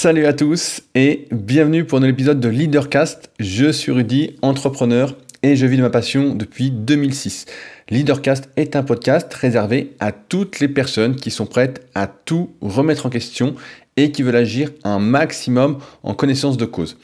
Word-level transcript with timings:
Salut 0.00 0.26
à 0.26 0.32
tous 0.32 0.82
et 0.94 1.26
bienvenue 1.32 1.84
pour 1.84 1.98
un 1.98 2.04
épisode 2.04 2.38
de 2.38 2.48
Leadercast. 2.48 3.32
Je 3.40 3.72
suis 3.72 3.90
Rudy, 3.90 4.36
entrepreneur 4.42 5.16
et 5.42 5.56
je 5.56 5.66
vis 5.66 5.76
de 5.76 5.82
ma 5.82 5.90
passion 5.90 6.36
depuis 6.36 6.70
2006. 6.70 7.46
Leadercast 7.90 8.48
est 8.54 8.76
un 8.76 8.84
podcast 8.84 9.34
réservé 9.34 9.96
à 9.98 10.12
toutes 10.12 10.60
les 10.60 10.68
personnes 10.68 11.16
qui 11.16 11.32
sont 11.32 11.46
prêtes 11.46 11.84
à 11.96 12.06
tout 12.06 12.50
remettre 12.60 13.06
en 13.06 13.10
question 13.10 13.56
et 13.96 14.12
qui 14.12 14.22
veulent 14.22 14.36
agir 14.36 14.70
un 14.84 15.00
maximum 15.00 15.78
en 16.04 16.14
connaissance 16.14 16.56
de 16.56 16.64
cause. 16.64 16.96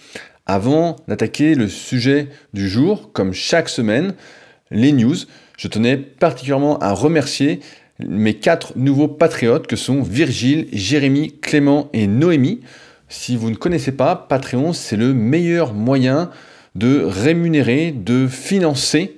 Avant 0.47 0.95
d'attaquer 1.09 1.57
le 1.57 1.67
sujet 1.67 2.29
du 2.53 2.69
jour, 2.69 3.11
comme 3.13 3.33
chaque 3.33 3.71
semaine, 3.71 4.15
les 4.71 4.93
news, 4.93 5.17
je 5.59 5.67
tenais 5.67 5.97
particulièrement 5.97 6.79
à 6.79 6.93
remercier 6.93 7.59
mes 8.01 8.35
quatre 8.35 8.73
nouveaux 8.77 9.09
patriotes 9.09 9.67
que 9.67 9.77
sont 9.77 10.03
Virgile, 10.03 10.67
Jérémy, 10.73 11.39
Clément 11.41 11.89
et 11.93 12.07
Noémie. 12.07 12.61
Si 13.09 13.37
vous 13.37 13.51
ne 13.51 13.55
connaissez 13.55 13.93
pas, 13.93 14.17
Patreon, 14.17 14.73
c'est 14.73 14.97
le 14.97 15.15
meilleur 15.15 15.75
moyen 15.75 16.31
de 16.75 17.05
rémunérer, 17.05 17.93
de 17.93 18.27
financer 18.27 19.17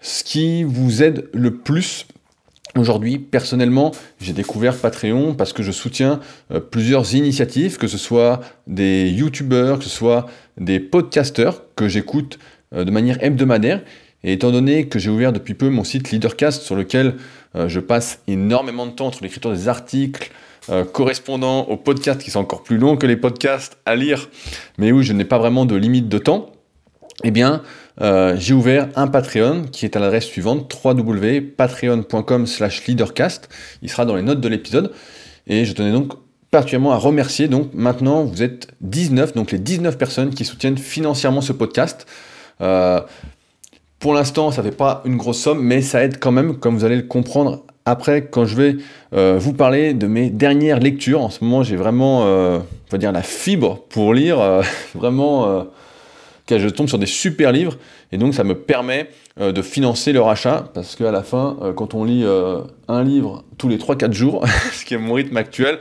ce 0.00 0.22
qui 0.24 0.62
vous 0.62 1.02
aide 1.02 1.28
le 1.32 1.56
plus 1.56 2.06
Aujourd'hui, 2.74 3.18
personnellement, 3.18 3.92
j'ai 4.18 4.32
découvert 4.32 4.74
Patreon 4.74 5.34
parce 5.34 5.52
que 5.52 5.62
je 5.62 5.72
soutiens 5.72 6.20
euh, 6.50 6.58
plusieurs 6.58 7.14
initiatives, 7.14 7.76
que 7.76 7.86
ce 7.86 7.98
soit 7.98 8.40
des 8.66 9.10
youtubeurs, 9.10 9.78
que 9.78 9.84
ce 9.84 9.90
soit 9.90 10.26
des 10.56 10.80
podcasteurs 10.80 11.64
que 11.76 11.86
j'écoute 11.86 12.38
euh, 12.74 12.84
de 12.84 12.90
manière 12.90 13.22
hebdomadaire. 13.22 13.82
Et 14.24 14.32
étant 14.32 14.50
donné 14.50 14.88
que 14.88 14.98
j'ai 14.98 15.10
ouvert 15.10 15.32
depuis 15.32 15.54
peu 15.54 15.68
mon 15.68 15.84
site 15.84 16.10
Leadercast 16.10 16.62
sur 16.62 16.76
lequel 16.76 17.16
euh, 17.56 17.68
je 17.68 17.80
passe 17.80 18.20
énormément 18.28 18.86
de 18.86 18.92
temps 18.92 19.06
entre 19.06 19.22
l'écriture 19.22 19.52
des 19.52 19.68
articles 19.68 20.30
correspondant 20.92 21.64
aux 21.64 21.76
podcasts 21.76 22.22
qui 22.22 22.30
sont 22.30 22.38
encore 22.38 22.62
plus 22.62 22.78
longs 22.78 22.96
que 22.96 23.08
les 23.08 23.16
podcasts 23.16 23.78
à 23.84 23.96
lire, 23.96 24.28
mais 24.78 24.92
où 24.92 25.02
je 25.02 25.12
n'ai 25.12 25.24
pas 25.24 25.38
vraiment 25.38 25.66
de 25.66 25.74
limite 25.74 26.08
de 26.08 26.18
temps, 26.18 26.52
eh 27.24 27.30
bien, 27.30 27.62
euh, 28.00 28.36
j'ai 28.38 28.54
ouvert 28.54 28.88
un 28.96 29.06
Patreon 29.06 29.64
qui 29.70 29.84
est 29.84 29.96
à 29.96 30.00
l'adresse 30.00 30.24
suivante 30.24 30.72
www.patreon.com 30.82 32.46
leadercast. 32.88 33.48
Il 33.82 33.90
sera 33.90 34.04
dans 34.04 34.16
les 34.16 34.22
notes 34.22 34.40
de 34.40 34.48
l'épisode. 34.48 34.92
Et 35.46 35.64
je 35.64 35.72
tenais 35.72 35.92
donc 35.92 36.12
particulièrement 36.50 36.92
à 36.92 36.96
remercier. 36.96 37.48
Donc 37.48 37.70
maintenant, 37.74 38.24
vous 38.24 38.42
êtes 38.42 38.68
19, 38.80 39.34
donc 39.34 39.52
les 39.52 39.58
19 39.58 39.98
personnes 39.98 40.30
qui 40.30 40.44
soutiennent 40.44 40.78
financièrement 40.78 41.40
ce 41.40 41.52
podcast. 41.52 42.06
Euh, 42.60 43.00
pour 44.02 44.12
l'instant, 44.12 44.50
ça 44.50 44.62
ne 44.62 44.68
fait 44.68 44.76
pas 44.76 45.00
une 45.06 45.16
grosse 45.16 45.40
somme, 45.40 45.62
mais 45.62 45.80
ça 45.80 46.04
aide 46.04 46.18
quand 46.20 46.32
même, 46.32 46.56
comme 46.56 46.76
vous 46.76 46.84
allez 46.84 46.96
le 46.96 47.02
comprendre 47.02 47.62
après, 47.86 48.26
quand 48.26 48.44
je 48.44 48.54
vais 48.54 48.76
euh, 49.14 49.38
vous 49.40 49.54
parler 49.54 49.94
de 49.94 50.06
mes 50.06 50.28
dernières 50.28 50.78
lectures. 50.78 51.22
En 51.22 51.30
ce 51.30 51.42
moment, 51.42 51.62
j'ai 51.62 51.76
vraiment, 51.76 52.22
on 52.22 52.62
va 52.90 52.98
dire, 52.98 53.10
la 53.10 53.22
fibre 53.22 53.80
pour 53.88 54.12
lire. 54.12 54.38
vraiment 54.94 55.64
je 56.58 56.68
tombe 56.68 56.88
sur 56.88 56.98
des 56.98 57.06
super 57.06 57.52
livres, 57.52 57.76
et 58.10 58.18
donc 58.18 58.34
ça 58.34 58.44
me 58.44 58.54
permet 58.54 59.08
euh, 59.40 59.52
de 59.52 59.62
financer 59.62 60.12
leur 60.12 60.28
achat, 60.28 60.68
parce 60.74 60.96
qu'à 60.96 61.10
la 61.10 61.22
fin, 61.22 61.56
euh, 61.62 61.72
quand 61.72 61.94
on 61.94 62.04
lit 62.04 62.24
euh, 62.24 62.60
un 62.88 63.02
livre 63.02 63.44
tous 63.58 63.68
les 63.68 63.78
3-4 63.78 64.12
jours, 64.12 64.44
ce 64.72 64.84
qui 64.84 64.94
est 64.94 64.98
mon 64.98 65.14
rythme 65.14 65.36
actuel, 65.36 65.78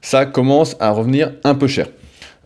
ça 0.00 0.26
commence 0.26 0.76
à 0.80 0.90
revenir 0.90 1.32
un 1.44 1.54
peu 1.54 1.66
cher. 1.66 1.88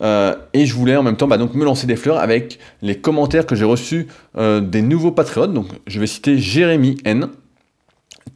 Et 0.00 0.66
je 0.66 0.74
voulais 0.74 0.96
en 0.96 1.02
même 1.02 1.16
temps 1.16 1.28
bah, 1.28 1.36
donc 1.36 1.54
me 1.54 1.64
lancer 1.64 1.86
des 1.86 1.96
fleurs 1.96 2.18
avec 2.18 2.58
les 2.82 2.96
commentaires 2.96 3.46
que 3.46 3.54
j'ai 3.54 3.64
reçus 3.64 4.08
des 4.36 4.82
nouveaux 4.82 5.12
patriotes. 5.12 5.52
Donc 5.52 5.66
je 5.86 6.00
vais 6.00 6.06
citer 6.06 6.38
Jérémy 6.38 6.96
N. 7.04 7.28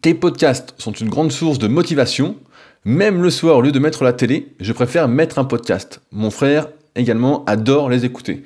Tes 0.02 0.14
podcasts 0.14 0.74
sont 0.76 0.92
une 0.92 1.08
grande 1.08 1.32
source 1.32 1.58
de 1.58 1.68
motivation. 1.68 2.36
Même 2.84 3.22
le 3.22 3.30
soir, 3.30 3.56
au 3.56 3.62
lieu 3.62 3.72
de 3.72 3.78
mettre 3.78 4.04
la 4.04 4.12
télé, 4.12 4.48
je 4.60 4.72
préfère 4.74 5.08
mettre 5.08 5.38
un 5.38 5.44
podcast. 5.44 6.02
Mon 6.12 6.30
frère 6.30 6.68
également 6.94 7.44
adore 7.46 7.88
les 7.88 8.04
écouter. 8.04 8.44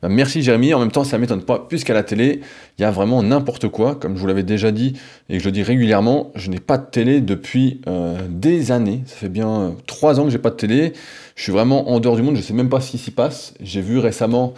Bah, 0.00 0.08
merci 0.08 0.42
Jérémy, 0.42 0.72
en 0.74 0.78
même 0.78 0.92
temps 0.92 1.02
ça 1.02 1.18
m'étonne 1.18 1.42
pas, 1.42 1.66
puisqu'à 1.68 1.92
la 1.92 2.04
télé, 2.04 2.40
il 2.78 2.82
y 2.82 2.84
a 2.84 2.90
vraiment 2.92 3.20
n'importe 3.22 3.68
quoi, 3.68 3.96
comme 3.96 4.14
je 4.14 4.20
vous 4.20 4.28
l'avais 4.28 4.44
déjà 4.44 4.70
dit 4.70 4.94
et 5.28 5.38
que 5.38 5.42
je 5.42 5.46
le 5.46 5.52
dis 5.52 5.64
régulièrement, 5.64 6.30
je 6.36 6.50
n'ai 6.50 6.60
pas 6.60 6.78
de 6.78 6.86
télé 6.88 7.20
depuis 7.20 7.80
euh, 7.88 8.16
des 8.28 8.70
années, 8.70 9.02
ça 9.06 9.16
fait 9.16 9.28
bien 9.28 9.48
euh, 9.48 9.70
trois 9.86 10.20
ans 10.20 10.24
que 10.24 10.30
j'ai 10.30 10.38
pas 10.38 10.50
de 10.50 10.56
télé, 10.56 10.92
je 11.34 11.42
suis 11.42 11.50
vraiment 11.50 11.90
en 11.90 11.98
dehors 11.98 12.14
du 12.14 12.22
monde, 12.22 12.36
je 12.36 12.42
sais 12.42 12.54
même 12.54 12.68
pas 12.68 12.80
ce 12.80 12.92
qui 12.92 12.98
s'y 12.98 13.10
passe, 13.10 13.54
j'ai 13.60 13.80
vu 13.80 13.98
récemment 13.98 14.54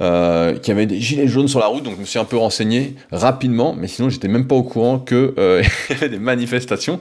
euh, 0.00 0.54
qu'il 0.54 0.68
y 0.68 0.70
avait 0.70 0.86
des 0.86 1.00
gilets 1.00 1.28
jaunes 1.28 1.48
sur 1.48 1.60
la 1.60 1.66
route, 1.66 1.82
donc 1.82 1.96
je 1.96 2.00
me 2.00 2.06
suis 2.06 2.18
un 2.18 2.24
peu 2.24 2.38
renseigné 2.38 2.94
rapidement, 3.12 3.74
mais 3.78 3.88
sinon 3.88 4.08
j'étais 4.08 4.28
même 4.28 4.46
pas 4.46 4.56
au 4.56 4.62
courant 4.62 4.98
qu'il 4.98 5.34
y 5.90 5.92
avait 5.92 6.08
des 6.08 6.18
manifestations, 6.18 6.98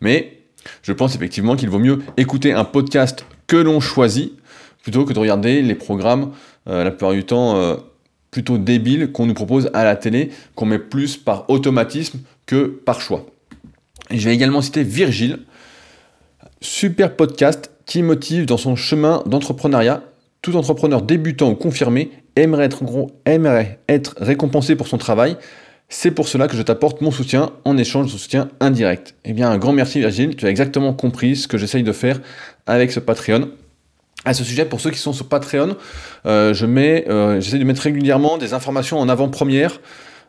mais 0.00 0.42
je 0.82 0.92
pense 0.92 1.16
effectivement 1.16 1.56
qu'il 1.56 1.70
vaut 1.70 1.80
mieux 1.80 1.98
écouter 2.16 2.52
un 2.52 2.64
podcast 2.64 3.26
que 3.48 3.56
l'on 3.56 3.80
choisit, 3.80 4.32
plutôt 4.84 5.04
que 5.04 5.12
de 5.12 5.18
regarder 5.18 5.62
les 5.62 5.74
programmes 5.74 6.30
la 6.66 6.90
plupart 6.90 7.12
du 7.12 7.24
temps 7.24 7.56
euh, 7.56 7.76
plutôt 8.30 8.58
débiles 8.58 9.12
qu'on 9.12 9.26
nous 9.26 9.34
propose 9.34 9.70
à 9.72 9.84
la 9.84 9.96
télé, 9.96 10.30
qu'on 10.54 10.66
met 10.66 10.78
plus 10.78 11.16
par 11.16 11.48
automatisme 11.48 12.18
que 12.46 12.66
par 12.66 13.00
choix. 13.00 13.26
Et 14.10 14.18
je 14.18 14.28
vais 14.28 14.34
également 14.34 14.60
citer 14.60 14.82
Virgile, 14.82 15.38
super 16.60 17.16
podcast 17.16 17.70
qui 17.86 18.02
motive 18.02 18.46
dans 18.46 18.56
son 18.56 18.76
chemin 18.76 19.22
d'entrepreneuriat. 19.26 20.02
Tout 20.42 20.56
entrepreneur 20.56 21.02
débutant 21.02 21.50
ou 21.50 21.54
confirmé 21.54 22.10
aimerait 22.36 22.66
être, 22.66 22.82
aimerait 23.24 23.78
être 23.88 24.14
récompensé 24.18 24.76
pour 24.76 24.86
son 24.86 24.98
travail. 24.98 25.36
C'est 25.88 26.10
pour 26.10 26.28
cela 26.28 26.48
que 26.48 26.56
je 26.56 26.62
t'apporte 26.62 27.00
mon 27.00 27.10
soutien 27.10 27.52
en 27.64 27.76
échange 27.78 28.12
de 28.12 28.18
soutien 28.18 28.48
indirect. 28.60 29.14
Eh 29.24 29.32
bien, 29.32 29.50
un 29.50 29.58
grand 29.58 29.72
merci 29.72 30.00
Virgile, 30.00 30.34
tu 30.36 30.46
as 30.46 30.50
exactement 30.50 30.92
compris 30.92 31.36
ce 31.36 31.48
que 31.48 31.58
j'essaye 31.58 31.84
de 31.84 31.92
faire 31.92 32.20
avec 32.66 32.90
ce 32.90 33.00
Patreon 33.00 33.48
à 34.26 34.34
ce 34.34 34.44
sujet, 34.44 34.66
pour 34.66 34.80
ceux 34.80 34.90
qui 34.90 34.98
sont 34.98 35.12
sur 35.12 35.28
Patreon, 35.28 35.76
euh, 36.26 36.52
euh, 36.52 37.40
j'essaie 37.40 37.58
de 37.58 37.64
mettre 37.64 37.80
régulièrement 37.80 38.36
des 38.36 38.52
informations 38.52 38.98
en 38.98 39.08
avant-première 39.08 39.80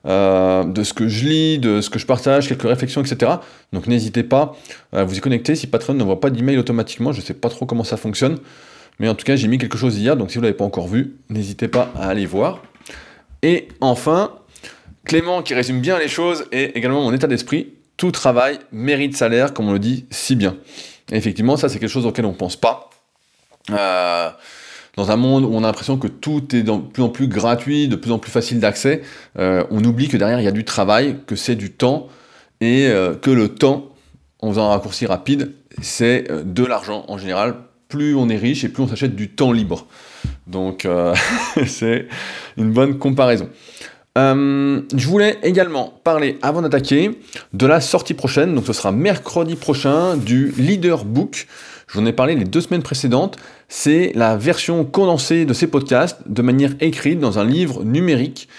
euh, 0.05 0.63
de 0.63 0.83
ce 0.83 0.93
que 0.93 1.07
je 1.07 1.25
lis, 1.25 1.59
de 1.59 1.81
ce 1.81 1.89
que 1.89 1.99
je 1.99 2.05
partage, 2.05 2.47
quelques 2.47 2.63
réflexions, 2.63 3.01
etc. 3.01 3.33
Donc 3.73 3.87
n'hésitez 3.87 4.23
pas 4.23 4.55
à 4.93 5.03
vous 5.03 5.17
y 5.17 5.19
connecter. 5.19 5.55
Si 5.55 5.67
Patreon 5.67 5.95
n'envoie 5.95 6.21
pas 6.21 6.29
d'email 6.29 6.57
automatiquement, 6.57 7.11
je 7.11 7.19
ne 7.19 7.25
sais 7.25 7.33
pas 7.33 7.49
trop 7.49 7.65
comment 7.65 7.83
ça 7.83 7.97
fonctionne. 7.97 8.37
Mais 8.99 9.09
en 9.09 9.15
tout 9.15 9.25
cas, 9.25 9.35
j'ai 9.35 9.47
mis 9.47 9.57
quelque 9.57 9.77
chose 9.77 9.97
hier, 9.97 10.15
donc 10.15 10.31
si 10.31 10.35
vous 10.35 10.41
ne 10.41 10.47
l'avez 10.47 10.57
pas 10.57 10.65
encore 10.65 10.87
vu, 10.87 11.15
n'hésitez 11.29 11.67
pas 11.67 11.91
à 11.95 12.07
aller 12.07 12.25
voir. 12.25 12.61
Et 13.43 13.67
enfin, 13.81 14.31
Clément 15.07 15.41
qui 15.41 15.53
résume 15.53 15.79
bien 15.79 15.97
les 15.99 16.09
choses 16.09 16.45
et 16.51 16.77
également 16.77 17.01
mon 17.01 17.13
état 17.13 17.27
d'esprit. 17.27 17.73
Tout 17.95 18.11
travail 18.11 18.59
mérite 18.73 19.15
salaire, 19.15 19.53
comme 19.53 19.69
on 19.69 19.73
le 19.73 19.79
dit 19.79 20.05
si 20.11 20.35
bien. 20.35 20.57
Effectivement, 21.11 21.55
ça 21.55 21.69
c'est 21.69 21.79
quelque 21.79 21.89
chose 21.89 22.05
auquel 22.05 22.25
on 22.25 22.31
ne 22.31 22.35
pense 22.35 22.57
pas. 22.57 22.86
Euh, 23.71 24.29
dans 24.95 25.11
un 25.11 25.15
monde 25.15 25.43
où 25.43 25.49
on 25.53 25.63
a 25.63 25.67
l'impression 25.67 25.97
que 25.97 26.07
tout 26.07 26.55
est 26.55 26.63
de 26.63 26.71
plus 26.75 27.03
en 27.03 27.09
plus 27.09 27.27
gratuit, 27.27 27.87
de 27.87 27.95
plus 27.95 28.11
en 28.11 28.17
plus 28.17 28.31
facile 28.31 28.59
d'accès, 28.59 29.03
euh, 29.37 29.63
on 29.69 29.83
oublie 29.83 30.07
que 30.07 30.17
derrière 30.17 30.39
il 30.39 30.43
y 30.43 30.47
a 30.47 30.51
du 30.51 30.65
travail, 30.65 31.17
que 31.27 31.35
c'est 31.35 31.55
du 31.55 31.71
temps, 31.71 32.07
et 32.61 32.87
euh, 32.87 33.13
que 33.13 33.29
le 33.29 33.49
temps, 33.49 33.89
en 34.39 34.49
faisant 34.49 34.65
un 34.65 34.69
raccourci 34.69 35.05
rapide, 35.05 35.53
c'est 35.81 36.27
de 36.43 36.65
l'argent 36.65 37.05
en 37.07 37.17
général. 37.17 37.55
Plus 37.89 38.15
on 38.15 38.27
est 38.27 38.37
riche 38.37 38.63
et 38.63 38.69
plus 38.69 38.83
on 38.83 38.87
s'achète 38.87 39.15
du 39.15 39.29
temps 39.29 39.51
libre. 39.51 39.85
Donc 40.47 40.87
c'est 41.67 42.07
une 42.57 42.71
bonne 42.71 42.97
comparaison. 42.97 43.49
je 44.15 45.07
voulais 45.07 45.37
également 45.43 45.93
parler, 46.03 46.37
avant 46.41 46.63
d'attaquer, 46.63 47.11
de 47.53 47.65
la 47.65 47.79
sortie 47.79 48.15
prochaine. 48.15 48.55
Donc 48.55 48.65
ce 48.65 48.73
sera 48.73 48.91
mercredi 48.91 49.55
prochain 49.55 50.17
du 50.17 50.53
Leader 50.57 51.05
Book. 51.05 51.47
Je 51.87 51.93
vous 51.93 52.03
en 52.03 52.05
ai 52.05 52.13
parlé 52.13 52.35
les 52.35 52.43
deux 52.43 52.59
semaines 52.59 52.83
précédentes. 52.83 53.37
C'est 53.69 54.11
la 54.13 54.35
version 54.35 54.83
condensée 54.83 55.45
de 55.45 55.53
ces 55.53 55.67
podcasts 55.67 56.19
de 56.27 56.41
manière 56.41 56.71
écrite 56.81 57.19
dans 57.19 57.39
un 57.39 57.45
livre 57.45 57.85
numérique. 57.85 58.49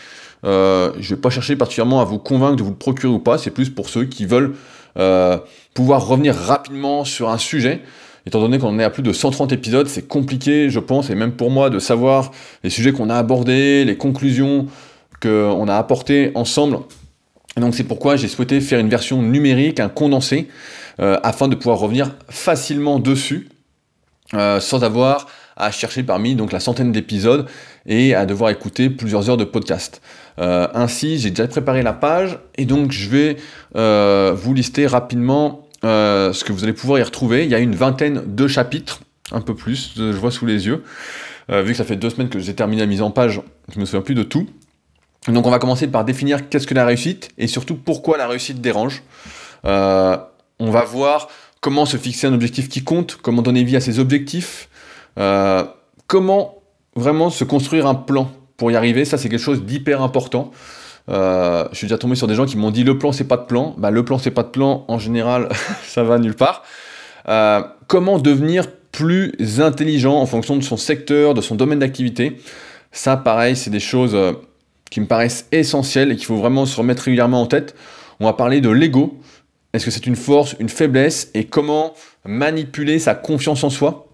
Euh, 0.44 0.92
je 0.98 1.10
ne 1.10 1.16
vais 1.16 1.20
pas 1.20 1.28
chercher 1.28 1.54
particulièrement 1.54 2.00
à 2.00 2.04
vous 2.04 2.18
convaincre 2.18 2.56
de 2.56 2.62
vous 2.62 2.70
le 2.70 2.76
procurer 2.76 3.12
ou 3.12 3.18
pas. 3.18 3.36
C'est 3.36 3.50
plus 3.50 3.68
pour 3.68 3.90
ceux 3.90 4.04
qui 4.06 4.24
veulent 4.24 4.54
euh, 4.98 5.36
pouvoir 5.74 6.06
revenir 6.06 6.34
rapidement 6.34 7.04
sur 7.04 7.28
un 7.28 7.38
sujet. 7.38 7.82
Étant 8.24 8.40
donné 8.40 8.58
qu'on 8.58 8.78
est 8.78 8.84
à 8.84 8.90
plus 8.90 9.02
de 9.02 9.12
130 9.12 9.52
épisodes, 9.52 9.88
c'est 9.88 10.06
compliqué, 10.08 10.70
je 10.70 10.80
pense, 10.80 11.10
et 11.10 11.14
même 11.14 11.32
pour 11.32 11.50
moi, 11.50 11.70
de 11.70 11.78
savoir 11.78 12.30
les 12.64 12.70
sujets 12.70 12.92
qu'on 12.92 13.10
a 13.10 13.16
abordés, 13.16 13.84
les 13.84 13.96
conclusions 13.96 14.66
qu'on 15.20 15.68
a 15.68 15.76
apportées 15.76 16.32
ensemble. 16.34 16.78
Et 17.56 17.60
donc 17.60 17.74
c'est 17.74 17.84
pourquoi 17.84 18.16
j'ai 18.16 18.28
souhaité 18.28 18.60
faire 18.60 18.78
une 18.78 18.88
version 18.88 19.20
numérique, 19.22 19.80
un 19.80 19.88
condensé, 19.88 20.48
afin 20.98 21.48
de 21.48 21.54
pouvoir 21.54 21.78
revenir 21.78 22.14
facilement 22.28 22.98
dessus 22.98 23.48
euh, 24.34 24.60
sans 24.60 24.84
avoir 24.84 25.26
à 25.56 25.70
chercher 25.70 26.02
parmi 26.02 26.34
donc 26.34 26.52
la 26.52 26.60
centaine 26.60 26.92
d'épisodes 26.92 27.46
et 27.86 28.14
à 28.14 28.26
devoir 28.26 28.50
écouter 28.50 28.90
plusieurs 28.90 29.30
heures 29.30 29.38
de 29.38 29.44
podcast. 29.44 30.02
Euh, 30.38 30.68
ainsi, 30.74 31.18
j'ai 31.18 31.30
déjà 31.30 31.48
préparé 31.48 31.82
la 31.82 31.94
page 31.94 32.38
et 32.56 32.66
donc 32.66 32.92
je 32.92 33.08
vais 33.08 33.36
vous 34.34 34.54
lister 34.54 34.86
rapidement 34.86 35.66
ce 35.82 36.44
que 36.44 36.52
vous 36.52 36.64
allez 36.64 36.74
pouvoir 36.74 36.98
y 36.98 37.02
retrouver. 37.02 37.44
Il 37.44 37.50
y 37.50 37.54
a 37.54 37.58
une 37.58 37.74
vingtaine 37.74 38.22
de 38.26 38.46
chapitres, 38.46 39.00
un 39.32 39.40
peu 39.40 39.54
plus, 39.54 39.94
je 39.96 40.12
vois 40.12 40.30
sous 40.30 40.44
les 40.44 40.66
yeux. 40.66 40.84
vu 41.48 41.72
que 41.72 41.78
ça 41.78 41.84
fait 41.84 41.96
deux 41.96 42.10
semaines 42.10 42.28
que 42.28 42.38
j'ai 42.38 42.54
terminé 42.54 42.82
la 42.82 42.86
mise 42.86 43.00
en 43.00 43.10
page, 43.10 43.40
je 43.74 43.80
me 43.80 43.86
souviens 43.86 44.02
plus 44.02 44.14
de 44.14 44.22
tout. 44.22 44.46
Donc 45.26 45.46
on 45.46 45.50
va 45.50 45.58
commencer 45.58 45.88
par 45.88 46.04
définir 46.04 46.50
qu'est-ce 46.50 46.66
que 46.66 46.74
la 46.74 46.84
réussite 46.84 47.30
et 47.38 47.46
surtout 47.46 47.76
pourquoi 47.76 48.18
la 48.18 48.28
réussite 48.28 48.60
dérange. 48.60 49.02
Euh, 50.60 50.64
on 50.64 50.70
va 50.70 50.84
voir 50.84 51.28
comment 51.60 51.86
se 51.86 51.96
fixer 51.96 52.26
un 52.26 52.34
objectif 52.34 52.68
qui 52.68 52.84
compte, 52.84 53.18
comment 53.20 53.42
donner 53.42 53.64
vie 53.64 53.76
à 53.76 53.80
ses 53.80 53.98
objectifs, 53.98 54.68
comment 56.06 56.58
vraiment 56.94 57.30
se 57.30 57.44
construire 57.44 57.86
un 57.86 57.94
plan 57.94 58.30
pour 58.56 58.70
y 58.70 58.76
arriver, 58.76 59.04
ça 59.04 59.16
c'est 59.18 59.28
quelque 59.28 59.40
chose 59.40 59.64
d'hyper 59.64 60.02
important. 60.02 60.50
Euh, 61.08 61.66
je 61.72 61.78
suis 61.78 61.86
déjà 61.86 61.96
tombé 61.96 62.16
sur 62.16 62.26
des 62.26 62.34
gens 62.34 62.44
qui 62.44 62.58
m'ont 62.58 62.70
dit 62.70 62.84
le 62.84 62.98
plan 62.98 63.12
c'est 63.12 63.24
pas 63.24 63.36
de 63.36 63.46
plan. 63.46 63.74
Bah, 63.78 63.90
le 63.90 64.04
plan 64.04 64.18
c'est 64.18 64.30
pas 64.30 64.42
de 64.42 64.48
plan, 64.48 64.84
en 64.88 64.98
général 64.98 65.48
ça 65.84 66.02
va 66.02 66.18
nulle 66.18 66.34
part. 66.34 66.64
Euh, 67.28 67.62
comment 67.86 68.18
devenir 68.18 68.66
plus 68.92 69.32
intelligent 69.60 70.16
en 70.16 70.26
fonction 70.26 70.56
de 70.56 70.62
son 70.62 70.76
secteur, 70.76 71.34
de 71.34 71.40
son 71.40 71.54
domaine 71.54 71.78
d'activité 71.78 72.40
Ça 72.92 73.16
pareil, 73.16 73.56
c'est 73.56 73.70
des 73.70 73.80
choses 73.80 74.14
euh, 74.14 74.32
qui 74.90 75.00
me 75.00 75.06
paraissent 75.06 75.46
essentielles 75.52 76.12
et 76.12 76.16
qu'il 76.16 76.26
faut 76.26 76.36
vraiment 76.36 76.66
se 76.66 76.76
remettre 76.76 77.04
régulièrement 77.04 77.40
en 77.40 77.46
tête. 77.46 77.74
On 78.20 78.26
va 78.26 78.32
parler 78.32 78.60
de 78.60 78.70
l'ego. 78.70 79.18
Est-ce 79.72 79.84
que 79.84 79.90
c'est 79.90 80.06
une 80.06 80.16
force, 80.16 80.56
une 80.58 80.68
faiblesse 80.68 81.30
et 81.34 81.44
comment 81.44 81.94
manipuler 82.24 82.98
sa 82.98 83.14
confiance 83.14 83.64
en 83.64 83.70
soi? 83.70 84.08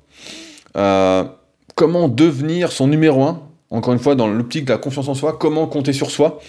Comment 1.74 2.08
devenir 2.08 2.70
son 2.72 2.86
numéro 2.86 3.22
un? 3.24 3.42
Encore 3.70 3.92
une 3.92 3.98
fois, 3.98 4.14
dans 4.14 4.28
l'optique 4.28 4.66
de 4.66 4.72
la 4.72 4.78
confiance 4.78 5.08
en 5.08 5.14
soi, 5.14 5.36
comment 5.38 5.66
compter 5.66 5.92
sur 5.92 6.10
soi? 6.10 6.40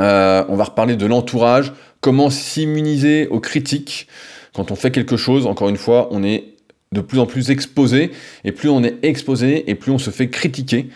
Euh, 0.00 0.44
on 0.48 0.56
va 0.56 0.64
reparler 0.64 0.96
de 0.96 1.04
l'entourage, 1.04 1.72
comment 2.00 2.30
s'immuniser 2.30 3.26
aux 3.28 3.40
critiques. 3.40 4.08
Quand 4.54 4.70
on 4.70 4.76
fait 4.76 4.90
quelque 4.90 5.16
chose, 5.16 5.46
encore 5.46 5.68
une 5.68 5.76
fois, 5.76 6.08
on 6.10 6.22
est 6.22 6.54
de 6.92 7.00
plus 7.00 7.18
en 7.18 7.26
plus 7.26 7.50
exposé, 7.50 8.12
et 8.44 8.52
plus 8.52 8.70
on 8.70 8.82
est 8.84 8.96
exposé, 9.02 9.70
et 9.70 9.74
plus 9.74 9.92
on 9.92 9.98
se 9.98 10.10
fait 10.10 10.30
critiquer. 10.30 10.88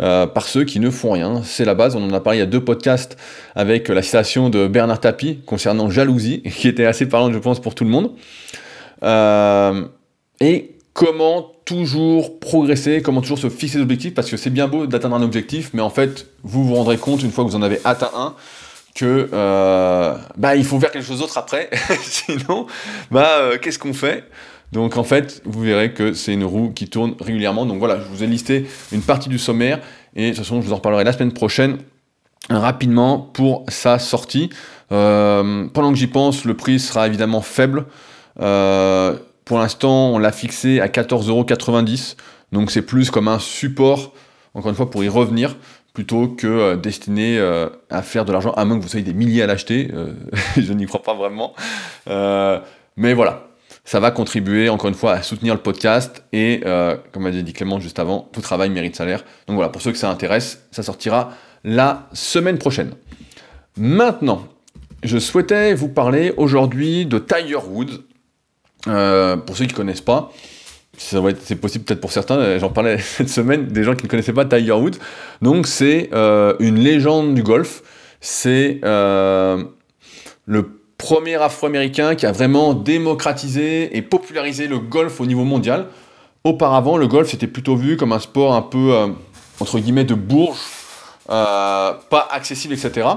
Euh, 0.00 0.26
par 0.26 0.48
ceux 0.48 0.64
qui 0.64 0.80
ne 0.80 0.90
font 0.90 1.12
rien. 1.12 1.42
C'est 1.44 1.64
la 1.64 1.74
base. 1.74 1.96
On 1.96 2.02
en 2.02 2.12
a 2.12 2.20
parlé 2.20 2.38
il 2.38 2.40
y 2.40 2.44
a 2.44 2.46
deux 2.46 2.64
podcasts 2.64 3.16
avec 3.54 3.88
la 3.88 4.02
citation 4.02 4.48
de 4.48 4.66
Bernard 4.66 5.00
Tapie 5.00 5.40
concernant 5.44 5.90
jalousie, 5.90 6.42
qui 6.56 6.68
était 6.68 6.86
assez 6.86 7.06
parlante, 7.06 7.32
je 7.32 7.38
pense, 7.38 7.60
pour 7.60 7.74
tout 7.74 7.84
le 7.84 7.90
monde. 7.90 8.12
Euh, 9.02 9.84
et 10.40 10.76
comment 10.94 11.52
toujours 11.64 12.40
progresser, 12.40 13.02
comment 13.02 13.20
toujours 13.20 13.38
se 13.38 13.48
fixer 13.48 13.78
des 13.78 13.82
objectifs, 13.82 14.14
parce 14.14 14.30
que 14.30 14.36
c'est 14.36 14.50
bien 14.50 14.66
beau 14.66 14.86
d'atteindre 14.86 15.16
un 15.16 15.22
objectif, 15.22 15.70
mais 15.74 15.82
en 15.82 15.90
fait, 15.90 16.26
vous 16.42 16.64
vous 16.64 16.74
rendrez 16.74 16.98
compte, 16.98 17.22
une 17.22 17.30
fois 17.30 17.44
que 17.44 17.50
vous 17.50 17.56
en 17.56 17.62
avez 17.62 17.80
atteint 17.84 18.10
un, 18.16 18.34
que 18.94 19.28
euh, 19.32 20.14
bah, 20.36 20.56
il 20.56 20.64
faut 20.64 20.78
faire 20.80 20.90
quelque 20.90 21.06
chose 21.06 21.20
d'autre 21.20 21.38
après, 21.38 21.70
sinon, 22.02 22.66
bah, 23.10 23.52
qu'est-ce 23.60 23.78
qu'on 23.78 23.94
fait? 23.94 24.24
Donc 24.72 24.96
en 24.96 25.04
fait, 25.04 25.42
vous 25.44 25.60
verrez 25.60 25.92
que 25.92 26.12
c'est 26.12 26.32
une 26.32 26.44
roue 26.44 26.70
qui 26.70 26.88
tourne 26.88 27.14
régulièrement. 27.20 27.66
Donc 27.66 27.78
voilà, 27.78 28.00
je 28.00 28.04
vous 28.04 28.22
ai 28.22 28.26
listé 28.26 28.66
une 28.90 29.02
partie 29.02 29.28
du 29.28 29.38
sommaire 29.38 29.80
et 30.16 30.24
de 30.24 30.28
toute 30.30 30.38
façon, 30.44 30.60
je 30.60 30.66
vous 30.66 30.72
en 30.72 30.76
reparlerai 30.76 31.04
la 31.04 31.12
semaine 31.12 31.32
prochaine 31.32 31.78
rapidement 32.50 33.18
pour 33.18 33.64
sa 33.68 33.98
sortie. 33.98 34.50
Euh, 34.90 35.68
pendant 35.68 35.92
que 35.92 35.98
j'y 35.98 36.06
pense, 36.06 36.44
le 36.44 36.54
prix 36.54 36.80
sera 36.80 37.06
évidemment 37.06 37.40
faible. 37.40 37.86
Pour 39.44 39.58
l'instant, 39.58 40.10
on 40.10 40.18
l'a 40.18 40.32
fixé 40.32 40.80
à 40.80 40.86
14,90€, 40.86 42.16
donc 42.52 42.70
c'est 42.70 42.82
plus 42.82 43.10
comme 43.10 43.28
un 43.28 43.38
support, 43.38 44.12
encore 44.54 44.70
une 44.70 44.76
fois, 44.76 44.88
pour 44.90 45.02
y 45.02 45.08
revenir, 45.08 45.56
plutôt 45.94 46.28
que 46.28 46.46
euh, 46.46 46.76
destiné 46.76 47.38
euh, 47.38 47.68
à 47.90 48.02
faire 48.02 48.24
de 48.24 48.32
l'argent, 48.32 48.52
à 48.52 48.64
moins 48.64 48.78
que 48.78 48.82
vous 48.82 48.88
soyez 48.88 49.04
des 49.04 49.14
milliers 49.14 49.42
à 49.42 49.46
l'acheter, 49.46 49.90
euh, 49.92 50.14
je 50.56 50.72
n'y 50.72 50.86
crois 50.86 51.02
pas 51.02 51.14
vraiment. 51.14 51.54
mais 52.96 53.14
voilà, 53.14 53.48
ça 53.84 54.00
va 54.00 54.10
contribuer, 54.10 54.68
encore 54.68 54.88
une 54.88 54.94
fois, 54.94 55.14
à 55.14 55.22
soutenir 55.22 55.54
le 55.54 55.60
podcast, 55.60 56.24
et 56.32 56.62
comme 57.12 57.26
a 57.26 57.30
dit 57.30 57.52
Clément 57.52 57.80
juste 57.80 57.98
avant, 57.98 58.28
tout 58.32 58.40
travail 58.40 58.70
mérite 58.70 58.94
salaire. 58.94 59.24
Donc 59.48 59.56
voilà, 59.56 59.70
pour 59.70 59.82
ceux 59.82 59.90
que 59.90 59.98
ça 59.98 60.10
intéresse, 60.10 60.62
ça 60.70 60.82
sortira 60.82 61.32
la 61.64 62.08
semaine 62.12 62.58
prochaine. 62.58 62.92
Maintenant, 63.76 64.46
je 65.02 65.18
souhaitais 65.18 65.74
vous 65.74 65.88
parler 65.88 66.32
aujourd'hui 66.36 67.06
de 67.06 67.18
Tiger 67.18 67.56
Woods. 67.56 68.04
Euh, 68.88 69.36
pour 69.36 69.56
ceux 69.56 69.64
qui 69.64 69.72
ne 69.72 69.76
connaissent 69.76 70.00
pas, 70.00 70.32
c'est 70.96 71.56
possible 71.56 71.84
peut-être 71.84 72.00
pour 72.00 72.12
certains, 72.12 72.36
euh, 72.36 72.58
j'en 72.58 72.70
parlais 72.70 72.98
cette 72.98 73.28
semaine, 73.28 73.66
des 73.66 73.84
gens 73.84 73.94
qui 73.94 74.04
ne 74.04 74.08
connaissaient 74.08 74.32
pas 74.32 74.44
Tiger 74.44 74.72
Woods. 74.72 74.98
Donc 75.40 75.66
c'est 75.66 76.10
euh, 76.12 76.54
une 76.60 76.78
légende 76.78 77.34
du 77.34 77.42
golf. 77.42 77.82
C'est 78.20 78.80
le 78.82 80.81
premier 81.02 81.34
Afro-Américain 81.34 82.14
qui 82.14 82.26
a 82.26 82.32
vraiment 82.32 82.74
démocratisé 82.74 83.96
et 83.96 84.02
popularisé 84.02 84.68
le 84.68 84.78
golf 84.78 85.20
au 85.20 85.26
niveau 85.26 85.42
mondial. 85.42 85.86
Auparavant, 86.44 86.96
le 86.96 87.08
golf 87.08 87.34
était 87.34 87.48
plutôt 87.48 87.74
vu 87.74 87.96
comme 87.96 88.12
un 88.12 88.20
sport 88.20 88.54
un 88.54 88.62
peu, 88.62 88.94
entre 89.58 89.80
guillemets, 89.80 90.04
de 90.04 90.14
bourge, 90.14 90.60
pas 91.26 92.28
accessible, 92.30 92.74
etc. 92.74 93.08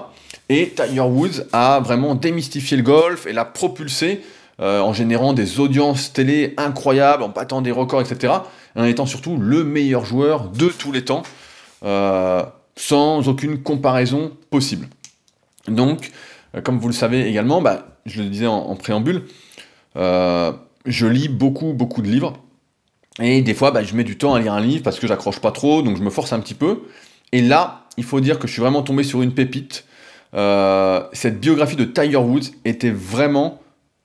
Et 0.49 0.73
Tiger 0.75 1.01
Woods 1.01 1.43
a 1.53 1.79
vraiment 1.79 2.15
démystifié 2.15 2.77
le 2.77 2.83
golf 2.83 3.27
et 3.27 3.33
l'a 3.33 3.45
propulsé 3.45 4.21
euh, 4.61 4.79
en 4.79 4.93
générant 4.93 5.33
des 5.33 5.59
audiences 5.59 6.13
télé 6.13 6.53
incroyables, 6.55 7.23
en 7.23 7.29
battant 7.29 7.61
des 7.61 7.71
records, 7.71 8.01
etc. 8.01 8.33
en 8.75 8.85
étant 8.85 9.05
surtout 9.05 9.37
le 9.37 9.65
meilleur 9.65 10.05
joueur 10.05 10.47
de 10.47 10.69
tous 10.69 10.93
les 10.93 11.03
temps, 11.03 11.23
euh, 11.83 12.41
sans 12.77 13.27
aucune 13.27 13.61
comparaison 13.61 14.31
possible. 14.49 14.87
Donc, 15.67 16.05
euh, 16.05 16.09
comme 16.63 16.79
vous 16.79 16.87
le 16.87 16.93
savez 16.93 17.27
également, 17.27 17.61
bah, 17.61 17.99
je 18.05 18.21
le 18.21 18.29
disais 18.29 18.47
en, 18.47 18.75
préambule, 18.75 19.23
je 19.95 21.05
lis 21.05 21.29
beaucoup, 21.29 21.73
beaucoup 21.73 22.01
de 22.01 22.07
livres. 22.07 22.33
Et 23.21 23.41
des 23.41 23.53
fois, 23.53 23.71
bah, 23.71 23.83
je 23.83 23.95
mets 23.95 24.03
du 24.03 24.17
temps 24.17 24.33
à 24.33 24.39
lire 24.39 24.53
un 24.53 24.61
livre 24.61 24.83
parce 24.83 24.99
que 24.99 25.07
j'accroche 25.07 25.39
pas 25.39 25.51
trop, 25.51 25.81
donc 25.81 25.97
je 25.97 26.03
me 26.03 26.09
force 26.09 26.33
un 26.33 26.39
petit 26.39 26.53
peu. 26.53 26.83
Et 27.31 27.41
là, 27.41 27.85
il 27.97 28.03
faut 28.03 28.19
dire 28.19 28.39
que 28.39 28.47
je 28.47 28.53
suis 28.53 28.61
vraiment 28.61 28.83
tombé 28.83 29.03
sur 29.03 29.21
une 29.21 29.33
pépite. 29.33 29.85
cette 30.33 31.39
biographie 31.39 31.75
de 31.75 31.85
Tiger 31.85 32.17
Woods 32.17 32.51
était 32.65 32.91
vraiment 32.91 33.61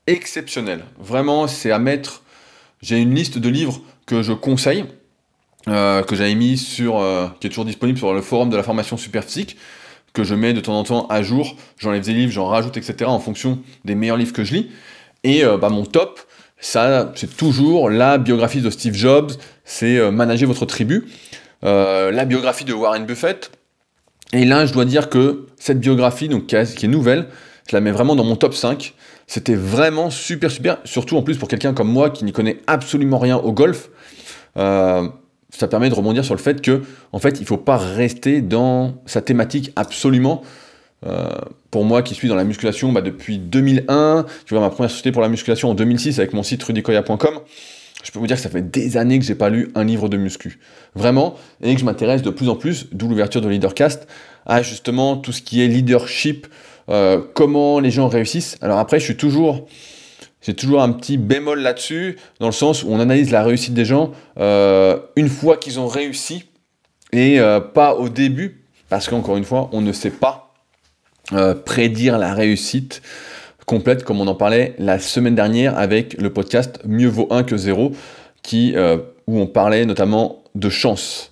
exceptionnel. 0.06 0.84
Vraiment, 0.98 1.46
c'est 1.46 1.70
à 1.70 1.78
mettre. 1.78 2.22
J'ai 2.82 2.98
une 2.98 3.14
liste 3.14 3.38
de 3.38 3.48
livres 3.48 3.80
que 4.06 4.22
je 4.22 4.32
conseille, 4.32 4.84
euh, 5.68 6.02
que 6.02 6.16
j'avais 6.16 6.34
mis 6.34 6.56
sur, 6.56 6.98
euh, 6.98 7.28
qui 7.38 7.46
est 7.46 7.50
toujours 7.50 7.64
disponible 7.64 7.98
sur 7.98 8.12
le 8.12 8.22
forum 8.22 8.50
de 8.50 8.56
la 8.56 8.62
formation 8.62 8.96
Superphysique, 8.96 9.56
que 10.12 10.24
je 10.24 10.34
mets 10.34 10.52
de 10.52 10.60
temps 10.60 10.78
en 10.78 10.84
temps 10.84 11.06
à 11.08 11.22
jour. 11.22 11.56
J'enlève 11.78 12.04
des 12.04 12.12
livres, 12.12 12.32
j'en 12.32 12.46
rajoute, 12.46 12.76
etc. 12.76 13.04
en 13.04 13.20
fonction 13.20 13.60
des 13.84 13.94
meilleurs 13.94 14.16
livres 14.16 14.32
que 14.32 14.44
je 14.44 14.54
lis. 14.54 14.70
Et 15.24 15.44
euh, 15.44 15.56
bah, 15.56 15.68
mon 15.68 15.84
top, 15.84 16.20
ça, 16.58 17.12
c'est 17.14 17.36
toujours 17.36 17.90
la 17.90 18.18
biographie 18.18 18.60
de 18.60 18.70
Steve 18.70 18.94
Jobs, 18.94 19.32
c'est 19.64 20.10
Manager 20.10 20.46
votre 20.46 20.66
tribu, 20.66 21.06
la 21.62 22.24
biographie 22.26 22.64
de 22.64 22.74
Warren 22.74 23.06
Buffett. 23.06 23.50
Et 24.32 24.44
là, 24.44 24.66
je 24.66 24.72
dois 24.72 24.84
dire 24.84 25.08
que 25.08 25.46
cette 25.56 25.80
biographie, 25.80 26.28
donc, 26.28 26.46
qui 26.46 26.56
est 26.56 26.88
nouvelle, 26.88 27.28
je 27.70 27.76
la 27.76 27.80
mets 27.80 27.92
vraiment 27.92 28.16
dans 28.16 28.24
mon 28.24 28.36
top 28.36 28.54
5. 28.54 28.94
C'était 29.26 29.54
vraiment 29.54 30.10
super, 30.10 30.50
super. 30.50 30.78
Surtout 30.84 31.16
en 31.16 31.22
plus 31.22 31.38
pour 31.38 31.46
quelqu'un 31.46 31.72
comme 31.72 31.88
moi 31.88 32.10
qui 32.10 32.24
n'y 32.24 32.32
connaît 32.32 32.58
absolument 32.66 33.18
rien 33.18 33.36
au 33.36 33.52
golf. 33.52 33.90
Euh, 34.56 35.08
ça 35.50 35.68
permet 35.68 35.88
de 35.88 35.94
rebondir 35.94 36.24
sur 36.24 36.34
le 36.34 36.40
fait 36.40 36.60
que, 36.60 36.82
en 37.12 37.18
fait, 37.18 37.38
il 37.38 37.42
ne 37.42 37.46
faut 37.46 37.56
pas 37.56 37.76
rester 37.76 38.40
dans 38.40 38.94
sa 39.06 39.20
thématique 39.20 39.72
absolument. 39.76 40.42
Euh, 41.06 41.30
pour 41.70 41.84
moi 41.84 42.02
qui 42.02 42.14
suis 42.14 42.28
dans 42.28 42.34
la 42.34 42.44
musculation 42.44 42.92
bah, 42.92 43.00
depuis 43.00 43.38
2001, 43.38 44.26
tu 44.44 44.54
vois 44.54 44.60
ma 44.60 44.68
première 44.70 44.90
société 44.90 45.12
pour 45.12 45.22
la 45.22 45.28
musculation 45.28 45.70
en 45.70 45.74
2006 45.74 46.18
avec 46.18 46.34
mon 46.34 46.42
site 46.42 46.62
rudicoya.com, 46.62 47.40
je 48.02 48.10
peux 48.10 48.18
vous 48.18 48.26
dire 48.26 48.36
que 48.36 48.42
ça 48.42 48.50
fait 48.50 48.70
des 48.70 48.96
années 48.96 49.18
que 49.18 49.24
j'ai 49.24 49.34
pas 49.34 49.50
lu 49.50 49.70
un 49.74 49.84
livre 49.84 50.08
de 50.08 50.16
muscu. 50.16 50.58
Vraiment, 50.94 51.36
et 51.62 51.74
que 51.74 51.80
je 51.80 51.84
m'intéresse 51.84 52.22
de 52.22 52.30
plus 52.30 52.48
en 52.48 52.56
plus, 52.56 52.88
d'où 52.92 53.08
l'ouverture 53.08 53.40
de 53.40 53.48
Leadercast, 53.48 54.06
à 54.46 54.62
justement 54.62 55.16
tout 55.16 55.32
ce 55.32 55.42
qui 55.42 55.62
est 55.62 55.68
leadership, 55.68 56.46
euh, 56.88 57.20
comment 57.34 57.78
les 57.80 57.90
gens 57.90 58.08
réussissent. 58.08 58.56
Alors 58.60 58.78
après, 58.78 58.98
je 58.98 59.04
suis 59.04 59.16
toujours, 59.16 59.66
j'ai 60.40 60.54
toujours 60.54 60.82
un 60.82 60.92
petit 60.92 61.18
bémol 61.18 61.60
là-dessus, 61.60 62.16
dans 62.38 62.46
le 62.46 62.52
sens 62.52 62.82
où 62.82 62.88
on 62.90 63.00
analyse 63.00 63.30
la 63.30 63.42
réussite 63.42 63.74
des 63.74 63.84
gens 63.84 64.12
euh, 64.38 64.98
une 65.16 65.28
fois 65.28 65.56
qu'ils 65.56 65.78
ont 65.78 65.86
réussi 65.86 66.44
et 67.12 67.40
euh, 67.40 67.60
pas 67.60 67.94
au 67.94 68.08
début, 68.08 68.64
parce 68.88 69.08
qu'encore 69.08 69.36
une 69.36 69.44
fois, 69.44 69.68
on 69.72 69.80
ne 69.80 69.92
sait 69.92 70.10
pas 70.10 70.46
prédire 71.64 72.18
la 72.18 72.34
réussite 72.34 73.02
complète, 73.64 74.02
comme 74.02 74.20
on 74.20 74.26
en 74.26 74.34
parlait 74.34 74.74
la 74.78 74.98
semaine 74.98 75.36
dernière 75.36 75.78
avec 75.78 76.14
le 76.14 76.32
podcast 76.32 76.80
Mieux 76.84 77.06
vaut 77.06 77.28
1 77.30 77.44
que 77.44 77.56
0, 77.56 77.92
qui, 78.42 78.74
où 79.28 79.40
on 79.40 79.46
parlait 79.46 79.86
notamment 79.86 80.42
de 80.56 80.68
chance. 80.68 81.30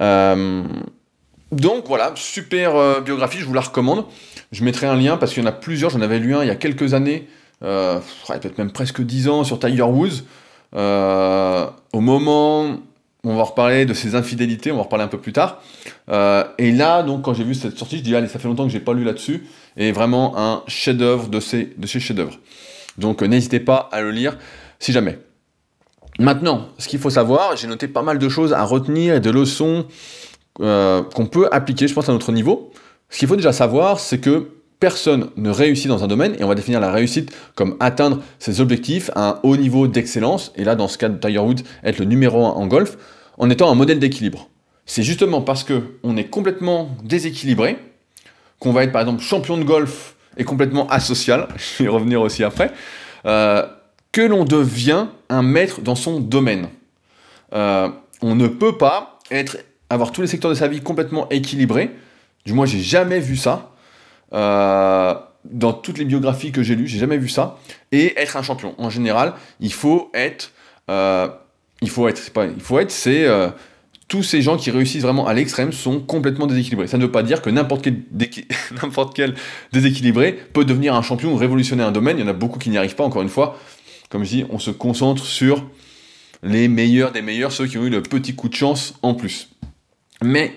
donc 0.00 1.84
voilà, 1.86 2.12
super 2.16 3.02
biographie, 3.02 3.38
je 3.38 3.44
vous 3.44 3.54
la 3.54 3.60
recommande. 3.60 4.04
Je 4.52 4.64
mettrai 4.64 4.86
un 4.86 4.96
lien 4.96 5.16
parce 5.16 5.32
qu'il 5.32 5.42
y 5.42 5.46
en 5.46 5.48
a 5.48 5.52
plusieurs. 5.52 5.90
J'en 5.90 6.00
avais 6.00 6.18
lu 6.18 6.34
un 6.34 6.42
il 6.42 6.48
y 6.48 6.50
a 6.50 6.56
quelques 6.56 6.94
années, 6.94 7.28
euh, 7.62 8.00
peut-être 8.28 8.58
même 8.58 8.70
presque 8.70 9.00
10 9.00 9.28
ans, 9.28 9.44
sur 9.44 9.58
Tiger 9.58 9.82
Woods. 9.82 10.24
Euh, 10.74 11.66
au 11.92 12.00
moment, 12.00 12.76
on 13.24 13.36
va 13.36 13.44
reparler 13.44 13.86
de 13.86 13.94
ses 13.94 14.14
infidélités, 14.14 14.72
on 14.72 14.76
va 14.76 14.82
reparler 14.82 15.04
un 15.04 15.08
peu 15.08 15.18
plus 15.18 15.32
tard. 15.32 15.62
Euh, 16.10 16.44
et 16.58 16.72
là, 16.72 17.02
donc, 17.02 17.22
quand 17.22 17.34
j'ai 17.34 17.44
vu 17.44 17.54
cette 17.54 17.78
sortie, 17.78 17.98
je 17.98 18.02
dis, 18.02 18.14
allez, 18.14 18.28
ça 18.28 18.38
fait 18.38 18.48
longtemps 18.48 18.64
que 18.64 18.72
j'ai 18.72 18.80
pas 18.80 18.92
lu 18.92 19.04
là-dessus. 19.04 19.46
Et 19.76 19.92
vraiment 19.92 20.38
un 20.38 20.62
chef-d'œuvre 20.66 21.28
de 21.28 21.40
ces, 21.40 21.74
de 21.76 21.86
ces 21.86 22.00
chefs-d'œuvre. 22.00 22.38
Donc, 22.98 23.22
n'hésitez 23.22 23.60
pas 23.60 23.88
à 23.92 24.00
le 24.00 24.10
lire 24.10 24.36
si 24.78 24.92
jamais. 24.92 25.18
Maintenant, 26.18 26.68
ce 26.78 26.88
qu'il 26.88 26.98
faut 26.98 27.10
savoir, 27.10 27.56
j'ai 27.56 27.66
noté 27.66 27.88
pas 27.88 28.02
mal 28.02 28.18
de 28.18 28.28
choses 28.28 28.52
à 28.54 28.64
retenir 28.64 29.14
et 29.14 29.20
de 29.20 29.30
leçons 29.30 29.86
qu'on 30.58 31.28
peut 31.30 31.48
appliquer, 31.52 31.88
je 31.88 31.92
pense, 31.92 32.08
à 32.08 32.12
notre 32.12 32.32
niveau. 32.32 32.72
Ce 33.10 33.18
qu'il 33.18 33.28
faut 33.28 33.36
déjà 33.36 33.52
savoir, 33.52 34.00
c'est 34.00 34.18
que 34.18 34.55
personne 34.80 35.30
ne 35.36 35.50
réussit 35.50 35.88
dans 35.88 36.04
un 36.04 36.06
domaine, 36.06 36.36
et 36.38 36.44
on 36.44 36.48
va 36.48 36.54
définir 36.54 36.80
la 36.80 36.90
réussite 36.90 37.34
comme 37.54 37.76
atteindre 37.80 38.22
ses 38.38 38.60
objectifs 38.60 39.10
à 39.14 39.28
un 39.28 39.40
haut 39.42 39.56
niveau 39.56 39.86
d'excellence, 39.88 40.52
et 40.56 40.64
là 40.64 40.74
dans 40.74 40.88
ce 40.88 40.98
cas 40.98 41.08
de 41.08 41.18
Tiger 41.18 41.38
Woods, 41.38 41.62
être 41.84 41.98
le 41.98 42.04
numéro 42.04 42.44
1 42.44 42.50
en 42.50 42.66
golf, 42.66 42.96
en 43.38 43.50
étant 43.50 43.70
un 43.70 43.74
modèle 43.74 43.98
d'équilibre. 43.98 44.48
C'est 44.84 45.02
justement 45.02 45.40
parce 45.40 45.64
qu'on 45.64 46.16
est 46.16 46.26
complètement 46.26 46.90
déséquilibré, 47.02 47.78
qu'on 48.58 48.72
va 48.72 48.84
être 48.84 48.92
par 48.92 49.02
exemple 49.02 49.22
champion 49.22 49.56
de 49.56 49.64
golf 49.64 50.16
et 50.36 50.44
complètement 50.44 50.86
asocial, 50.88 51.48
je 51.56 51.82
vais 51.82 51.84
y 51.84 51.88
revenir 51.88 52.20
aussi 52.20 52.44
après, 52.44 52.70
euh, 53.24 53.66
que 54.12 54.20
l'on 54.20 54.44
devient 54.44 55.06
un 55.28 55.42
maître 55.42 55.80
dans 55.80 55.94
son 55.94 56.20
domaine. 56.20 56.68
Euh, 57.52 57.88
on 58.22 58.34
ne 58.34 58.46
peut 58.46 58.76
pas 58.76 59.18
être, 59.30 59.58
avoir 59.90 60.12
tous 60.12 60.20
les 60.20 60.26
secteurs 60.26 60.50
de 60.50 60.56
sa 60.56 60.68
vie 60.68 60.80
complètement 60.80 61.28
équilibrés, 61.30 61.90
du 62.44 62.52
moins 62.52 62.66
j'ai 62.66 62.80
jamais 62.80 63.18
vu 63.18 63.36
ça, 63.36 63.72
euh, 64.32 65.14
dans 65.44 65.72
toutes 65.72 65.98
les 65.98 66.04
biographies 66.04 66.52
que 66.52 66.62
j'ai 66.62 66.74
lues, 66.74 66.86
j'ai 66.86 66.98
jamais 66.98 67.18
vu 67.18 67.28
ça, 67.28 67.58
et 67.92 68.18
être 68.20 68.36
un 68.36 68.42
champion. 68.42 68.74
En 68.78 68.90
général, 68.90 69.34
il 69.60 69.72
faut 69.72 70.10
être, 70.14 70.52
il 70.88 71.90
faut 71.90 72.08
être, 72.08 72.18
c'est 72.18 72.32
pas, 72.32 72.46
il 72.46 72.60
faut 72.60 72.78
être, 72.78 72.90
c'est 72.90 73.26
tous 74.08 74.22
ces 74.22 74.40
gens 74.40 74.56
qui 74.56 74.70
réussissent 74.70 75.02
vraiment 75.02 75.26
à 75.26 75.34
l'extrême 75.34 75.72
sont 75.72 76.00
complètement 76.00 76.46
déséquilibrés. 76.46 76.86
Ça 76.86 76.96
ne 76.96 77.02
veut 77.02 77.10
pas 77.10 77.22
dire 77.22 77.42
que 77.42 77.50
n'importe 77.50 77.82
quel, 77.82 78.02
quel, 79.14 79.34
déséquilibré 79.72 80.32
peut 80.32 80.64
devenir 80.64 80.94
un 80.94 81.02
champion 81.02 81.32
ou 81.32 81.36
révolutionner 81.36 81.82
un 81.82 81.92
domaine. 81.92 82.18
Il 82.18 82.20
y 82.20 82.24
en 82.24 82.28
a 82.28 82.32
beaucoup 82.32 82.58
qui 82.58 82.70
n'y 82.70 82.78
arrivent 82.78 82.94
pas, 82.94 83.04
encore 83.04 83.22
une 83.22 83.28
fois. 83.28 83.58
Comme 84.08 84.24
je 84.24 84.30
dis, 84.30 84.44
on 84.50 84.58
se 84.58 84.70
concentre 84.70 85.24
sur 85.24 85.64
les 86.42 86.68
meilleurs 86.68 87.10
des 87.10 87.22
meilleurs, 87.22 87.50
ceux 87.50 87.66
qui 87.66 87.78
ont 87.78 87.84
eu 87.84 87.90
le 87.90 88.02
petit 88.02 88.34
coup 88.34 88.48
de 88.48 88.54
chance 88.54 88.94
en 89.02 89.14
plus. 89.14 89.48
Mais 90.22 90.52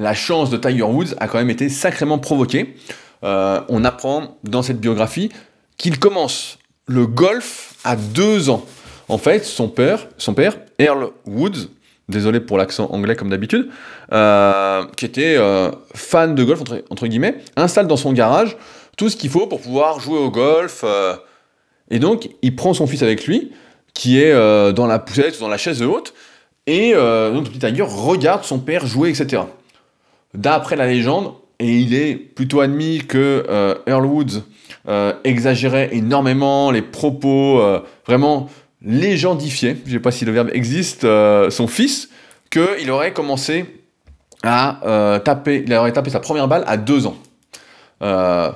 la 0.00 0.14
chance 0.14 0.50
de 0.50 0.56
Tiger 0.56 0.82
Woods 0.82 1.14
a 1.18 1.28
quand 1.28 1.38
même 1.38 1.50
été 1.50 1.68
sacrément 1.68 2.18
provoquée. 2.18 2.74
Euh, 3.22 3.60
on 3.68 3.84
apprend 3.84 4.38
dans 4.44 4.62
cette 4.62 4.80
biographie 4.80 5.30
qu'il 5.76 5.98
commence 5.98 6.58
le 6.86 7.06
golf 7.06 7.74
à 7.84 7.96
deux 7.96 8.48
ans. 8.48 8.64
En 9.08 9.18
fait, 9.18 9.44
son 9.44 9.68
père, 9.68 10.08
son 10.16 10.32
père 10.32 10.56
Earl 10.78 11.10
Woods, 11.26 11.68
désolé 12.08 12.40
pour 12.40 12.56
l'accent 12.56 12.88
anglais 12.90 13.14
comme 13.14 13.28
d'habitude, 13.28 13.68
euh, 14.12 14.84
qui 14.96 15.04
était 15.04 15.36
euh, 15.36 15.70
fan 15.94 16.34
de 16.34 16.44
golf, 16.44 16.60
entre, 16.88 17.06
guillemets, 17.06 17.36
installe 17.56 17.86
dans 17.86 17.98
son 17.98 18.14
garage 18.14 18.56
tout 18.96 19.10
ce 19.10 19.16
qu'il 19.16 19.30
faut 19.30 19.46
pour 19.46 19.60
pouvoir 19.60 20.00
jouer 20.00 20.18
au 20.18 20.30
golf. 20.30 20.82
Et 21.90 21.98
donc, 21.98 22.30
il 22.40 22.56
prend 22.56 22.72
son 22.72 22.86
fils 22.86 23.02
avec 23.02 23.26
lui, 23.26 23.52
qui 23.94 24.20
est 24.20 24.32
dans 24.72 24.86
la 24.86 24.98
poussette 24.98 25.36
ou 25.38 25.40
dans 25.40 25.48
la 25.48 25.56
chaise 25.56 25.82
haute, 25.82 26.12
et 26.66 26.92
le 26.92 27.40
petit 27.42 27.58
Tiger 27.58 27.86
regarde 27.86 28.44
son 28.44 28.58
père 28.58 28.86
jouer, 28.86 29.08
etc. 29.08 29.42
D'après 30.34 30.76
la 30.76 30.86
légende, 30.86 31.32
et 31.58 31.78
il 31.78 31.94
est 31.94 32.14
plutôt 32.14 32.60
admis 32.60 33.00
que 33.06 33.44
Earl 33.86 34.06
Woods 34.06 34.42
exagérait 35.24 35.90
énormément 35.92 36.70
les 36.70 36.82
propos, 36.82 37.60
vraiment 38.06 38.48
légendifié, 38.82 39.76
je 39.84 39.90
ne 39.90 39.96
sais 39.96 40.00
pas 40.00 40.10
si 40.10 40.24
le 40.24 40.32
verbe 40.32 40.50
existe, 40.52 41.04
euh, 41.04 41.50
son 41.50 41.66
fils, 41.66 42.08
qu'il 42.50 42.90
aurait 42.90 43.12
commencé 43.12 43.82
à 44.42 44.86
euh, 44.86 45.18
taper, 45.18 45.64
il 45.66 45.74
aurait 45.74 45.92
tapé 45.92 46.10
sa 46.10 46.20
première 46.20 46.48
balle 46.48 46.64
à 46.66 46.76
deux 46.76 47.06
ans. 47.06 47.16
Euh, 48.02 48.50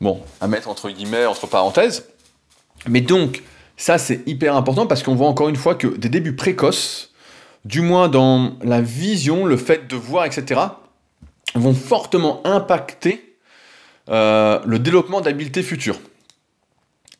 bon, 0.00 0.20
à 0.40 0.48
mettre 0.48 0.68
entre 0.68 0.90
guillemets, 0.90 1.26
entre 1.26 1.46
parenthèses. 1.46 2.06
Mais 2.88 3.02
donc, 3.02 3.42
ça 3.76 3.98
c'est 3.98 4.26
hyper 4.26 4.56
important 4.56 4.86
parce 4.86 5.02
qu'on 5.02 5.14
voit 5.14 5.28
encore 5.28 5.50
une 5.50 5.56
fois 5.56 5.74
que 5.74 5.86
des 5.86 6.08
débuts 6.08 6.34
précoces, 6.34 7.12
du 7.66 7.82
moins 7.82 8.08
dans 8.08 8.54
la 8.62 8.80
vision, 8.80 9.44
le 9.44 9.58
fait 9.58 9.86
de 9.86 9.96
voir, 9.96 10.24
etc., 10.24 10.60
vont 11.54 11.74
fortement 11.74 12.40
impacter 12.44 13.36
le 14.08 14.76
développement 14.78 15.20
d'habiletés 15.20 15.62
futures. 15.62 15.98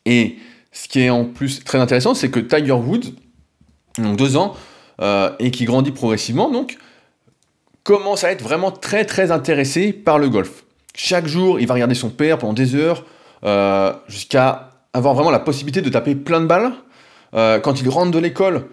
Et 0.05 0.37
ce 0.71 0.87
qui 0.87 1.01
est 1.01 1.09
en 1.09 1.25
plus 1.25 1.63
très 1.63 1.79
intéressant, 1.79 2.13
c'est 2.13 2.29
que 2.29 2.39
Tiger 2.39 2.71
Woods, 2.71 3.13
donc 3.97 4.17
deux 4.17 4.37
ans, 4.37 4.55
euh, 5.01 5.31
et 5.39 5.51
qui 5.51 5.65
grandit 5.65 5.91
progressivement, 5.91 6.49
donc, 6.49 6.77
commence 7.83 8.23
à 8.23 8.31
être 8.31 8.43
vraiment 8.43 8.71
très 8.71 9.05
très 9.05 9.31
intéressé 9.31 9.91
par 9.93 10.19
le 10.19 10.29
golf. 10.29 10.63
Chaque 10.95 11.27
jour, 11.27 11.59
il 11.59 11.67
va 11.67 11.73
regarder 11.73 11.95
son 11.95 12.09
père 12.09 12.37
pendant 12.37 12.53
des 12.53 12.75
heures, 12.75 13.05
euh, 13.43 13.93
jusqu'à 14.07 14.69
avoir 14.93 15.13
vraiment 15.13 15.31
la 15.31 15.39
possibilité 15.39 15.81
de 15.81 15.89
taper 15.89 16.15
plein 16.15 16.41
de 16.41 16.45
balles. 16.45 16.73
Euh, 17.33 17.59
quand 17.59 17.81
il 17.81 17.89
rentre 17.89 18.11
de 18.11 18.19
l'école, 18.19 18.65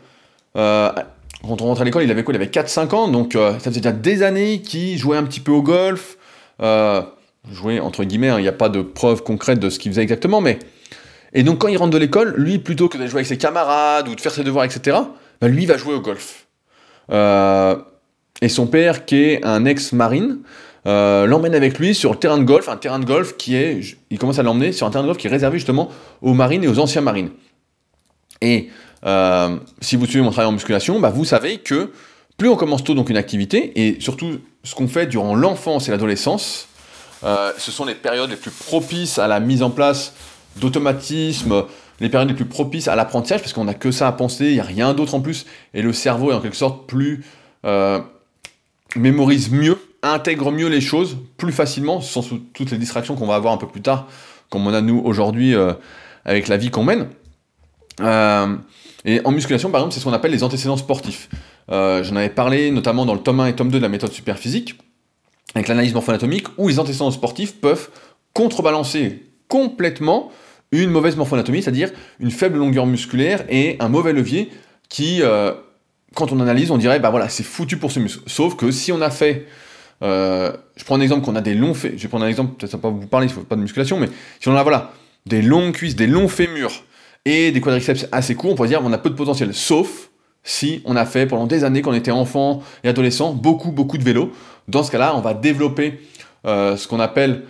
quand 1.43 1.63
on 1.63 1.67
rentre 1.67 1.83
à 1.83 1.85
l'école, 1.85 2.03
il 2.03 2.11
avait 2.11 2.25
quoi? 2.25 2.35
Il 2.35 2.37
avait 2.37 2.51
4-5 2.51 2.95
ans, 2.95 3.09
donc 3.09 3.35
ça 3.35 3.59
faisait 3.61 3.81
déjà 3.81 3.93
des 3.93 4.23
années 4.23 4.61
qu'il 4.61 4.99
jouait 4.99 5.17
un 5.17 5.25
petit 5.25 5.41
peu 5.41 5.53
au 5.53 5.63
golf. 5.63 6.19
jouait 7.51 7.81
entre 7.81 8.05
guillemets, 8.05 8.29
hein, 8.29 8.39
il 8.39 8.43
n'y 8.43 8.49
a 8.49 8.53
pas 8.53 8.69
de 8.69 8.83
preuve 8.83 9.23
concrète 9.23 9.61
de 9.61 9.71
ce 9.71 9.79
qu'il 9.79 9.93
faisait 9.93 10.03
exactement, 10.03 10.41
mais 10.41 10.59
et 11.33 11.43
donc 11.43 11.59
quand 11.59 11.69
il 11.69 11.77
rentre 11.77 11.91
de 11.91 11.99
l'école, 11.99 12.35
lui, 12.37 12.59
plutôt 12.59 12.89
que 12.89 12.97
de 12.97 13.07
jouer 13.07 13.19
avec 13.19 13.27
ses 13.27 13.39
camarades 13.39 14.09
ou 14.09 14.15
de 14.15 14.21
faire 14.21 14.33
ses 14.33 14.45
devoirs, 14.45 14.65
etc., 14.65 14.97
bah, 15.41 15.49
lui 15.49 15.67
va 15.67 15.77
jouer 15.77 15.95
au 15.95 16.01
golf. 16.01 16.47
Euh, 17.11 17.77
et 18.41 18.49
son 18.49 18.67
père, 18.67 19.05
qui 19.05 19.17
est 19.17 19.45
un 19.45 19.65
ex-marine, 19.65 20.39
euh, 20.87 21.27
l'emmène 21.27 21.55
avec 21.55 21.79
lui 21.79 21.95
sur 21.95 22.13
le 22.13 22.19
terrain 22.19 22.39
de 22.39 22.45
golf, 22.45 22.69
un 22.69 22.77
terrain 22.77 22.99
de 22.99 23.05
golf 23.05 23.37
qui 23.37 23.57
est, 23.57 23.81
il 24.11 24.19
commence 24.19 24.39
à 24.39 24.43
l'emmener 24.43 24.73
sur 24.73 24.87
un 24.87 24.91
terrain 24.91 25.03
de 25.03 25.09
golf 25.09 25.19
qui 25.19 25.27
est 25.27 25.31
réservé 25.31 25.59
justement 25.59 25.91
aux 26.23 26.35
marines 26.35 26.65
et 26.65 26.69
aux 26.69 26.79
anciens 26.79 27.03
marines. 27.03 27.31
Et 28.41 28.71
euh, 29.05 29.57
si 29.81 29.97
vous 29.97 30.07
suivez 30.07 30.23
mon 30.23 30.31
travail 30.31 30.49
en 30.49 30.53
musculation, 30.53 31.01
bah, 31.01 31.11
vous 31.11 31.25
savez 31.25 31.59
que 31.59 31.93
plus 32.37 32.49
on 32.49 32.57
commence 32.57 32.85
tôt 32.85 32.95
donc 32.95 33.11
une 33.11 33.17
activité, 33.17 33.73
et 33.81 34.01
surtout 34.01 34.39
ce 34.63 34.75
qu'on 34.75 34.89
fait 34.89 35.07
durant 35.07 35.35
l'enfance 35.35 35.89
et 35.89 35.91
l'adolescence, 35.91 36.69
ce 37.23 37.73
sont 37.73 37.85
les 37.85 37.97
périodes 37.97 38.31
les 38.31 38.37
plus 38.37 38.53
propices 38.53 39.19
à 39.19 39.27
la 39.27 39.41
mise 39.41 39.65
en 39.65 39.71
place 39.71 40.15
d'automatisme, 40.57 41.65
les 41.99 42.09
périodes 42.09 42.29
les 42.29 42.37
plus 42.37 42.45
propices 42.45 42.87
à 42.87 42.95
l'apprentissage, 42.95 43.41
parce 43.41 43.53
qu'on 43.53 43.65
n'a 43.65 43.75
que 43.75 43.91
ça 43.91 44.07
à 44.07 44.13
penser, 44.13 44.47
il 44.47 44.55
n'y 44.55 44.61
a 44.61 44.65
rien 44.65 44.95
d'autre 44.95 45.17
en 45.17 45.21
plus, 45.21 45.47
et 45.75 45.83
le 45.83 45.93
cerveau 45.93 46.31
est 46.31 46.35
en 46.35 46.41
quelque 46.41 46.57
sorte 46.57 46.87
plus... 46.87 47.25
Euh, 47.65 47.99
mémorise 48.97 49.51
mieux, 49.51 49.79
intègre 50.03 50.51
mieux 50.51 50.69
les 50.69 50.81
choses, 50.81 51.17
plus 51.37 51.53
facilement, 51.53 52.01
sans 52.01 52.23
toutes 52.53 52.71
les 52.71 52.79
distractions 52.79 53.17
qu'on 53.17 53.27
va 53.27 53.35
avoir 53.35 53.53
un 53.53 53.59
peu 53.59 53.67
plus 53.67 53.83
tard, 53.83 54.09
comme 54.51 54.67
on 54.67 54.75
a 54.75 54.81
nous 54.81 55.01
aujourd'hui 55.05 55.55
euh, 55.55 55.73
avec 56.25 56.49
la 56.49 56.57
vie 56.57 56.71
qu'on 56.71 56.85
mène. 56.85 57.09
Euh, 58.01 58.57
et 59.05 59.21
en 59.25 59.31
musculation, 59.31 59.71
par 59.71 59.81
exemple, 59.81 59.95
c'est 59.95 60.01
ce 60.01 60.05
qu'on 60.05 60.13
appelle 60.13 60.33
les 60.33 60.45
antécédents 60.45 60.77
sportifs. 60.77 61.29
J'en 61.69 62.17
avais 62.17 62.31
parlé 62.31 62.71
notamment 62.71 63.05
dans 63.05 63.15
le 63.15 63.21
tome 63.21 63.41
1 63.41 63.47
et 63.47 63.55
tome 63.55 63.71
2 63.71 63.79
de 63.79 63.83
la 63.83 63.91
méthode 63.91 64.13
superphysique, 64.13 64.79
avec 65.55 65.69
l'analyse 65.69 65.93
morpho-anatomique, 65.93 66.47
où 66.57 66.69
les 66.69 66.79
antécédents 66.79 67.11
sportifs 67.11 67.57
peuvent 67.61 67.91
contrebalancer 68.33 69.23
complètement 69.49 70.31
une 70.73 70.91
mauvaise 70.91 71.17
morphoanatomie, 71.17 71.63
c'est-à-dire 71.63 71.91
une 72.21 72.31
faible 72.31 72.59
longueur 72.59 72.87
musculaire 72.87 73.45
et 73.49 73.77
un 73.81 73.89
mauvais 73.89 74.13
levier 74.13 74.51
qui, 74.89 75.23
euh, 75.23 75.53
quand 76.15 76.33
on 76.33 76.41
analyse, 76.41 76.71
on 76.71 76.79
dirait, 76.79 77.01
bah 77.01 77.11
voilà, 77.11 77.29
c'est 77.29 77.43
foutu 77.43 77.77
pour 77.79 77.91
ce 77.91 78.01
muscle. 78.01 78.23
Sauf 78.27 78.57
que 78.57 78.71
si 78.71 78.93
on 78.93 79.01
a 79.01 79.11
fait, 79.11 79.47
euh, 80.03 80.53
je 80.77 80.85
prends 80.85 80.97
un 80.97 81.01
exemple 81.01 81.25
qu'on 81.25 81.37
a 81.37 81.41
des 81.41 81.55
longs 81.55 81.75
je 81.75 81.89
vais 81.89 82.09
prendre 82.09 82.25
un 82.25 82.29
exemple, 82.29 82.55
peut-être 82.57 82.71
ça 82.71 82.77
va 82.77 82.83
pas 82.83 82.91
vous 82.91 83.07
parler, 83.07 83.27
il 83.27 83.33
faut 83.33 83.41
pas 83.41 83.57
de 83.57 83.63
musculation, 83.63 83.99
mais 83.99 84.09
si 84.41 84.49
on 84.49 84.57
a, 84.57 84.63
voilà, 84.63 84.93
des 85.27 85.43
longues 85.43 85.73
cuisses, 85.73 85.97
des 85.97 86.07
longs 86.07 86.29
fémurs 86.29 86.85
et 87.25 87.53
des 87.53 87.61
quadriceps 87.61 88.07
assez 88.13 88.35
courts, 88.35 88.53
on 88.53 88.55
pourrait 88.55 88.69
dire 88.69 88.81
qu'on 88.81 88.93
a 88.93 88.99
peu 88.99 89.11
de 89.11 89.15
potentiel. 89.15 89.55
Sauf 89.55 90.11
si 90.45 90.83
on 90.85 90.97
a 90.97 91.05
fait 91.05 91.27
pendant 91.27 91.47
des 91.47 91.65
années, 91.65 91.83
quand 91.83 91.91
on 91.91 91.95
était 91.95 92.11
enfant 92.11 92.63
et 92.85 92.89
adolescent, 92.89 93.33
beaucoup, 93.33 93.71
beaucoup 93.71 93.99
de 93.99 94.05
vélo. 94.05 94.33
Dans 94.67 94.83
ce 94.83 94.91
cas-là, 94.91 95.15
on 95.17 95.21
va 95.21 95.35
développer 95.35 96.01
euh, 96.47 96.77
ce 96.77 96.89
qu'on 96.89 97.01
appelle 97.01 97.45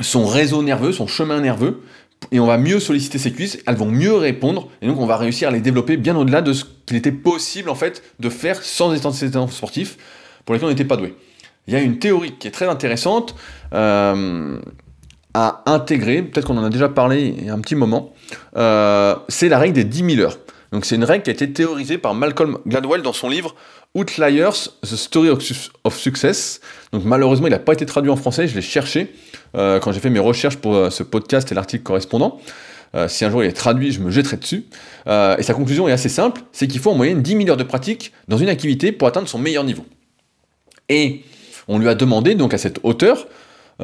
son 0.00 0.26
réseau 0.26 0.62
nerveux, 0.62 0.92
son 0.92 1.06
chemin 1.06 1.40
nerveux, 1.40 1.82
et 2.30 2.40
on 2.40 2.46
va 2.46 2.58
mieux 2.58 2.80
solliciter 2.80 3.18
ses 3.18 3.32
cuisses, 3.32 3.58
elles 3.66 3.76
vont 3.76 3.90
mieux 3.90 4.14
répondre, 4.14 4.68
et 4.80 4.86
donc 4.86 4.98
on 5.00 5.06
va 5.06 5.16
réussir 5.16 5.48
à 5.48 5.50
les 5.50 5.60
développer 5.60 5.96
bien 5.96 6.16
au-delà 6.16 6.42
de 6.42 6.52
ce 6.52 6.64
qu'il 6.86 6.96
était 6.96 7.12
possible 7.12 7.68
en 7.68 7.74
fait 7.74 8.02
de 8.20 8.28
faire 8.28 8.62
sans 8.62 8.92
des 8.92 8.98
sportifs 8.98 9.96
pour 10.44 10.54
lesquels 10.54 10.66
on 10.66 10.70
n'était 10.70 10.84
pas 10.84 10.96
doué. 10.96 11.14
Il 11.66 11.74
y 11.74 11.76
a 11.76 11.80
une 11.80 11.98
théorie 11.98 12.32
qui 12.38 12.48
est 12.48 12.52
très 12.52 12.68
intéressante 12.68 13.36
euh, 13.72 14.58
à 15.34 15.62
intégrer, 15.66 16.22
peut-être 16.22 16.46
qu'on 16.46 16.58
en 16.58 16.64
a 16.64 16.70
déjà 16.70 16.88
parlé 16.88 17.36
un 17.48 17.58
petit 17.60 17.74
moment, 17.74 18.12
euh, 18.56 19.14
c'est 19.28 19.48
la 19.48 19.58
règle 19.58 19.74
des 19.74 19.84
10 19.84 20.16
000 20.16 20.26
heures. 20.26 20.38
Donc 20.72 20.84
c'est 20.84 20.96
une 20.96 21.04
règle 21.04 21.24
qui 21.24 21.30
a 21.30 21.32
été 21.32 21.52
théorisée 21.52 21.98
par 21.98 22.14
Malcolm 22.14 22.58
Gladwell 22.66 23.02
dans 23.02 23.12
son 23.12 23.28
livre 23.28 23.54
Outliers, 23.94 24.50
The 24.82 24.96
Story 24.96 25.28
of 25.28 25.98
Success. 25.98 26.60
Donc 26.92 27.04
malheureusement, 27.04 27.46
il 27.46 27.50
n'a 27.50 27.58
pas 27.58 27.74
été 27.74 27.84
traduit 27.84 28.10
en 28.10 28.16
français, 28.16 28.48
je 28.48 28.54
l'ai 28.54 28.62
cherché 28.62 29.14
euh, 29.54 29.80
quand 29.80 29.92
j'ai 29.92 30.00
fait 30.00 30.10
mes 30.10 30.18
recherches 30.18 30.56
pour 30.56 30.74
euh, 30.74 30.90
ce 30.90 31.02
podcast 31.02 31.50
et 31.52 31.54
l'article 31.54 31.82
correspondant. 31.82 32.40
Si 33.08 33.24
un 33.24 33.30
jour 33.30 33.42
il 33.42 33.48
est 33.48 33.52
traduit, 33.52 33.90
je 33.90 34.00
me 34.00 34.10
jetterai 34.10 34.36
dessus. 34.36 34.66
et 35.06 35.42
sa 35.42 35.54
conclusion 35.54 35.88
est 35.88 35.92
assez 35.92 36.10
simple, 36.10 36.42
c'est 36.52 36.68
qu'il 36.68 36.78
faut 36.78 36.90
en 36.90 36.94
moyenne 36.94 37.22
10 37.22 37.38
000 37.38 37.48
heures 37.48 37.56
de 37.56 37.62
pratique 37.62 38.12
dans 38.28 38.36
une 38.36 38.50
activité 38.50 38.92
pour 38.92 39.08
atteindre 39.08 39.26
son 39.26 39.38
meilleur 39.38 39.64
niveau. 39.64 39.86
Et 40.90 41.22
on 41.68 41.78
lui 41.78 41.88
a 41.88 41.94
demandé 41.94 42.34
donc 42.34 42.52
à 42.52 42.58
cet 42.58 42.80
auteur, 42.82 43.26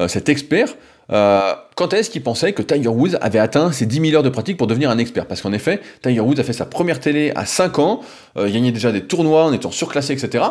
cet 0.07 0.29
expert, 0.29 0.75
euh, 1.11 1.53
quand 1.75 1.93
est-ce 1.93 2.09
qu'il 2.09 2.21
pensait 2.21 2.53
que 2.53 2.61
Tiger 2.61 2.89
Woods 2.89 3.15
avait 3.21 3.39
atteint 3.39 3.71
ses 3.71 3.85
10 3.85 4.01
000 4.01 4.15
heures 4.15 4.23
de 4.23 4.29
pratique 4.29 4.57
pour 4.57 4.67
devenir 4.67 4.89
un 4.89 4.97
expert? 4.97 5.25
Parce 5.25 5.41
qu'en 5.41 5.53
effet, 5.53 5.81
Tiger 6.01 6.19
Woods 6.19 6.39
a 6.39 6.43
fait 6.43 6.53
sa 6.53 6.65
première 6.65 6.99
télé 6.99 7.31
à 7.35 7.45
5 7.45 7.79
ans, 7.79 8.01
euh, 8.37 8.47
il 8.47 8.53
gagnait 8.53 8.71
déjà 8.71 8.91
des 8.91 9.01
tournois 9.01 9.45
en 9.45 9.53
étant 9.53 9.71
surclassé, 9.71 10.13
etc. 10.13 10.43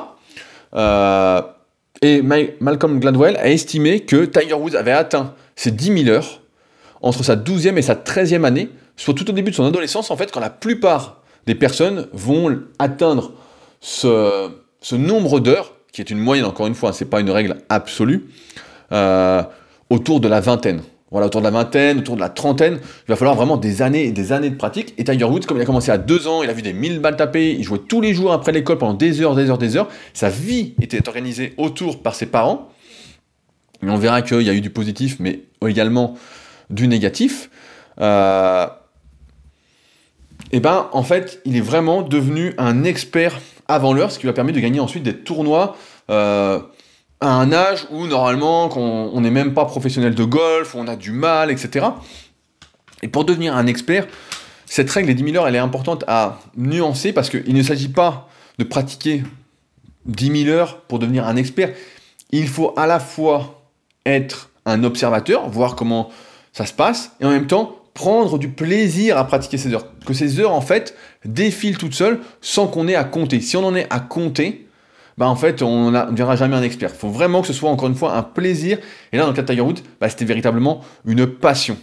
Euh, 0.75 1.41
Et 2.03 2.23
Malcolm 2.23 3.01
Gladwell 3.01 3.37
a 3.37 3.49
estimé 3.49 4.01
que 4.01 4.25
Tiger 4.25 4.55
Woods 4.55 4.75
avait 4.77 4.93
atteint 4.93 5.35
ses 5.57 5.71
10 5.71 6.05
000 6.05 6.09
heures 6.09 6.41
entre 7.03 7.23
sa 7.23 7.37
12e 7.37 7.77
et 7.77 7.83
sa 7.83 7.95
13e 7.95 8.45
année, 8.45 8.71
soit 8.97 9.15
tout 9.15 9.29
au 9.31 9.33
début 9.33 9.51
de 9.51 9.57
son 9.57 9.65
adolescence, 9.65 10.11
en 10.11 10.17
fait, 10.17 10.33
quand 10.33 10.41
la 10.41 10.51
plupart 10.51 11.23
des 11.47 11.55
personnes 11.55 12.09
vont 12.13 12.61
atteindre 12.79 13.33
ce, 13.81 14.51
nombre 14.93 15.41
d'heures, 15.41 15.73
qui 15.93 16.01
est 16.01 16.11
une 16.11 16.19
moyenne, 16.19 16.45
encore 16.45 16.67
une 16.67 16.75
fois, 16.75 16.93
ce 16.93 17.05
n'est 17.05 17.11
pas 17.11 17.21
une 17.21 17.31
règle 17.31 17.57
absolue, 17.69 18.29
euh, 18.93 19.43
autour 19.91 20.21
de 20.21 20.29
la 20.29 20.41
vingtaine. 20.41 20.83
Voilà, 21.11 21.27
autour 21.29 21.41
de 21.41 21.47
la 21.47 21.51
vingtaine, 21.51 22.01
autour 22.01 22.17
de 22.17 22.21
la 22.21 22.29
trentaine, 22.29 22.75
il 22.83 23.09
va 23.09 23.17
falloir 23.17 23.35
vraiment 23.35 23.57
des 23.57 23.81
années 23.81 24.05
et 24.05 24.13
des 24.13 24.33
années 24.33 24.51
de 24.51 24.57
pratique. 24.57 24.93
Et 24.99 25.05
Tiger 25.05 25.25
Woods, 25.25 25.47
comme 25.47 25.57
il 25.57 25.63
a 25.63 25.65
commencé 25.65 25.91
à 25.91 25.97
deux 25.97 26.29
ans, 26.29 26.43
il 26.43 26.51
a 26.51 26.53
vu 26.53 26.61
des 26.61 26.75
1000 26.75 27.01
balles 27.01 27.17
tapées, 27.17 27.53
il 27.53 27.65
jouait 27.65 27.79
tous 27.79 28.03
les 28.03 28.13
jours 28.13 28.33
après 28.33 28.53
l'école 28.53 28.77
pendant 28.77 28.93
des 28.93 29.23
heures, 29.23 29.35
des 29.35 29.49
heures, 29.49 29.57
des 29.57 29.77
heures. 29.77 29.89
Sa 30.13 30.29
vie 30.29 30.75
était 30.83 31.09
organisée 31.09 31.55
autour 31.57 32.03
par 32.03 32.15
ses 32.15 32.27
parents. 32.27 32.69
Et 33.83 33.89
on 33.89 33.97
verra 33.97 34.21
qu'il 34.21 34.43
y 34.43 34.51
a 34.51 34.53
eu 34.53 34.61
du 34.61 34.71
positif, 34.71 35.17
mais 35.19 35.45
également 35.67 36.15
du 36.69 36.89
négatif. 36.89 37.49
Euh, 38.01 38.67
et 40.53 40.61
ben 40.61 40.89
en 40.93 41.03
fait, 41.03 41.41
il 41.47 41.57
est 41.57 41.63
vraiment 41.63 42.03
devenu 42.03 42.55
un 42.59 42.85
expert 42.85 43.41
avant 43.67 43.93
l'heure, 43.93 44.13
ce 44.13 44.19
qui 44.19 44.25
lui 44.25 44.31
a 44.31 44.35
permis 44.35 44.53
de 44.53 44.61
gagner 44.61 44.81
ensuite 44.81 45.03
des 45.03 45.15
tournois 45.15 45.77
euh, 46.11 46.61
à 47.21 47.35
un 47.35 47.53
âge 47.53 47.87
où 47.91 48.07
normalement 48.07 48.69
on 48.77 49.21
n'est 49.21 49.31
même 49.31 49.55
pas 49.55 49.65
professionnel 49.65 50.15
de 50.15 50.25
golf, 50.25 50.75
on 50.75 50.87
a 50.87 50.97
du 50.97 51.13
mal, 51.13 51.51
etc. 51.51 51.87
Et 53.03 53.09
pour 53.09 53.25
devenir 53.25 53.57
un 53.57 53.67
expert, 53.67 54.07
cette 54.67 54.91
règle 54.91 55.09
des 55.09 55.15
10 55.15 55.33
000 55.33 55.37
heures, 55.37 55.49
elle 55.49 55.55
est 55.55 55.59
importante 55.59 56.05
à 56.07 56.39
nuancer 56.57 57.13
parce 57.13 57.31
qu'il 57.31 57.55
ne 57.55 57.63
s'agit 57.63 57.89
pas 57.89 58.29
de 58.59 58.65
pratiquer 58.65 59.23
10 60.07 60.45
000 60.45 60.57
heures 60.57 60.81
pour 60.83 60.99
devenir 60.99 61.27
un 61.27 61.37
expert. 61.37 61.73
Il 62.31 62.49
faut 62.49 62.75
à 62.77 62.87
la 62.87 63.01
fois 63.01 63.63
être 64.05 64.51
un 64.67 64.85
observateur, 64.85 65.49
voir 65.49 65.75
comment 65.75 66.11
ça 66.53 66.67
se 66.67 66.73
passe, 66.73 67.13
et 67.21 67.25
en 67.25 67.31
même 67.31 67.47
temps 67.47 67.77
prendre 67.95 68.39
du 68.39 68.49
plaisir 68.49 69.19
à 69.19 69.27
pratiquer 69.27 69.59
ces 69.59 69.75
heures. 69.75 69.87
Que 70.07 70.15
ces 70.15 70.39
heures, 70.39 70.53
en 70.53 70.61
fait, 70.61 70.95
défilent 71.25 71.79
toutes 71.79 71.95
seules 71.95 72.21
sans 72.41 72.69
qu'on 72.69 72.87
ait 72.87 72.95
à 72.95 73.03
compter. 73.03 73.41
Si 73.41 73.57
on 73.57 73.65
en 73.65 73.75
est 73.75 73.89
à 73.91 73.99
compter, 73.99 74.68
bah 75.19 75.27
en 75.27 75.35
fait, 75.35 75.63
on 75.63 75.91
ne 75.91 76.11
deviendra 76.13 76.37
jamais 76.37 76.55
un 76.55 76.63
expert. 76.63 76.91
Il 76.95 76.97
faut 76.99 77.09
vraiment 77.09 77.41
que 77.41 77.49
ce 77.49 77.53
soit, 77.53 77.69
encore 77.69 77.89
une 77.89 77.97
fois, 77.97 78.15
un 78.15 78.23
plaisir. 78.23 78.79
Et 79.13 79.17
là, 79.17 79.25
dans 79.25 79.31
le 79.31 79.35
cas 79.35 79.43
de 79.43 79.49
Tiger 79.49 79.63
Woods, 79.63 79.83
bah, 80.01 80.09
c'était 80.09 80.25
véritablement 80.25 80.81
une 81.05 81.27
passion. 81.27 81.77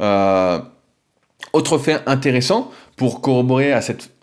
Euh, 0.00 0.60
autre 1.52 1.78
fait 1.78 2.00
intéressant, 2.06 2.70
pour 2.96 3.22
corroborer 3.22 3.74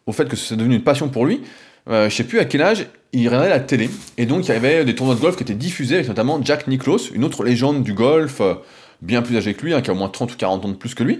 au 0.06 0.14
fait 0.14 0.30
que 0.30 0.38
c'est 0.38 0.56
devenu 0.56 0.76
une 0.76 0.84
passion 0.84 1.10
pour 1.10 1.26
lui, 1.26 1.42
euh, 1.90 2.04
je 2.04 2.06
ne 2.06 2.10
sais 2.10 2.24
plus 2.24 2.40
à 2.40 2.46
quel 2.46 2.62
âge, 2.62 2.88
il 3.12 3.28
regardait 3.28 3.50
la 3.50 3.60
télé. 3.60 3.90
Et 4.18 4.26
donc, 4.26 4.48
il 4.48 4.54
y 4.54 4.56
avait 4.56 4.86
des 4.86 4.96
tournois 4.96 5.16
de 5.16 5.20
golf 5.20 5.36
qui 5.36 5.44
étaient 5.44 5.54
diffusés, 5.54 5.96
avec 5.96 6.08
notamment 6.08 6.40
Jack 6.42 6.68
Nicklaus, 6.68 7.12
une 7.14 7.26
autre 7.26 7.44
légende 7.44 7.84
du 7.84 7.94
golf, 7.94 8.40
euh, 8.40 8.54
bien 9.02 9.22
plus 9.22 9.36
âgé 9.36 9.56
que 9.56 9.66
lui, 9.66 9.74
hein, 9.74 9.82
qui 9.82 9.90
a 9.90 9.94
au 9.94 9.98
moins 9.98 10.08
30 10.08 10.32
ou 10.32 10.38
40 10.38 10.64
ans 10.64 10.70
de 10.70 10.76
plus 10.76 10.96
que 10.96 11.04
lui. 11.04 11.20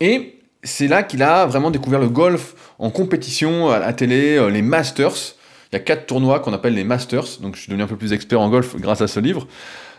Et 0.00 0.40
c'est 0.64 0.88
là 0.88 1.04
qu'il 1.04 1.22
a 1.22 1.46
vraiment 1.46 1.70
découvert 1.70 2.00
le 2.00 2.08
golf 2.08 2.56
en 2.80 2.90
compétition 2.90 3.70
à 3.70 3.78
la 3.78 3.92
télé, 3.92 4.50
les 4.50 4.62
Masters. 4.62 5.36
Il 5.72 5.76
y 5.76 5.78
a 5.78 5.80
quatre 5.80 6.06
tournois 6.06 6.40
qu'on 6.40 6.52
appelle 6.52 6.74
les 6.74 6.84
Masters, 6.84 7.38
donc 7.40 7.54
je 7.54 7.60
suis 7.60 7.68
devenu 7.68 7.82
un 7.82 7.86
peu 7.86 7.96
plus 7.96 8.12
expert 8.12 8.40
en 8.40 8.48
golf 8.48 8.76
grâce 8.76 9.00
à 9.00 9.08
ce 9.08 9.20
livre. 9.20 9.46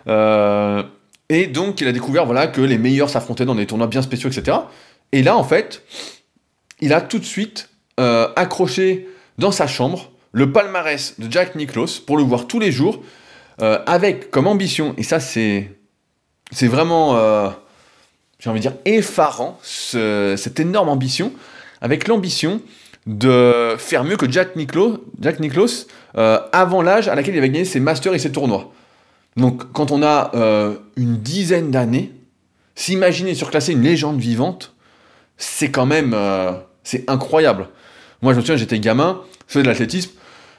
Euh, 0.08 0.84
et 1.30 1.48
donc 1.48 1.80
il 1.82 1.88
a 1.88 1.92
découvert 1.92 2.26
voilà, 2.26 2.48
que 2.48 2.62
les 2.62 2.78
meilleurs 2.78 3.10
s'affrontaient 3.10 3.46
dans 3.46 3.56
des 3.56 3.66
tournois 3.66 3.88
bien 3.88 4.02
spéciaux, 4.02 4.30
etc. 4.30 4.58
Et 5.12 5.24
là, 5.24 5.38
en 5.38 5.44
fait, 5.44 5.84
il 6.82 6.94
a 6.94 7.02
tout 7.02 7.20
de 7.20 7.26
suite 7.26 7.70
accroché 8.36 9.08
dans 9.38 9.52
sa 9.52 9.68
chambre 9.68 10.10
le 10.32 10.52
palmarès 10.52 11.20
de 11.20 11.32
Jack 11.32 11.54
Nicklaus 11.54 12.00
pour 12.00 12.18
le 12.18 12.24
voir 12.24 12.48
tous 12.48 12.60
les 12.60 12.72
jours, 12.72 13.04
avec 13.60 14.32
comme 14.32 14.48
ambition, 14.48 14.96
et 14.98 15.04
ça 15.04 15.20
c'est 15.20 15.70
c'est 16.52 16.68
vraiment, 16.68 17.16
euh, 17.16 17.50
j'ai 18.40 18.50
envie 18.50 18.60
de 18.60 18.68
dire, 18.70 18.78
effarant, 18.86 19.58
cette 19.62 20.60
énorme 20.60 20.90
ambition, 20.90 21.32
avec 21.80 22.08
l'ambition 22.08 22.62
de 23.08 23.76
faire 23.78 24.04
mieux 24.04 24.18
que 24.18 24.30
Jack 24.30 24.56
Nicklaus, 24.56 25.00
Jack 25.20 25.40
Nicklaus 25.40 25.88
euh, 26.18 26.40
avant 26.52 26.82
l'âge 26.82 27.08
à 27.08 27.16
laquelle 27.16 27.36
il 27.36 27.38
avait 27.40 27.50
gagné 27.50 27.66
ses 27.66 27.80
masters 27.80 28.14
et 28.14 28.20
ses 28.20 28.32
tournois. 28.32 28.72
Donc 29.38 29.72
quand 29.72 29.92
on 29.92 30.04
a 30.04 30.32
euh, 30.36 30.76
une 30.96 31.18
dizaine 31.18 31.72
d'années, 31.72 32.12
s'imaginer 32.76 33.34
surclasser 33.34 33.74
une 33.74 33.82
légende 33.82 34.20
vivante, 34.20 34.74
c'est 35.38 35.72
quand 35.72 35.86
même 35.86 36.16
c'est 36.84 37.10
incroyable. 37.10 37.68
Moi 38.22 38.34
je 38.34 38.38
me 38.38 38.42
souviens, 38.42 38.58
j'étais 38.58 38.80
gamin, 38.80 39.22
je 39.48 39.54
faisais 39.54 39.64
de 39.64 39.68
l'athlétisme, 39.68 40.12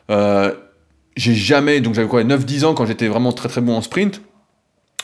j'ai 0.08 1.34
jamais, 1.34 1.80
donc 1.80 1.94
j'avais 1.94 2.08
quoi, 2.08 2.24
9-10 2.24 2.64
ans 2.64 2.74
quand 2.74 2.86
j'étais 2.86 3.06
vraiment 3.06 3.32
très 3.32 3.48
très 3.48 3.60
bon 3.60 3.76
en 3.76 3.82
sprint, 3.82 4.20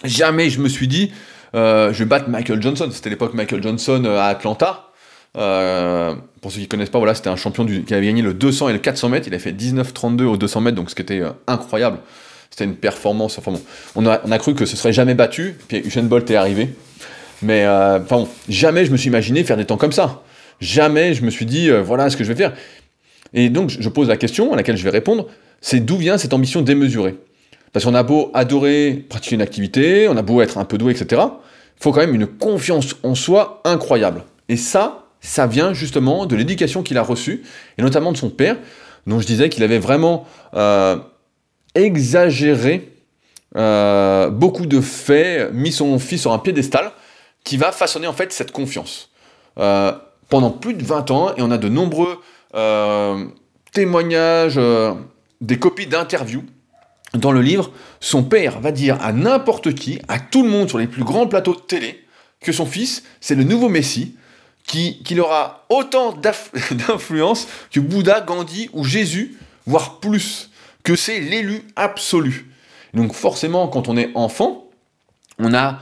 jamais 0.03 0.51
je 0.51 0.61
me 0.61 0.69
suis 0.69 0.89
dit, 0.89 1.13
euh, 1.55 1.93
je 1.93 2.01
vais 2.01 2.05
battre 2.05 2.29
Michael 2.29 2.63
Johnson. 2.63 2.89
C'était 2.93 3.11
l'époque 3.11 3.35
Michael 3.35 3.63
Johnson 3.63 4.03
euh, 4.05 4.19
à 4.19 4.27
Atlanta. 4.27 4.88
Euh, 5.37 6.15
pour 6.41 6.51
ceux 6.51 6.59
qui 6.59 6.65
ne 6.65 6.69
connaissent 6.69 6.91
pas, 6.91 6.99
voilà, 6.99 7.15
c'était 7.15 7.29
un 7.29 7.37
champion 7.37 7.67
qui 7.67 7.95
avait 7.95 8.07
gagné 8.07 8.23
le 8.23 8.35
200 8.35 8.71
et 8.71 8.73
le 8.73 8.79
400 8.79 9.09
mètres. 9.09 9.29
Il 9.29 9.35
a 9.35 9.39
fait 9.39 9.53
19-32 9.53 10.25
au 10.25 10.37
200 10.37 10.61
mètres, 10.61 10.77
donc 10.77 10.91
ce 10.91 10.95
qui 10.95 11.03
était 11.03 11.23
incroyable. 11.47 11.99
C'était 12.51 12.65
une 12.65 12.77
performance. 12.77 13.39
Enfin 13.39 13.53
bon, 13.53 13.61
on 13.95 14.07
a, 14.07 14.39
cru 14.39 14.55
que 14.55 14.67
ce 14.67 14.77
serait 14.77 14.93
jamais 14.93 15.15
battu. 15.15 15.57
Puis 15.69 15.79
Usain 15.79 16.03
Bolt 16.03 16.31
est 16.31 16.37
arrivé. 16.37 16.71
Mais 17.43 17.67
enfin 17.67 18.17
bon, 18.17 18.29
jamais 18.49 18.85
je 18.85 18.91
me 18.91 18.97
suis 18.97 19.09
imaginé 19.09 19.45
faire 19.45 19.57
des 19.57 19.65
temps 19.65 19.77
comme 19.77 19.93
ça. 19.93 20.23
Jamais 20.61 21.15
je 21.15 21.23
me 21.23 21.31
suis 21.31 21.47
dit, 21.47 21.71
voilà 21.71 22.11
ce 22.11 22.17
que 22.17 22.25
je 22.25 22.33
vais 22.33 22.37
faire. 22.37 22.55
Et 23.35 23.49
donc 23.49 23.71
je 23.71 23.89
pose 23.89 24.09
la 24.09 24.17
question 24.17 24.53
à 24.53 24.57
laquelle 24.57 24.77
je 24.77 24.83
vais 24.83 24.91
répondre, 24.91 25.27
c'est 25.61 25.81
d'où 25.81 25.97
vient 25.97 26.19
cette 26.19 26.33
ambition 26.33 26.63
démesurée? 26.63 27.17
Parce 27.73 27.85
qu'on 27.85 27.95
a 27.95 28.03
beau 28.03 28.31
adorer 28.35 29.05
pratiquer 29.09 29.35
une 29.35 29.43
activité, 29.43 30.09
on 30.09 30.17
a 30.17 30.23
beau 30.23 30.41
être 30.41 30.59
un 30.59 30.65
peu 30.65 30.79
doué, 30.79 30.93
etc. 30.93 31.23
Il 31.77 31.83
faut 31.83 31.93
quand 31.93 32.01
même 32.01 32.15
une 32.15 32.27
confiance 32.27 32.97
en 33.03 33.15
soi 33.15 33.61
incroyable. 33.65 34.25
Et 34.49 34.57
ça, 34.57 35.08
ça 35.21 35.47
vient 35.47 35.73
justement 35.73 36.27
de 36.27 36.37
l'éducation 36.37 36.83
qu'il 36.83 36.99
a 36.99 37.03
reçue, 37.03 37.43
et 37.77 37.83
notamment 37.83 38.13
de 38.13 38.17
son 38.17 38.31
père, 38.31 38.57
dont 39.07 39.21
je 39.21 39.27
disais 39.27 39.49
qu'il 39.49 39.63
avait 39.63 39.79
vraiment 39.79 40.27
euh, 40.55 40.97
exagéré 41.75 42.93
euh, 43.57 44.29
beaucoup 44.31 44.67
de 44.67 44.81
faits, 44.81 45.53
mis 45.53 45.73
son 45.73 45.99
fils 45.99 46.23
sur 46.23 46.33
un 46.33 46.39
piédestal, 46.39 46.93
qui 47.45 47.57
va 47.57 47.73
façonner 47.73 48.07
en 48.07 48.13
fait 48.13 48.33
cette 48.33 48.53
confiance. 48.53 49.11
Euh, 49.59 49.93
pendant 50.29 50.51
plus 50.51 50.75
de 50.75 50.85
20 50.85 51.11
ans, 51.11 51.35
et 51.37 51.43
on 51.43 51.51
a 51.51 51.59
de 51.59 51.69
nombreux 51.69 52.19
témoignages, 53.73 54.61
des 55.41 55.59
copies 55.59 55.87
d'interviews 55.87 56.45
dans 57.15 57.33
le 57.33 57.41
livre, 57.41 57.71
son 58.01 58.23
père 58.23 58.61
va 58.61 58.73
dire 58.73 58.99
à 59.03 59.13
n'importe 59.13 59.75
qui, 59.75 60.01
à 60.09 60.19
tout 60.19 60.43
le 60.43 60.51
monde 60.51 60.69
sur 60.69 60.79
les 60.79 60.87
plus 60.87 61.05
grands 61.05 61.27
plateaux 61.27 61.55
de 61.55 61.61
télé, 61.61 62.05
que 62.41 62.53
son 62.53 62.67
fils, 62.67 63.03
c'est 63.21 63.35
le 63.35 63.45
nouveau 63.45 63.69
Messie, 63.69 64.17
qu'il 64.69 65.21
aura 65.21 65.65
autant 65.69 66.13
d'influence 66.71 67.49
que 67.73 67.81
Bouddha, 67.81 68.21
Gandhi 68.21 68.71
ou 68.73 68.85
Jésus, 68.85 69.37
voire 69.67 69.99
plus, 69.99 70.51
que 70.85 70.95
c'est 70.95 71.21
l'élu 71.21 71.65
absolu. 71.75 72.47
donc 72.95 73.13
forcément, 73.13 73.67
quand 73.69 73.89
on 73.89 73.97
est 73.97 74.11
enfant, 74.15 74.69
on 75.39 75.55
a 75.55 75.81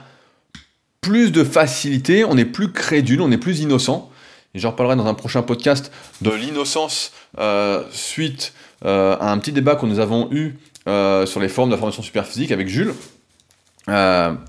plus 1.00 1.30
de 1.30 1.44
facilité, 1.44 2.24
on 2.24 2.36
est 2.36 2.44
plus 2.44 2.72
crédule, 2.72 3.20
on 3.20 3.30
est 3.30 3.38
plus 3.38 3.60
innocent. 3.60 4.10
Et 4.54 4.58
j'en 4.58 4.70
reparlerai 4.70 4.96
dans 4.96 5.06
un 5.06 5.14
prochain 5.14 5.42
podcast 5.42 5.92
de 6.22 6.30
l'innocence 6.30 7.12
euh, 7.38 7.84
suite 7.92 8.54
euh, 8.84 9.16
à 9.20 9.30
un 9.30 9.38
petit 9.38 9.52
débat 9.52 9.76
que 9.76 9.86
nous 9.86 10.00
avons 10.00 10.28
eu 10.32 10.54
euh, 10.88 11.26
sur 11.26 11.40
les 11.40 11.48
formes 11.48 11.70
de 11.70 11.76
formation 11.76 12.02
super 12.02 12.26
physique 12.26 12.52
avec 12.52 12.68
Jules, 12.68 12.94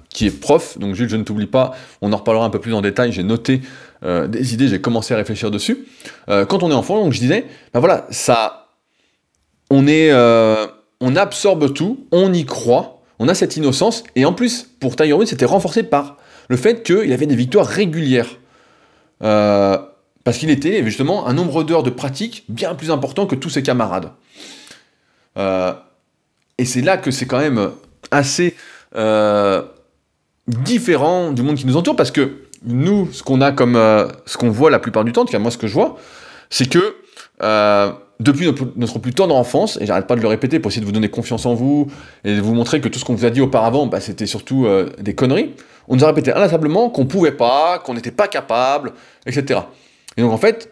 qui 0.10 0.26
est 0.26 0.32
prof. 0.32 0.78
Donc 0.80 0.96
Jules, 0.96 1.10
je 1.10 1.18
ne 1.18 1.24
t'oublie 1.24 1.46
pas, 1.46 1.76
on 2.02 2.12
en 2.12 2.18
reparlera 2.18 2.46
un 2.46 2.50
peu 2.50 2.60
plus 2.60 2.74
en 2.74 2.82
détail. 2.82 3.12
J'ai 3.12 3.24
noté 3.24 3.62
euh, 4.04 4.28
des 4.28 4.54
idées, 4.54 4.68
j'ai 4.68 4.82
commencé 4.82 5.14
à 5.14 5.18
réfléchir 5.18 5.52
dessus. 5.52 5.86
quand 6.28 6.64
on 6.64 6.72
est 6.72 6.76
enfant, 6.76 7.04
donc 7.04 7.14
je 7.14 7.20
disais, 7.20 7.46
ben 7.74 7.80
voilà, 7.80 8.06
ça, 8.10 8.70
on 9.70 9.88
est, 9.88 10.12
on 11.00 11.16
absorbe 11.16 11.74
tout, 11.74 12.06
on 12.12 12.34
y 12.34 12.46
croit, 12.46 13.02
on 13.20 13.28
a 13.28 13.34
cette 13.34 13.58
innocence, 13.58 14.04
et 14.16 14.26
en 14.26 14.34
plus, 14.34 14.70
pour 14.80 14.96
Tiger 14.96 15.14
Woods, 15.14 15.26
c'était 15.26 15.46
renforcé 15.46 15.84
par 15.84 16.18
le 16.50 16.58
fait 16.58 16.84
qu'il 16.84 17.12
avait 17.12 17.26
des 17.26 17.36
victoires 17.36 17.68
régulières. 17.68 18.38
parce 19.20 20.38
qu'il 20.38 20.50
était 20.50 20.84
justement 20.84 21.28
un 21.28 21.34
nombre 21.34 21.64
d'heures 21.64 21.84
de 21.84 21.90
pratique 21.90 22.44
bien 22.50 22.76
plus 22.76 22.92
important 22.92 23.26
que 23.26 23.36
tous 23.36 23.50
ses 23.50 23.64
camarades. 23.64 24.12
Et 25.38 26.66
c'est 26.66 26.82
là 26.82 26.98
que 26.98 27.12
c'est 27.12 27.26
quand 27.26 27.40
même 27.40 27.72
assez 28.12 28.56
euh, 28.96 29.64
différent 30.48 31.32
du 31.32 31.44
monde 31.44 31.56
qui 31.56 31.68
nous 31.68 31.78
entoure, 31.78 31.96
parce 31.96 32.12
que 32.12 32.47
nous, 32.66 33.12
ce 33.12 33.24
qu'on 33.24 33.42
a 33.42 33.52
comme, 33.52 33.76
euh, 33.76 34.08
ce 34.26 34.38
qu'on 34.38 34.50
voit 34.50 34.70
la 34.70 34.80
plupart 34.80 35.04
du 35.04 35.12
temps, 35.12 35.22
en 35.22 35.26
tout 35.26 35.32
cas 35.32 35.40
moi 35.40 35.52
ce 35.52 35.58
que 35.58 35.68
je 35.68 35.74
vois, 35.74 35.98
c'est 36.50 36.70
que 36.70 36.96
euh, 37.44 37.92
depuis 38.20 38.48
notre, 38.76 39.00
plus 39.00 39.14
tendre 39.14 39.36
enfance, 39.36 39.78
et 39.82 39.86
j'arrête 39.86 40.08
pas 40.08 40.16
de 40.16 40.22
le 40.22 40.28
répéter 40.28 40.60
pour 40.60 40.72
essayer 40.72 40.82
de 40.82 40.86
vous 40.86 40.92
donner 40.92 41.10
confiance 41.10 41.46
en 41.46 41.54
vous 41.54 41.88
et 42.24 42.36
de 42.36 42.42
vous 42.42 42.54
montrer 42.54 42.82
que 42.82 42.88
tout 42.88 42.98
ce 42.98 43.06
qu'on 43.06 43.14
vous 43.14 43.26
a 43.26 43.30
dit 43.30 43.42
auparavant, 43.42 43.86
bah, 43.86 44.00
c'était 44.00 44.26
surtout 44.26 44.68
des 45.00 45.14
conneries, 45.14 45.54
on 45.88 45.96
nous 45.96 46.04
a 46.04 46.08
répété 46.08 46.34
inlassablement 46.34 46.90
qu'on 46.90 47.06
pouvait 47.06 47.32
pas, 47.32 47.80
qu'on 47.80 47.94
n'était 47.94 48.12
pas 48.12 48.28
capable, 48.28 48.94
etc. 49.28 49.60
Et 50.18 50.22
donc 50.22 50.32
en 50.32 50.38
fait, 50.38 50.72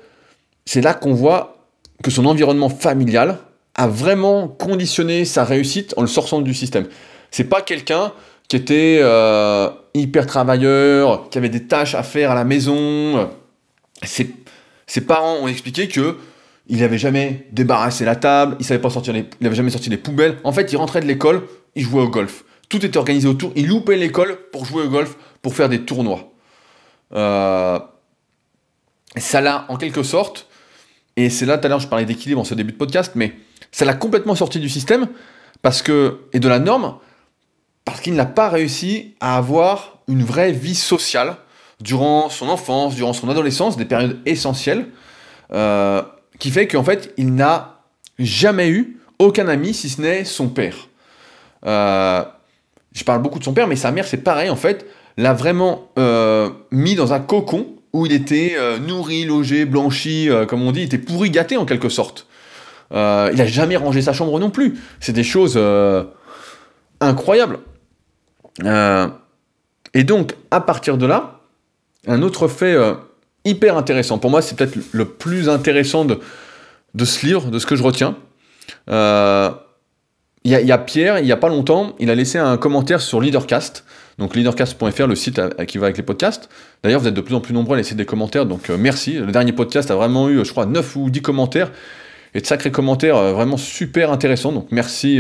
c'est 0.65 0.82
là 0.82 0.95
qu'on 0.95 1.13
voit 1.13 1.58
que 2.04 2.10
son 2.12 2.26
environnement 2.26 2.69
familial 2.69 3.38
a 3.76 3.88
vraiment 3.88 4.48
conditionné 4.48 5.26
sa 5.26 5.43
réussite 5.43 5.93
en 5.98 6.02
le 6.02 6.08
sortant 6.08 6.41
du 6.41 6.54
système. 6.54 6.88
C'est 7.32 7.45
pas 7.45 7.62
quelqu'un 7.62 8.13
qui 8.48 8.56
était 8.56 9.00
euh, 9.02 9.69
hyper 10.01 10.25
travailleur, 10.25 11.29
qui 11.29 11.38
avait 11.38 11.49
des 11.49 11.67
tâches 11.67 11.95
à 11.95 12.03
faire 12.03 12.31
à 12.31 12.36
la 12.36 12.43
maison. 12.43 13.29
Ses, 14.03 15.01
parents 15.01 15.38
ont 15.41 15.47
expliqué 15.47 15.88
que 15.88 16.17
il 16.67 16.79
n'avait 16.79 16.97
jamais 16.97 17.47
débarrassé 17.51 18.05
la 18.05 18.15
table, 18.15 18.55
il 18.60 18.65
savait 18.65 18.81
pas 18.81 18.89
sortir 18.89 19.15
il 19.15 19.25
n'avait 19.41 19.55
jamais 19.55 19.69
sorti 19.69 19.89
les 19.89 19.97
poubelles. 19.97 20.38
En 20.43 20.51
fait, 20.51 20.71
il 20.71 20.77
rentrait 20.77 21.01
de 21.01 21.05
l'école, 21.05 21.43
il 21.75 21.84
jouait 21.84 22.01
au 22.01 22.10
golf. 22.10 22.43
Tout 22.69 22.84
était 22.84 22.97
organisé 22.97 23.27
autour. 23.27 23.51
Il 23.55 23.67
loupait 23.67 23.97
l'école 23.97 24.38
pour 24.51 24.65
jouer 24.65 24.84
au 24.84 24.89
golf, 24.89 25.15
pour 25.41 25.53
faire 25.53 25.69
des 25.69 25.81
tournois. 25.81 26.31
Euh, 27.13 27.79
ça 29.15 29.41
l'a, 29.41 29.65
en 29.69 29.77
quelque 29.77 30.03
sorte, 30.03 30.47
et 31.15 31.29
c'est 31.29 31.45
là 31.45 31.58
tout 31.58 31.65
à 31.67 31.69
l'heure 31.69 31.79
je 31.79 31.88
parlais 31.88 32.05
d'équilibre 32.05 32.41
en 32.41 32.43
ce 32.43 32.55
début 32.55 32.73
de 32.73 32.77
podcast, 32.77 33.13
mais 33.15 33.34
ça 33.71 33.86
l'a 33.86 33.93
complètement 33.93 34.36
sorti 34.36 34.60
du 34.60 34.69
système 34.69 35.08
parce 35.62 35.81
que 35.81 36.19
et 36.34 36.39
de 36.39 36.47
la 36.47 36.60
norme 36.60 36.95
parce 37.86 38.02
qu'il 38.02 38.15
n'a 38.15 38.26
pas 38.26 38.50
réussi 38.50 39.13
à 39.19 39.38
avoir 39.38 40.00
une 40.08 40.24
vraie 40.24 40.52
vie 40.52 40.76
sociale 40.76 41.38
durant 41.82 42.30
son 42.30 42.50
enfance, 42.50 42.95
durant 42.95 43.13
son 43.13 43.30
adolescence, 43.30 43.78
des 43.78 43.86
périodes 43.86 44.17
essentielles, 44.26 44.88
euh, 45.54 46.02
qui 46.39 46.50
fait 46.50 46.67
qu'en 46.67 46.84
fait, 46.84 47.13
il 47.17 47.36
n'a 47.36 47.80
jamais 48.17 48.69
eu 48.69 49.00
aucun 49.19 49.48
ami 49.48 49.74
si 49.74 49.89
ce 49.89 50.02
n'est 50.02 50.26
son 50.26 50.50
père. 50.50 50.76
Euh, 51.65 52.24
je 52.93 53.04
parle 53.04 53.21
beaucoup 53.21 53.39
de 53.39 53.43
son 53.43 53.54
père, 53.54 53.67
mais 53.67 53.76
sa 53.76 53.91
mère, 53.91 54.06
c'est 54.06 54.17
pareil, 54.17 54.50
en 54.50 54.56
fait, 54.56 54.86
l'a 55.17 55.34
vraiment 55.34 55.89
euh, 56.00 56.50
mis 56.71 56.95
dans 56.95 57.13
un 57.13 57.19
cocon 57.19 57.67
où 57.93 58.06
il 58.06 58.12
était 58.12 58.58
nourri, 58.86 59.24
logé, 59.24 59.63
blanchi, 59.63 60.28
comme 60.50 60.63
on 60.63 60.74
dit, 60.74 60.82
il 60.82 60.86
était 60.86 60.98
pourri 60.98 61.30
gâté 61.30 61.56
en 61.56 61.63
quelque 61.63 61.88
sorte. 61.88 62.28
il 62.91 62.98
n'a 62.98 63.45
jamais 63.45 63.78
rangé 63.78 64.02
sa 64.02 64.12
chambre 64.12 64.38
non 64.38 64.50
plus. 64.50 64.78
C'est 65.00 65.13
des 65.13 65.24
choses 65.24 65.58
incroyables. 67.00 67.60
Euh, 68.63 69.07
et 69.93 70.03
donc, 70.03 70.35
à 70.51 70.61
partir 70.61 70.97
de 70.97 71.05
là, 71.05 71.39
un 72.07 72.21
autre 72.21 72.47
fait 72.47 72.73
euh, 72.73 72.93
hyper 73.43 73.77
intéressant, 73.77 74.17
pour 74.17 74.29
moi 74.29 74.41
c'est 74.41 74.55
peut-être 74.55 74.77
le 74.91 75.05
plus 75.05 75.49
intéressant 75.49 76.05
de, 76.05 76.19
de, 76.93 77.05
ce 77.05 77.25
livre, 77.25 77.49
de 77.49 77.59
ce 77.59 77.65
que 77.65 77.75
je 77.75 77.83
retiens. 77.83 78.15
Euh, 78.89 79.51
il 80.43 80.51
y, 80.51 80.71
a 80.71 80.77
Pierre, 80.77 81.17
il 81.17 81.25
n'y 81.25 81.31
a 81.31 81.37
pas 81.37 81.49
longtemps, 81.49 81.95
il 81.97 82.11
a 82.11 82.15
laissé 82.15 82.37
un 82.37 82.55
commentaire 82.57 83.01
sur 83.01 83.19
Leadercast, 83.19 83.83
donc 84.19 84.35
leadercast.fr, 84.35 85.07
le 85.07 85.15
site 85.15 85.41
qui 85.65 85.79
va 85.79 85.87
avec 85.87 85.97
les 85.97 86.03
podcasts. 86.03 86.49
D'ailleurs, 86.83 87.01
vous 87.01 87.07
êtes 87.07 87.15
de 87.15 87.21
plus 87.21 87.33
en 87.33 87.41
plus 87.41 87.51
nombreux 87.51 87.73
à 87.73 87.77
laisser 87.77 87.95
des 87.95 88.05
commentaires, 88.05 88.45
donc 88.45 88.69
merci. 88.69 89.13
Le 89.13 89.31
dernier 89.31 89.53
podcast 89.53 89.89
a 89.89 89.95
vraiment 89.95 90.29
eu, 90.29 90.45
je 90.45 90.51
crois, 90.51 90.67
9 90.67 90.97
ou 90.97 91.09
10 91.09 91.23
commentaires, 91.23 91.71
et 92.35 92.41
de 92.41 92.45
sacrés 92.45 92.69
commentaires 92.69 93.33
vraiment 93.33 93.57
super 93.57 94.11
intéressants, 94.11 94.51
donc 94.51 94.67
merci 94.69 95.19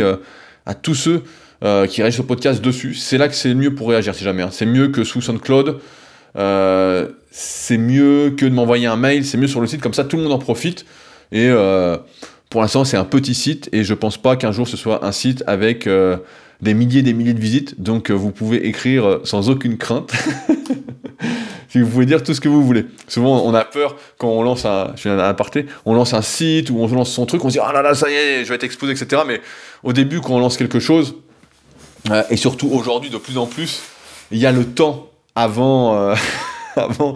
à 0.67 0.75
tous 0.75 0.93
ceux 0.93 1.23
euh, 1.65 1.87
qui 1.87 2.01
réagissent 2.01 2.19
au 2.19 2.23
podcast 2.23 2.61
dessus. 2.61 2.93
C'est 2.93 3.17
là 3.17 3.27
que 3.27 3.33
c'est 3.33 3.55
mieux 3.55 3.73
pour 3.73 3.89
réagir 3.89 4.13
si 4.13 4.23
jamais. 4.23 4.43
Hein. 4.43 4.49
C'est 4.51 4.67
mieux 4.67 4.89
que 4.89 5.03
sous 5.03 5.19
SoundCloud. 5.19 5.79
Euh, 6.37 7.07
c'est 7.31 7.79
mieux 7.79 8.35
que 8.37 8.45
de 8.45 8.51
m'envoyer 8.51 8.85
un 8.85 8.97
mail. 8.97 9.25
C'est 9.25 9.37
mieux 9.37 9.47
sur 9.47 9.61
le 9.61 9.67
site. 9.67 9.81
Comme 9.81 9.95
ça, 9.95 10.03
tout 10.03 10.15
le 10.15 10.21
monde 10.23 10.33
en 10.33 10.37
profite. 10.37 10.85
Et 11.31 11.49
euh, 11.49 11.97
pour 12.51 12.61
l'instant, 12.61 12.83
c'est 12.83 12.97
un 12.97 13.03
petit 13.03 13.33
site. 13.33 13.67
Et 13.71 13.83
je 13.83 13.95
pense 13.95 14.17
pas 14.17 14.35
qu'un 14.35 14.51
jour 14.51 14.67
ce 14.67 14.77
soit 14.77 15.03
un 15.03 15.11
site 15.11 15.43
avec 15.47 15.89
des 16.61 16.73
milliers 16.75 16.99
et 16.99 17.03
des 17.03 17.13
milliers 17.13 17.33
de 17.33 17.41
visites. 17.41 17.81
Donc 17.81 18.11
vous 18.11 18.29
pouvez 18.31 18.67
écrire 18.67 19.21
sans 19.23 19.49
aucune 19.49 19.77
crainte. 19.77 20.13
vous 21.81 21.87
pouvez 21.89 22.05
dire 22.05 22.21
tout 22.21 22.33
ce 22.33 22.41
que 22.41 22.47
vous 22.47 22.63
voulez. 22.63 22.85
Souvent, 23.07 23.43
on 23.43 23.53
a 23.55 23.65
peur 23.65 23.95
quand 24.17 24.29
on 24.29 24.43
lance 24.43 24.65
un, 24.65 24.93
un 25.05 25.19
aparté, 25.19 25.65
on 25.85 25.93
lance 25.93 26.13
un 26.13 26.21
site 26.21 26.69
ou 26.69 26.79
on 26.79 26.87
lance 26.87 27.11
son 27.11 27.25
truc, 27.25 27.43
on 27.43 27.49
se 27.49 27.53
dit 27.53 27.59
ah 27.59 27.73
là 27.73 27.81
là 27.81 27.95
ça 27.95 28.09
y 28.09 28.13
est, 28.13 28.43
je 28.43 28.49
vais 28.49 28.55
être 28.55 28.63
exposé, 28.63 28.93
etc. 28.93 29.23
Mais 29.27 29.41
au 29.83 29.93
début, 29.93 30.21
quand 30.21 30.35
on 30.35 30.39
lance 30.39 30.57
quelque 30.57 30.79
chose, 30.79 31.15
euh, 32.11 32.23
et 32.29 32.37
surtout 32.37 32.69
aujourd'hui, 32.71 33.09
de 33.09 33.17
plus 33.17 33.37
en 33.37 33.45
plus, 33.45 33.81
il 34.31 34.37
y 34.37 34.45
a 34.45 34.51
le 34.51 34.65
temps 34.65 35.09
avant, 35.35 35.95
euh, 35.95 36.15
avant 36.75 37.15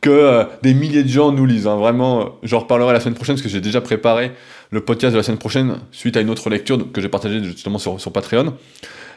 que 0.00 0.10
euh, 0.10 0.44
des 0.62 0.74
milliers 0.74 1.02
de 1.02 1.08
gens 1.08 1.32
nous 1.32 1.46
lisent. 1.46 1.66
Hein. 1.66 1.76
Vraiment, 1.76 2.36
j'en 2.42 2.60
reparlerai 2.60 2.92
la 2.92 3.00
semaine 3.00 3.14
prochaine 3.14 3.36
parce 3.36 3.42
que 3.42 3.48
j'ai 3.48 3.60
déjà 3.60 3.80
préparé 3.80 4.32
le 4.70 4.80
podcast 4.80 5.12
de 5.12 5.16
la 5.16 5.22
semaine 5.22 5.38
prochaine 5.38 5.78
suite 5.90 6.16
à 6.16 6.20
une 6.20 6.30
autre 6.30 6.50
lecture 6.50 6.92
que 6.92 7.00
j'ai 7.00 7.08
partagée 7.08 7.42
justement 7.42 7.78
sur, 7.78 8.00
sur 8.00 8.12
Patreon. 8.12 8.54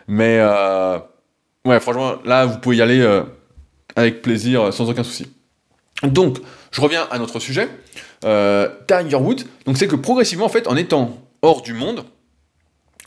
Mais 0.08 0.39
ouais, 1.65 1.79
franchement, 1.79 2.13
là, 2.23 2.45
vous 2.45 2.60
pouvez 2.60 2.77
y 2.77 2.82
aller 2.82 3.05
avec 3.95 4.21
plaisir, 4.21 4.71
sans 4.71 4.89
aucun 4.89 5.03
souci. 5.03 5.27
Donc, 6.03 6.38
je 6.71 6.82
reviens 6.82 7.08
à 7.10 7.17
notre 7.17 7.39
sujet. 7.39 7.67
Tiger 8.21 9.15
Woods, 9.15 9.43
donc 9.65 9.77
c'est 9.77 9.88
que 9.88 9.95
progressivement, 9.95 10.45
en 10.45 10.49
fait, 10.49 10.67
en 10.67 10.75
étant 10.75 11.17
hors 11.41 11.63
du 11.63 11.73
monde, 11.73 12.03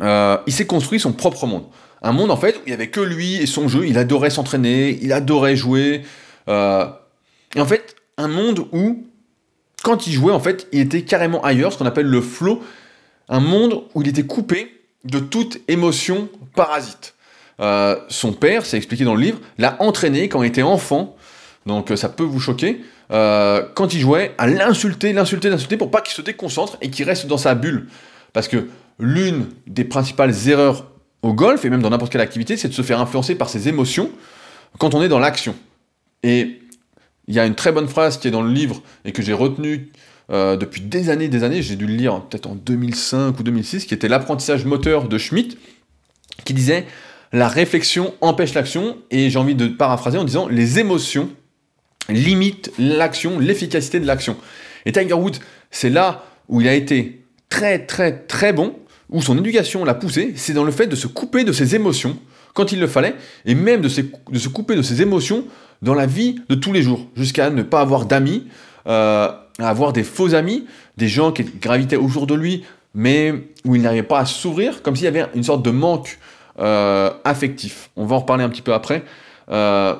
il 0.00 0.52
s'est 0.52 0.66
construit 0.66 0.98
son 0.98 1.12
propre 1.12 1.46
monde. 1.46 1.64
Un 2.02 2.12
monde 2.12 2.32
en 2.32 2.36
fait 2.36 2.56
où 2.56 2.60
il 2.66 2.70
n'y 2.70 2.74
avait 2.74 2.90
que 2.90 3.00
lui 3.00 3.36
et 3.36 3.46
son 3.46 3.68
jeu, 3.68 3.86
il 3.86 3.96
adorait 3.96 4.30
s'entraîner, 4.30 4.98
il 5.02 5.12
adorait 5.12 5.54
jouer. 5.54 6.02
Euh, 6.48 6.86
et 7.54 7.60
en 7.60 7.66
fait, 7.66 7.94
un 8.18 8.28
monde 8.28 8.66
où, 8.72 9.06
quand 9.84 10.06
il 10.06 10.12
jouait, 10.12 10.32
en 10.32 10.40
fait, 10.40 10.66
il 10.72 10.80
était 10.80 11.02
carrément 11.02 11.42
ailleurs, 11.44 11.72
ce 11.72 11.78
qu'on 11.78 11.86
appelle 11.86 12.06
le 12.06 12.20
flow. 12.20 12.62
Un 13.28 13.40
monde 13.40 13.84
où 13.94 14.02
il 14.02 14.08
était 14.08 14.24
coupé 14.24 14.80
de 15.04 15.20
toute 15.20 15.60
émotion 15.68 16.28
parasite. 16.56 17.14
Euh, 17.60 17.96
son 18.08 18.32
père, 18.32 18.66
c'est 18.66 18.76
expliqué 18.76 19.04
dans 19.04 19.14
le 19.14 19.22
livre, 19.22 19.38
l'a 19.58 19.76
entraîné 19.80 20.28
quand 20.28 20.42
il 20.42 20.48
était 20.48 20.62
enfant, 20.62 21.16
donc 21.66 21.92
euh, 21.92 21.96
ça 21.96 22.08
peut 22.08 22.24
vous 22.24 22.40
choquer, 22.40 22.80
quand 23.10 23.92
il 23.92 24.00
jouait, 24.00 24.34
à 24.38 24.46
l'insulter, 24.46 25.12
l'insulter, 25.12 25.50
l'insulter 25.50 25.76
pour 25.76 25.90
pas 25.90 26.00
qu'il 26.00 26.14
se 26.14 26.22
déconcentre 26.22 26.78
et 26.80 26.88
qu'il 26.88 27.04
reste 27.04 27.26
dans 27.26 27.36
sa 27.36 27.54
bulle. 27.54 27.88
Parce 28.32 28.48
que 28.48 28.68
l'une 28.98 29.48
des 29.66 29.84
principales 29.84 30.32
erreurs 30.48 30.86
au 31.22 31.32
golf 31.32 31.64
et 31.64 31.70
même 31.70 31.82
dans 31.82 31.90
n'importe 31.90 32.12
quelle 32.12 32.20
activité, 32.20 32.56
c'est 32.56 32.68
de 32.68 32.74
se 32.74 32.82
faire 32.82 33.00
influencer 33.00 33.34
par 33.34 33.48
ses 33.48 33.68
émotions 33.68 34.10
quand 34.78 34.94
on 34.94 35.02
est 35.02 35.08
dans 35.08 35.18
l'action. 35.18 35.54
Et 36.22 36.60
il 37.28 37.34
y 37.34 37.38
a 37.38 37.46
une 37.46 37.54
très 37.54 37.72
bonne 37.72 37.88
phrase 37.88 38.18
qui 38.18 38.28
est 38.28 38.32
dans 38.32 38.42
le 38.42 38.52
livre 38.52 38.82
et 39.04 39.12
que 39.12 39.22
j'ai 39.22 39.32
retenue 39.32 39.90
euh, 40.30 40.56
depuis 40.56 40.80
des 40.80 41.10
années, 41.10 41.28
des 41.28 41.44
années, 41.44 41.62
j'ai 41.62 41.76
dû 41.76 41.86
le 41.86 41.94
lire 41.94 42.22
peut-être 42.22 42.46
en 42.46 42.54
2005 42.54 43.38
ou 43.38 43.42
2006, 43.42 43.84
qui 43.84 43.94
était 43.94 44.08
l'apprentissage 44.08 44.64
moteur 44.64 45.08
de 45.08 45.18
Schmitt, 45.18 45.58
qui 46.44 46.54
disait 46.54 46.86
la 47.32 47.48
réflexion 47.48 48.14
empêche 48.20 48.54
l'action, 48.54 48.98
et 49.10 49.30
j'ai 49.30 49.38
envie 49.38 49.54
de 49.54 49.66
paraphraser 49.68 50.18
en 50.18 50.24
disant 50.24 50.48
les 50.48 50.78
émotions 50.78 51.30
limitent 52.08 52.72
l'action, 52.78 53.38
l'efficacité 53.38 54.00
de 54.00 54.06
l'action. 54.06 54.36
Et 54.86 54.92
Tiger 54.92 55.14
Woods, 55.14 55.38
c'est 55.70 55.90
là 55.90 56.24
où 56.48 56.60
il 56.60 56.68
a 56.68 56.74
été 56.74 57.24
très 57.48 57.78
très 57.78 58.18
très 58.18 58.52
bon, 58.52 58.74
où 59.12 59.22
son 59.22 59.38
éducation 59.38 59.84
l'a 59.84 59.94
poussé, 59.94 60.32
c'est 60.36 60.54
dans 60.54 60.64
le 60.64 60.72
fait 60.72 60.86
de 60.86 60.96
se 60.96 61.06
couper 61.06 61.44
de 61.44 61.52
ses 61.52 61.74
émotions 61.74 62.18
quand 62.54 62.72
il 62.72 62.80
le 62.80 62.86
fallait, 62.86 63.14
et 63.46 63.54
même 63.54 63.80
de, 63.80 63.88
se 63.88 64.48
couper 64.48 64.74
de 64.76 64.82
ses 64.82 65.00
émotions 65.00 65.44
dans 65.80 65.94
la 65.94 66.06
vie 66.06 66.36
de 66.48 66.54
tous 66.54 66.72
les 66.72 66.82
jours, 66.82 67.06
jusqu'à 67.16 67.50
ne 67.50 67.62
pas 67.62 67.80
avoir 67.80 68.04
d'amis, 68.04 68.46
euh, 68.86 69.30
avoir 69.58 69.92
des 69.92 70.02
faux 70.02 70.34
amis, 70.34 70.66
des 70.96 71.08
gens 71.08 71.32
qui 71.32 71.44
gravitaient 71.44 71.96
autour 71.96 72.26
de 72.26 72.34
lui, 72.34 72.64
mais 72.94 73.32
où 73.64 73.74
il 73.74 73.82
n'arrivait 73.82 74.02
pas 74.02 74.18
à 74.18 74.26
s'ouvrir, 74.26 74.82
comme 74.82 74.96
s'il 74.96 75.04
y 75.04 75.08
avait 75.08 75.26
une 75.34 75.44
sorte 75.44 75.64
de 75.64 75.70
manque 75.70 76.18
euh, 76.58 77.10
affectif. 77.24 77.90
On 77.96 78.04
va 78.04 78.16
en 78.16 78.20
reparler 78.20 78.44
un 78.44 78.50
petit 78.50 78.60
peu 78.60 78.74
après. 78.74 79.02
Euh, 79.50 79.94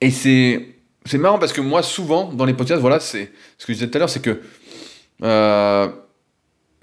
et 0.00 0.12
c'est, 0.12 0.76
c'est 1.04 1.18
marrant 1.18 1.40
parce 1.40 1.52
que 1.52 1.60
moi, 1.60 1.82
souvent, 1.82 2.32
dans 2.32 2.44
les 2.44 2.54
podcasts, 2.54 2.80
voilà, 2.80 3.00
c'est 3.00 3.32
ce 3.58 3.66
que 3.66 3.72
je 3.72 3.78
disais 3.78 3.90
tout 3.90 3.96
à 3.96 4.00
l'heure, 4.00 4.10
c'est 4.10 4.22
que 4.22 4.40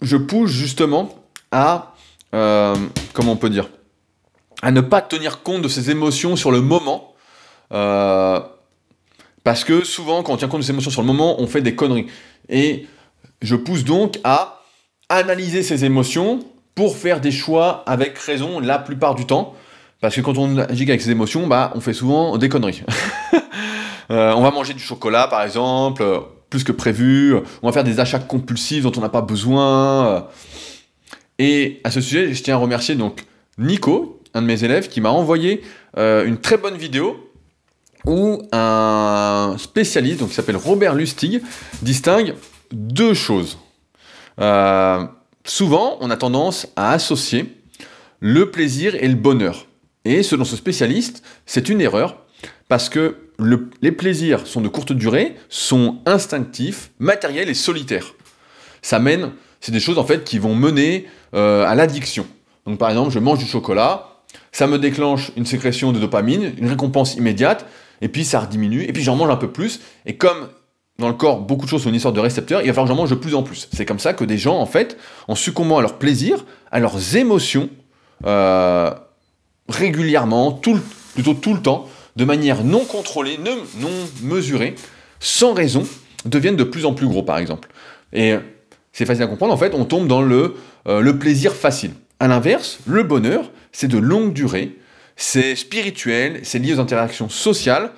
je 0.04 0.18
pousse 0.18 0.52
justement 0.52 1.10
à, 1.52 1.94
euh, 2.36 2.76
comment 3.14 3.32
on 3.32 3.38
peut 3.38 3.50
dire, 3.50 3.70
à 4.62 4.72
ne 4.72 4.82
pas 4.82 5.02
tenir 5.02 5.42
compte 5.42 5.62
de 5.62 5.68
ses 5.68 5.90
émotions 5.90 6.36
sur 6.36 6.52
le 6.52 6.62
moment. 6.62 7.14
Euh, 7.72 8.40
parce 9.44 9.64
que 9.64 9.84
souvent, 9.84 10.24
quand 10.24 10.34
on 10.34 10.38
tient 10.38 10.48
compte 10.48 10.62
de 10.62 10.66
ses 10.66 10.72
émotions 10.72 10.92
sur 10.92 11.02
le 11.02 11.08
moment, 11.08 11.42
on 11.42 11.48
fait 11.48 11.62
des 11.62 11.76
conneries. 11.76 12.08
Et 12.50 12.86
je 13.42 13.56
pousse 13.56 13.84
donc 13.84 14.20
à 14.24 14.62
analyser 15.10 15.64
ses 15.64 15.86
émotions 15.86 16.40
pour 16.76 16.98
faire 16.98 17.20
des 17.20 17.32
choix 17.32 17.84
avec 17.86 18.18
raison 18.18 18.60
la 18.60 18.80
plupart 18.80 19.16
du 19.16 19.26
temps. 19.26 19.54
Parce 20.02 20.16
que 20.16 20.22
quand 20.22 20.38
on 20.38 20.58
agit 20.58 20.84
avec 20.84 21.02
ses 21.02 21.12
émotions, 21.12 21.48
bah, 21.48 21.72
on 21.76 21.80
fait 21.82 21.94
souvent 21.94 22.38
des 22.38 22.50
conneries. 22.50 22.84
Euh, 24.12 24.34
on 24.36 24.42
va 24.42 24.52
manger 24.52 24.74
du 24.74 24.84
chocolat, 24.84 25.28
par 25.28 25.44
exemple, 25.44 26.04
plus 26.54 26.64
que 26.64 26.72
prévu, 26.72 27.34
on 27.64 27.68
va 27.68 27.74
faire 27.74 27.84
des 27.84 28.00
achats 28.00 28.20
compulsifs 28.20 28.84
dont 28.84 28.92
on 28.96 29.02
n'a 29.02 29.10
pas 29.10 29.24
besoin. 29.24 30.28
Et 31.40 31.82
à 31.84 31.90
ce 31.90 32.00
sujet, 32.00 32.32
je 32.32 32.44
tiens 32.44 32.54
à 32.54 32.58
remercier 32.60 32.94
donc 32.94 33.26
Nico, 33.58 34.22
un 34.36 34.44
de 34.44 34.46
mes 34.46 34.64
élèves, 34.64 34.88
qui 34.88 35.02
m'a 35.02 35.10
envoyé 35.10 35.64
euh, 35.98 36.28
une 36.28 36.38
très 36.38 36.58
bonne 36.58 36.78
vidéo 36.78 37.28
où 38.06 38.44
un 38.52 39.56
spécialiste, 39.58 40.20
donc 40.20 40.30
qui 40.30 40.36
s'appelle 40.36 40.58
Robert 40.58 40.94
Lustig, 40.94 41.42
distingue 41.82 42.36
deux 42.72 43.16
choses. 43.16 43.58
Euh, 44.40 45.04
souvent, 45.44 45.98
on 46.02 46.12
a 46.12 46.18
tendance 46.18 46.68
à 46.76 46.92
associer 46.92 47.64
le 48.20 48.52
plaisir 48.52 48.94
et 48.94 49.08
le 49.08 49.16
bonheur. 49.16 49.66
Et 50.06 50.22
selon 50.22 50.46
ce 50.46 50.56
spécialiste, 50.56 51.24
c'est 51.48 51.68
une 51.68 51.82
erreur 51.82 52.20
parce 52.68 52.90
que 52.90 53.23
les 53.40 53.92
plaisirs 53.92 54.48
sont 54.48 54.62
de 54.62 54.68
courte 54.68 54.94
durée, 54.94 55.36
sont 55.50 56.00
instinctifs, 56.06 56.92
matériels 57.00 57.50
et 57.50 57.54
solitaires. 57.54 58.14
Ça 58.82 59.00
mène, 59.00 59.32
c'est 59.60 59.72
des 59.72 59.80
choses 59.80 59.98
en 59.98 60.04
fait 60.04 60.24
qui 60.24 60.40
vont 60.40 60.56
mener 60.56 61.08
euh, 61.34 61.66
à 61.66 61.76
l'addiction. 61.76 62.26
Donc 62.66 62.78
par 62.78 62.90
exemple, 62.90 63.12
je 63.12 63.20
mange 63.20 63.40
du 63.40 63.46
chocolat, 63.46 64.20
ça 64.52 64.68
me 64.68 64.78
déclenche 64.78 65.32
une 65.36 65.46
sécrétion 65.46 65.92
de 65.92 66.00
dopamine, 66.00 66.54
une 66.58 66.68
récompense 66.68 67.16
immédiate, 67.16 67.66
et 68.02 68.08
puis 68.08 68.24
ça 68.26 68.42
rediminue, 68.42 68.84
et 68.84 68.94
puis 68.94 69.04
j'en 69.04 69.16
mange 69.16 69.30
un 69.30 69.38
peu 69.38 69.52
plus, 69.52 69.82
et 70.06 70.16
comme 70.18 70.50
dans 71.00 71.08
le 71.08 71.16
corps, 71.16 71.40
beaucoup 71.40 71.66
de 71.66 71.70
choses 71.70 71.84
sont 71.84 71.90
une 71.90 71.96
histoire 71.96 72.14
de 72.14 72.20
récepteurs, 72.20 72.62
il 72.62 72.68
va 72.68 72.74
falloir 72.74 72.86
que 72.86 72.94
j'en 72.94 73.02
mange 73.02 73.10
de 73.10 73.16
plus 73.16 73.34
en 73.34 73.42
plus. 73.42 73.68
C'est 73.74 73.86
comme 73.86 74.00
ça 74.00 74.14
que 74.14 74.24
des 74.24 74.38
gens, 74.38 74.60
en 74.60 74.66
fait, 74.68 74.98
en 75.28 75.36
succombant 75.36 75.80
à 75.80 75.82
leur 75.82 75.98
plaisir, 75.98 76.46
à 76.72 76.80
leurs 76.80 77.16
émotions, 77.16 77.70
euh, 78.26 78.92
régulièrement, 79.70 80.52
plutôt 80.52 81.34
tout 81.34 81.54
le 81.54 81.62
temps, 81.62 81.90
de 82.16 82.26
manière 82.26 82.64
non 82.64 82.86
contrôlée, 82.86 83.38
non, 83.38 83.90
mesurée, 84.22 84.76
sans 85.20 85.54
raison, 85.54 85.88
deviennent 86.26 86.56
de 86.56 86.64
plus 86.64 86.86
en 86.86 86.94
plus 86.94 87.08
gros, 87.08 87.24
par 87.24 87.38
exemple. 87.38 87.70
Et 88.12 88.36
c'est 88.92 89.06
facile 89.06 89.24
à 89.24 89.28
comprendre, 89.28 89.54
en 89.54 89.58
fait, 89.58 89.74
on 89.74 89.86
tombe 89.86 90.08
dans 90.08 90.22
le, 90.22 90.56
euh, 90.88 91.02
le 91.02 91.18
plaisir 91.18 91.54
facile. 91.54 91.92
À 92.20 92.28
l'inverse, 92.28 92.80
le 92.86 93.04
bonheur, 93.04 93.52
c'est 93.72 93.88
de 93.88 93.98
longue 93.98 94.34
durée, 94.34 94.78
c'est 95.16 95.56
spirituel, 95.56 96.42
c'est 96.44 96.60
lié 96.60 96.76
aux 96.76 96.80
interactions 96.80 97.30
sociales, 97.30 97.92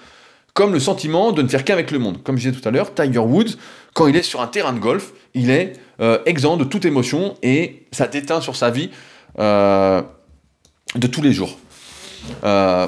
comme 0.54 0.72
le 0.72 0.80
sentiment 0.80 1.34
de 1.34 1.42
ne 1.42 1.48
faire 1.48 1.66
qu'avec 1.66 1.92
le 1.92 2.00
monde. 2.00 2.24
Comme 2.24 2.38
je 2.38 2.50
disais 2.50 2.60
tout 2.60 2.68
à 2.68 2.72
l'heure, 2.72 2.94
Tiger 2.94 3.20
Woods, 3.20 3.58
quand 3.94 4.08
il 4.08 4.16
est 4.16 4.24
sur 4.24 4.42
un 4.42 4.48
terrain 4.48 4.74
de 4.74 4.80
golf, 4.80 5.12
il 5.34 5.50
est 5.50 5.74
euh, 6.02 6.20
exempt 6.26 6.58
de 6.58 6.64
toute 6.64 6.86
émotion 6.86 7.36
et 7.44 7.86
ça 7.92 8.08
déteint 8.08 8.42
sur 8.42 8.56
sa 8.56 8.72
vie 8.72 8.90
euh, 9.38 10.02
de 10.96 11.08
tous 11.08 11.22
les 11.22 11.34
jours. 11.34 11.58
Euh, 12.44 12.88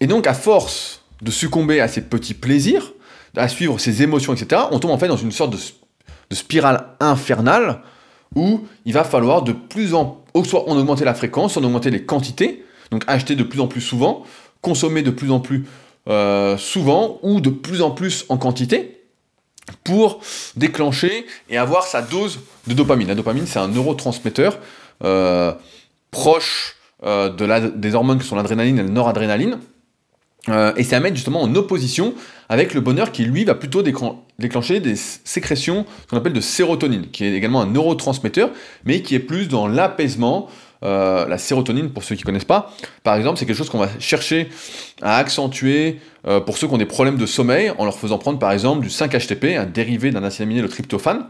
et 0.00 0.06
donc, 0.06 0.26
à 0.26 0.34
force 0.34 1.02
de 1.22 1.30
succomber 1.30 1.80
à 1.80 1.88
ces 1.88 2.02
petits 2.02 2.34
plaisirs, 2.34 2.92
à 3.36 3.48
suivre 3.48 3.78
ses 3.78 4.02
émotions, 4.02 4.34
etc., 4.34 4.62
on 4.70 4.78
tombe 4.78 4.90
en 4.90 4.98
fait 4.98 5.08
dans 5.08 5.16
une 5.16 5.32
sorte 5.32 5.50
de, 5.50 5.58
spirale 6.34 6.88
infernale 7.00 7.80
où 8.34 8.66
il 8.84 8.92
va 8.92 9.04
falloir 9.04 9.42
de 9.42 9.52
plus 9.52 9.94
en 9.94 10.24
soit 10.44 10.64
on 10.66 10.76
augmenter 10.76 11.04
la 11.04 11.14
fréquence, 11.14 11.56
on 11.56 11.62
augmenter 11.62 11.90
les 11.90 12.04
quantités, 12.04 12.64
donc 12.90 13.04
acheter 13.06 13.36
de 13.36 13.44
plus 13.44 13.60
en 13.60 13.68
plus 13.68 13.80
souvent, 13.80 14.24
consommer 14.62 15.02
de 15.02 15.10
plus 15.10 15.30
en 15.30 15.38
plus 15.38 15.64
euh, 16.08 16.56
souvent 16.58 17.20
ou 17.22 17.40
de 17.40 17.50
plus 17.50 17.82
en 17.82 17.92
plus 17.92 18.24
en 18.28 18.36
quantité 18.36 19.04
pour 19.84 20.20
déclencher 20.56 21.24
et 21.48 21.56
avoir 21.56 21.84
sa 21.84 22.02
dose 22.02 22.40
de 22.66 22.74
dopamine. 22.74 23.08
La 23.08 23.14
dopamine, 23.14 23.46
c'est 23.46 23.60
un 23.60 23.68
neurotransmetteur 23.68 24.58
euh, 25.04 25.52
proche 26.10 26.76
euh, 27.04 27.28
de 27.30 27.44
la, 27.44 27.60
des 27.60 27.94
hormones 27.94 28.18
qui 28.18 28.26
sont 28.26 28.36
l'adrénaline 28.36 28.78
et 28.78 28.82
le 28.82 28.88
noradrénaline. 28.88 29.58
Et 30.48 30.82
c'est 30.82 30.94
à 30.94 31.00
mettre 31.00 31.16
justement 31.16 31.42
en 31.42 31.54
opposition 31.54 32.14
avec 32.48 32.74
le 32.74 32.80
bonheur 32.80 33.12
qui, 33.12 33.24
lui, 33.24 33.44
va 33.44 33.54
plutôt 33.54 33.82
déclencher 33.82 34.80
des 34.80 34.96
sécrétions 34.96 35.86
qu'on 36.08 36.16
appelle 36.16 36.32
de 36.32 36.40
sérotonine, 36.40 37.06
qui 37.10 37.24
est 37.24 37.32
également 37.32 37.62
un 37.62 37.66
neurotransmetteur, 37.66 38.50
mais 38.84 39.02
qui 39.02 39.14
est 39.14 39.20
plus 39.20 39.48
dans 39.48 39.66
l'apaisement, 39.66 40.48
euh, 40.84 41.26
la 41.26 41.38
sérotonine, 41.38 41.90
pour 41.90 42.04
ceux 42.04 42.14
qui 42.14 42.22
ne 42.22 42.26
connaissent 42.26 42.44
pas, 42.44 42.74
par 43.02 43.16
exemple, 43.16 43.38
c'est 43.38 43.46
quelque 43.46 43.56
chose 43.56 43.70
qu'on 43.70 43.78
va 43.78 43.88
chercher 43.98 44.48
à 45.00 45.16
accentuer 45.16 45.98
euh, 46.26 46.40
pour 46.40 46.58
ceux 46.58 46.66
qui 46.66 46.74
ont 46.74 46.78
des 46.78 46.84
problèmes 46.84 47.16
de 47.16 47.26
sommeil, 47.26 47.72
en 47.78 47.84
leur 47.84 47.98
faisant 47.98 48.18
prendre 48.18 48.38
par 48.38 48.52
exemple 48.52 48.82
du 48.82 48.88
5-HTP, 48.88 49.56
un 49.56 49.64
dérivé 49.64 50.10
d'un 50.10 50.24
acide 50.24 50.42
aminé, 50.42 50.60
le 50.60 50.68
tryptophane. 50.68 51.26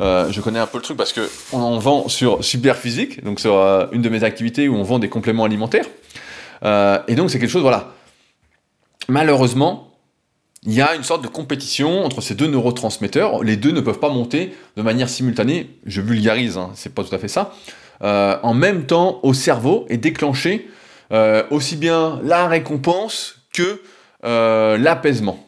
Euh, 0.00 0.30
je 0.30 0.40
connais 0.40 0.60
un 0.60 0.66
peu 0.66 0.78
le 0.78 0.82
truc 0.84 0.96
parce 0.96 1.12
qu'on 1.12 1.58
en 1.58 1.78
vend 1.78 2.08
sur 2.08 2.44
Superphysique, 2.44 3.24
donc 3.24 3.40
sur 3.40 3.56
une 3.90 4.02
de 4.02 4.08
mes 4.08 4.22
activités 4.22 4.68
où 4.68 4.76
on 4.76 4.82
vend 4.82 4.98
des 4.98 5.08
compléments 5.08 5.44
alimentaires. 5.44 5.86
et 6.62 7.14
donc 7.14 7.30
c'est 7.30 7.38
quelque 7.38 7.50
chose, 7.50 7.62
voilà. 7.62 7.94
Malheureusement, 9.08 9.88
il 10.64 10.74
y 10.74 10.82
a 10.82 10.94
une 10.94 11.02
sorte 11.02 11.22
de 11.22 11.28
compétition 11.28 12.04
entre 12.04 12.20
ces 12.20 12.34
deux 12.34 12.46
neurotransmetteurs. 12.46 13.42
Les 13.42 13.56
deux 13.56 13.70
ne 13.70 13.80
peuvent 13.80 14.00
pas 14.00 14.10
monter 14.10 14.54
de 14.76 14.82
manière 14.82 15.08
simultanée. 15.08 15.70
Je 15.86 16.00
vulgarise, 16.00 16.58
hein, 16.58 16.70
c'est 16.74 16.94
pas 16.94 17.04
tout 17.04 17.14
à 17.14 17.18
fait 17.18 17.28
ça. 17.28 17.54
Euh, 18.02 18.36
en 18.42 18.54
même 18.54 18.86
temps 18.86 19.18
au 19.22 19.34
cerveau 19.34 19.86
et 19.88 19.96
déclencher 19.96 20.68
euh, 21.10 21.42
aussi 21.50 21.76
bien 21.76 22.20
la 22.22 22.46
récompense 22.46 23.36
que 23.52 23.82
euh, 24.24 24.76
l'apaisement. 24.76 25.44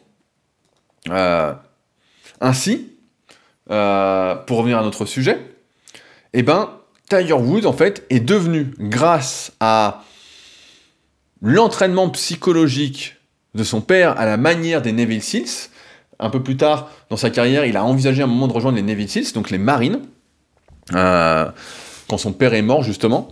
ainsi, 2.41 2.87
pour 3.67 4.57
revenir 4.57 4.79
à 4.79 4.83
notre 4.83 5.05
sujet, 5.05 5.39
eh 6.33 6.41
ben, 6.41 6.71
Tiger 7.09 7.33
Woods, 7.33 7.65
en 7.65 7.73
fait, 7.73 8.05
est 8.09 8.19
devenu, 8.19 8.73
grâce 8.79 9.51
à 9.59 10.03
l'entraînement 11.41 12.09
psychologique 12.09 13.20
de 13.55 13.63
son 13.63 13.81
père 13.81 14.19
à 14.19 14.25
la 14.25 14.37
manière 14.37 14.81
des 14.81 14.91
Neville 14.91 15.23
Seals, 15.23 15.69
un 16.19 16.29
peu 16.29 16.41
plus 16.41 16.57
tard 16.57 16.89
dans 17.09 17.17
sa 17.17 17.29
carrière, 17.29 17.65
il 17.65 17.75
a 17.77 17.83
envisagé 17.83 18.21
un 18.21 18.27
moment 18.27 18.47
de 18.47 18.53
rejoindre 18.53 18.77
les 18.77 18.83
Neville 18.83 19.09
Seals, 19.09 19.33
donc 19.33 19.49
les 19.49 19.57
marines 19.57 20.01
quand 22.11 22.17
son 22.17 22.33
père 22.33 22.53
est 22.53 22.61
mort, 22.61 22.83
justement. 22.83 23.29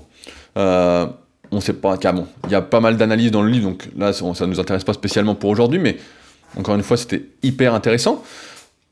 Euh, 0.58 1.06
on 1.52 1.60
sait 1.60 1.74
pas, 1.74 1.98
car 1.98 2.16
il 2.46 2.52
y 2.52 2.56
a 2.56 2.62
pas 2.62 2.80
mal 2.80 2.96
d'analyses 2.96 3.32
dans 3.32 3.42
le 3.42 3.50
livre, 3.50 3.70
donc 3.70 3.90
là, 3.98 4.14
ça 4.14 4.24
ne 4.26 4.46
nous 4.46 4.60
intéresse 4.60 4.84
pas 4.84 4.94
spécialement 4.94 5.36
pour 5.36 5.50
aujourd'hui, 5.50 5.80
mais 5.80 5.98
encore 6.58 6.76
une 6.76 6.84
fois, 6.84 6.96
c'était 6.96 7.26
hyper 7.44 7.74
intéressant. 7.74 8.24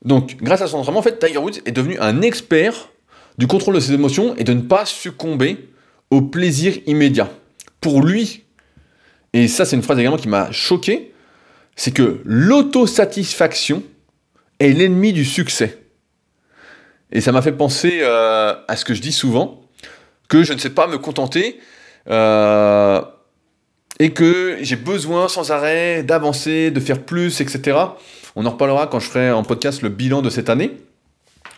Donc, 0.04 0.36
grâce 0.42 0.60
à 0.60 0.66
son 0.66 0.78
entraînement, 0.78 1.00
en 1.00 1.02
fait, 1.02 1.18
Tiger 1.18 1.38
Woods 1.38 1.60
est 1.64 1.72
devenu 1.72 1.98
un 2.00 2.20
expert 2.20 2.88
du 3.38 3.46
contrôle 3.46 3.76
de 3.76 3.80
ses 3.80 3.94
émotions 3.94 4.34
et 4.36 4.44
de 4.44 4.52
ne 4.52 4.60
pas 4.60 4.84
succomber 4.84 5.68
au 6.10 6.20
plaisir 6.20 6.74
immédiat. 6.86 7.30
Pour 7.80 8.02
lui, 8.02 8.44
et 9.32 9.48
ça, 9.48 9.64
c'est 9.64 9.76
une 9.76 9.82
phrase 9.82 9.98
également 9.98 10.16
qui 10.18 10.28
m'a 10.28 10.50
choqué, 10.50 11.12
c'est 11.78 11.92
que 11.92 12.20
l'autosatisfaction 12.24 13.84
est 14.58 14.72
l'ennemi 14.72 15.12
du 15.12 15.24
succès. 15.24 15.78
Et 17.12 17.20
ça 17.20 17.30
m'a 17.30 17.40
fait 17.40 17.52
penser 17.52 18.00
euh, 18.02 18.52
à 18.66 18.74
ce 18.74 18.84
que 18.84 18.94
je 18.94 19.00
dis 19.00 19.12
souvent, 19.12 19.62
que 20.28 20.42
je 20.42 20.52
ne 20.52 20.58
sais 20.58 20.70
pas 20.70 20.88
me 20.88 20.98
contenter 20.98 21.60
euh, 22.10 23.00
et 24.00 24.10
que 24.10 24.58
j'ai 24.60 24.74
besoin 24.74 25.28
sans 25.28 25.52
arrêt 25.52 26.02
d'avancer, 26.02 26.72
de 26.72 26.80
faire 26.80 27.00
plus, 27.00 27.40
etc. 27.40 27.78
On 28.34 28.44
en 28.44 28.50
reparlera 28.50 28.88
quand 28.88 28.98
je 28.98 29.08
ferai 29.08 29.30
en 29.30 29.44
podcast 29.44 29.80
le 29.80 29.88
bilan 29.88 30.20
de 30.20 30.30
cette 30.30 30.50
année, 30.50 30.72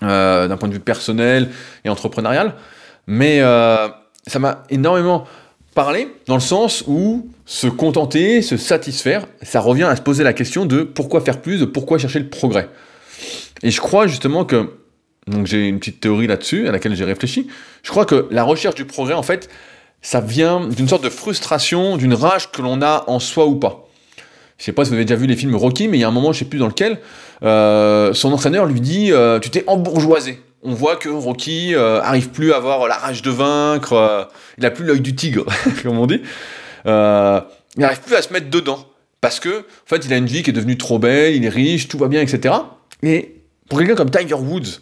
euh, 0.02 0.48
d'un 0.48 0.58
point 0.58 0.68
de 0.68 0.74
vue 0.74 0.80
personnel 0.80 1.48
et 1.82 1.88
entrepreneurial. 1.88 2.56
Mais 3.06 3.40
ça 3.40 4.38
m'a 4.38 4.64
énormément 4.68 5.26
parlé 5.74 6.08
dans 6.26 6.34
le 6.34 6.40
sens 6.40 6.84
où 6.86 7.28
se 7.46 7.66
contenter, 7.66 8.42
se 8.42 8.56
satisfaire, 8.56 9.26
ça 9.42 9.60
revient 9.60 9.84
à 9.84 9.96
se 9.96 10.02
poser 10.02 10.24
la 10.24 10.32
question 10.32 10.66
de 10.66 10.82
pourquoi 10.82 11.20
faire 11.20 11.40
plus, 11.40 11.60
de 11.60 11.64
pourquoi 11.64 11.98
chercher 11.98 12.18
le 12.18 12.28
progrès. 12.28 12.68
Et 13.62 13.70
je 13.70 13.80
crois 13.80 14.06
justement 14.06 14.44
que 14.44 14.70
donc 15.26 15.46
j'ai 15.46 15.68
une 15.68 15.78
petite 15.78 16.00
théorie 16.00 16.26
là-dessus 16.26 16.68
à 16.68 16.72
laquelle 16.72 16.94
j'ai 16.94 17.04
réfléchi. 17.04 17.46
Je 17.82 17.90
crois 17.90 18.04
que 18.04 18.26
la 18.30 18.42
recherche 18.42 18.74
du 18.74 18.84
progrès, 18.84 19.14
en 19.14 19.22
fait, 19.22 19.48
ça 20.02 20.20
vient 20.20 20.66
d'une 20.66 20.88
sorte 20.88 21.04
de 21.04 21.10
frustration, 21.10 21.96
d'une 21.96 22.14
rage 22.14 22.50
que 22.50 22.62
l'on 22.62 22.82
a 22.82 23.04
en 23.06 23.18
soi 23.20 23.46
ou 23.46 23.56
pas. 23.56 23.86
Je 24.58 24.64
sais 24.64 24.72
pas 24.72 24.84
si 24.84 24.90
vous 24.90 24.96
avez 24.96 25.04
déjà 25.04 25.16
vu 25.16 25.26
les 25.26 25.36
films 25.36 25.54
Rocky, 25.54 25.88
mais 25.88 25.98
il 25.98 26.00
y 26.00 26.04
a 26.04 26.08
un 26.08 26.12
moment, 26.12 26.32
je 26.32 26.40
sais 26.40 26.44
plus 26.44 26.58
dans 26.58 26.66
lequel, 26.66 26.98
euh, 27.42 28.12
son 28.12 28.32
entraîneur 28.32 28.66
lui 28.66 28.80
dit 28.80 29.12
euh, 29.12 29.38
Tu 29.38 29.50
t'es 29.50 29.64
embourgeoisé. 29.66 30.40
On 30.62 30.74
voit 30.74 30.96
que 30.96 31.08
Rocky 31.08 31.74
euh, 31.74 32.00
arrive 32.02 32.30
plus 32.30 32.52
à 32.52 32.56
avoir 32.56 32.86
la 32.86 32.96
rage 32.96 33.22
de 33.22 33.30
vaincre, 33.30 34.28
il 34.58 34.66
a 34.66 34.70
plus 34.70 34.84
l'œil 34.84 35.00
du 35.00 35.14
tigre, 35.14 35.46
comme 35.82 35.98
on 35.98 36.06
dit. 36.06 36.20
il 36.84 36.90
n'arrive 37.78 38.00
plus 38.00 38.14
à 38.14 38.22
se 38.22 38.32
mettre 38.32 38.50
dedans. 38.50 38.86
Parce 39.20 39.38
que, 39.38 39.60
en 39.60 39.86
fait, 39.86 40.06
il 40.06 40.12
a 40.12 40.16
une 40.16 40.26
vie 40.26 40.42
qui 40.42 40.50
est 40.50 40.54
devenue 40.54 40.78
trop 40.78 40.98
belle, 40.98 41.34
il 41.34 41.44
est 41.44 41.50
riche, 41.50 41.88
tout 41.88 41.98
va 41.98 42.08
bien, 42.08 42.22
etc. 42.22 42.54
Et 43.02 43.36
pour 43.68 43.78
quelqu'un 43.78 43.94
comme 43.94 44.10
Tiger 44.10 44.34
Woods, 44.34 44.80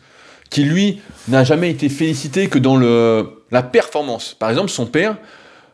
qui 0.51 0.65
lui 0.65 1.01
n'a 1.29 1.45
jamais 1.45 1.71
été 1.71 1.89
félicité 1.89 2.49
que 2.49 2.59
dans 2.59 2.77
le, 2.77 3.45
la 3.51 3.63
performance. 3.63 4.35
Par 4.35 4.51
exemple, 4.51 4.71
son 4.71 4.87
père 4.87 5.17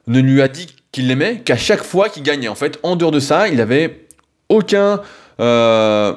ne 0.07 0.21
lui 0.21 0.43
a 0.43 0.49
dit 0.49 0.75
qu'il 0.93 1.09
l'aimait 1.09 1.40
qu'à 1.40 1.57
chaque 1.57 1.83
fois 1.83 2.09
qu'il 2.09 2.23
gagnait. 2.23 2.49
En 2.49 2.55
fait, 2.55 2.79
en 2.83 2.97
dehors 2.97 3.11
de 3.11 3.21
ça, 3.21 3.49
il 3.49 3.57
n'avait 3.57 4.07
aucun, 4.49 5.01
euh, 5.40 6.14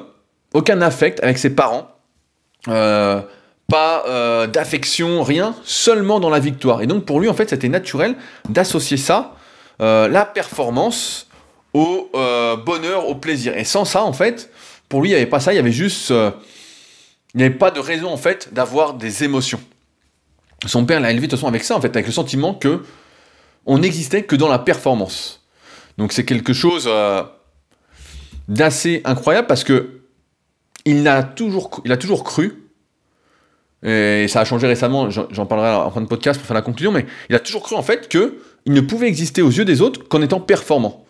aucun 0.54 0.80
affect 0.80 1.22
avec 1.22 1.38
ses 1.38 1.50
parents. 1.50 1.88
Euh, 2.68 3.20
pas 3.68 4.04
euh, 4.06 4.46
d'affection, 4.46 5.22
rien, 5.22 5.54
seulement 5.64 6.20
dans 6.20 6.30
la 6.30 6.40
victoire. 6.40 6.82
Et 6.82 6.86
donc 6.86 7.04
pour 7.04 7.20
lui, 7.20 7.28
en 7.28 7.34
fait, 7.34 7.50
c'était 7.50 7.68
naturel 7.68 8.16
d'associer 8.48 8.96
ça, 8.96 9.34
la 9.80 10.24
performance, 10.24 11.28
au 11.72 12.10
bonheur, 12.66 13.08
au 13.08 13.14
plaisir. 13.14 13.56
Et 13.56 13.64
sans 13.64 13.84
ça, 13.84 14.02
en 14.02 14.12
fait, 14.12 14.50
pour 14.88 15.02
lui, 15.02 15.10
il 15.10 15.12
n'y 15.12 15.16
avait 15.16 15.26
pas 15.26 15.38
ça, 15.38 15.52
il 15.52 15.56
y 15.56 15.60
avait 15.60 15.70
juste 15.70 16.12
il 17.34 17.38
n'y 17.38 17.44
avait 17.44 17.54
pas 17.54 17.70
de 17.70 17.80
raison 17.80 18.10
en 18.10 18.16
fait 18.16 18.52
d'avoir 18.52 18.94
des 18.94 19.24
émotions. 19.24 19.60
Son 20.66 20.84
père 20.84 21.00
l'a 21.00 21.10
élevé 21.10 21.26
de 21.26 21.30
toute 21.30 21.38
façon 21.38 21.48
avec 21.48 21.62
ça, 21.62 21.76
en 21.76 21.80
fait, 21.80 21.94
avec 21.94 22.06
le 22.06 22.12
sentiment 22.12 22.54
que 22.54 22.82
on 23.66 23.78
n'existait 23.78 24.24
que 24.24 24.34
dans 24.34 24.48
la 24.48 24.58
performance. 24.58 25.46
Donc 25.98 26.12
c'est 26.12 26.24
quelque 26.24 26.52
chose 26.52 26.86
euh, 26.88 27.22
d'assez 28.48 29.02
incroyable 29.04 29.46
parce 29.46 29.62
que 29.62 30.00
il 30.84 31.06
a 31.06 31.22
toujours, 31.22 31.82
il 31.84 31.92
a 31.92 31.96
toujours 31.96 32.24
cru, 32.24 32.67
et 33.82 34.26
ça 34.28 34.40
a 34.40 34.44
changé 34.44 34.66
récemment, 34.66 35.08
j'en 35.10 35.46
parlerai 35.46 35.70
en 35.70 35.90
fin 35.90 36.00
de 36.00 36.06
podcast 36.06 36.38
pour 36.38 36.46
faire 36.46 36.54
la 36.54 36.62
conclusion, 36.62 36.90
mais 36.90 37.06
il 37.30 37.36
a 37.36 37.38
toujours 37.38 37.62
cru 37.62 37.76
en 37.76 37.82
fait 37.82 38.08
que 38.08 38.38
il 38.66 38.72
ne 38.72 38.80
pouvait 38.80 39.06
exister 39.06 39.40
aux 39.40 39.50
yeux 39.50 39.64
des 39.64 39.80
autres 39.80 40.08
qu'en 40.08 40.20
étant 40.20 40.40
performant. 40.40 41.04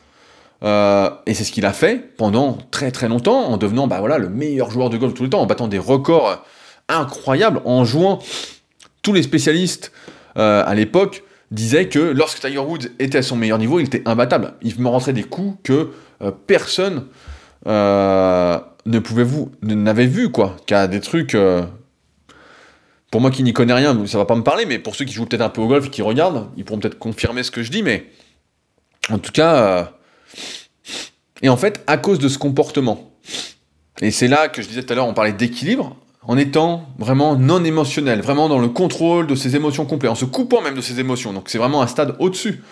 Euh, 0.63 1.09
et 1.27 1.35
c'est 1.35 1.45
ce 1.45 1.53
qu'il 1.53 1.65
a 1.65 1.73
fait 1.73 2.15
pendant 2.17 2.59
très 2.71 2.91
très 2.91 3.09
longtemps, 3.09 3.47
en 3.47 3.57
devenant 3.57 3.87
bah, 3.87 4.01
voilà, 4.01 4.19
le 4.19 4.29
meilleur 4.29 4.71
joueur 4.71 4.91
de 4.91 4.99
golf 4.99 5.15
tout 5.15 5.23
le 5.23 5.31
temps, 5.31 5.41
en 5.41 5.47
battant 5.47 5.69
des 5.69 5.79
records 5.79 6.45
incroyables, 6.89 7.63
en 7.65 7.85
jouant 7.85 8.19
tous 9.03 9.13
les 9.13 9.23
spécialistes 9.23 9.93
à 10.37 10.73
l'époque 10.77 11.25
disaient 11.51 11.89
que 11.89 11.99
lorsque 11.99 12.41
Tiger 12.41 12.59
Woods 12.59 12.91
était 13.01 13.19
à 13.19 13.23
son 13.23 13.35
meilleur 13.35 13.59
niveau, 13.59 13.81
il 13.81 13.87
était 13.87 14.03
imbattable. 14.07 14.55
Il 14.63 14.79
me 14.81 14.87
rentrait 14.87 15.13
des 15.13 15.25
coups 15.25 15.59
que 15.65 15.91
personne 16.47 17.07
ne 17.67 18.99
pouvait 19.03 19.25
vous 19.25 19.51
n'avait 19.63 20.07
vu 20.07 20.31
quoi, 20.31 20.55
qui 20.67 20.75
a 20.75 20.87
des 20.87 21.01
trucs 21.01 21.37
pour 23.11 23.21
moi 23.21 23.31
qui 23.31 23.43
n'y 23.43 23.53
connais 23.53 23.73
rien, 23.73 24.07
ça 24.07 24.19
va 24.19 24.25
pas 24.25 24.37
me 24.37 24.43
parler, 24.43 24.67
mais 24.67 24.79
pour 24.79 24.95
ceux 24.95 25.05
qui 25.05 25.15
jouent 25.15 25.27
peut-être 25.27 25.43
un 25.43 25.49
peu 25.49 25.61
au 25.61 25.67
golf 25.67 25.87
et 25.87 25.91
qui 25.91 26.03
regardent, 26.03 26.51
ils 26.57 26.65
pourront 26.65 26.79
peut-être 26.79 26.99
confirmer 26.99 27.43
ce 27.43 27.51
que 27.51 27.63
je 27.63 27.71
dis, 27.71 27.83
mais 27.83 28.07
en 29.11 29.19
tout 29.19 29.33
cas, 29.33 29.55
euh, 29.55 29.85
et 31.43 31.49
en 31.49 31.57
fait, 31.57 31.83
à 31.87 31.97
cause 31.97 32.19
de 32.19 32.29
ce 32.29 32.39
comportement, 32.39 33.13
et 34.01 34.11
c'est 34.11 34.29
là 34.29 34.49
que 34.49 34.63
je 34.63 34.69
disais 34.69 34.83
tout 34.83 34.93
à 34.93 34.97
l'heure, 34.97 35.07
on 35.07 35.15
parlait 35.15 35.33
d'équilibre, 35.33 35.97
en 36.23 36.37
étant 36.37 36.87
vraiment 36.99 37.37
non 37.37 37.65
émotionnel, 37.65 38.21
vraiment 38.21 38.51
dans 38.51 38.59
le 38.59 38.69
contrôle 38.69 39.27
de 39.27 39.35
ses 39.35 39.57
émotions 39.57 39.87
complètes, 39.87 40.11
en 40.11 40.15
se 40.15 40.27
coupant 40.27 40.61
même 40.61 40.75
de 40.75 40.83
ses 40.83 41.01
émotions, 41.01 41.33
donc 41.33 41.49
c'est 41.49 41.59
vraiment 41.59 41.81
un 41.81 41.87
stade 41.87 42.15
au-dessus. 42.19 42.63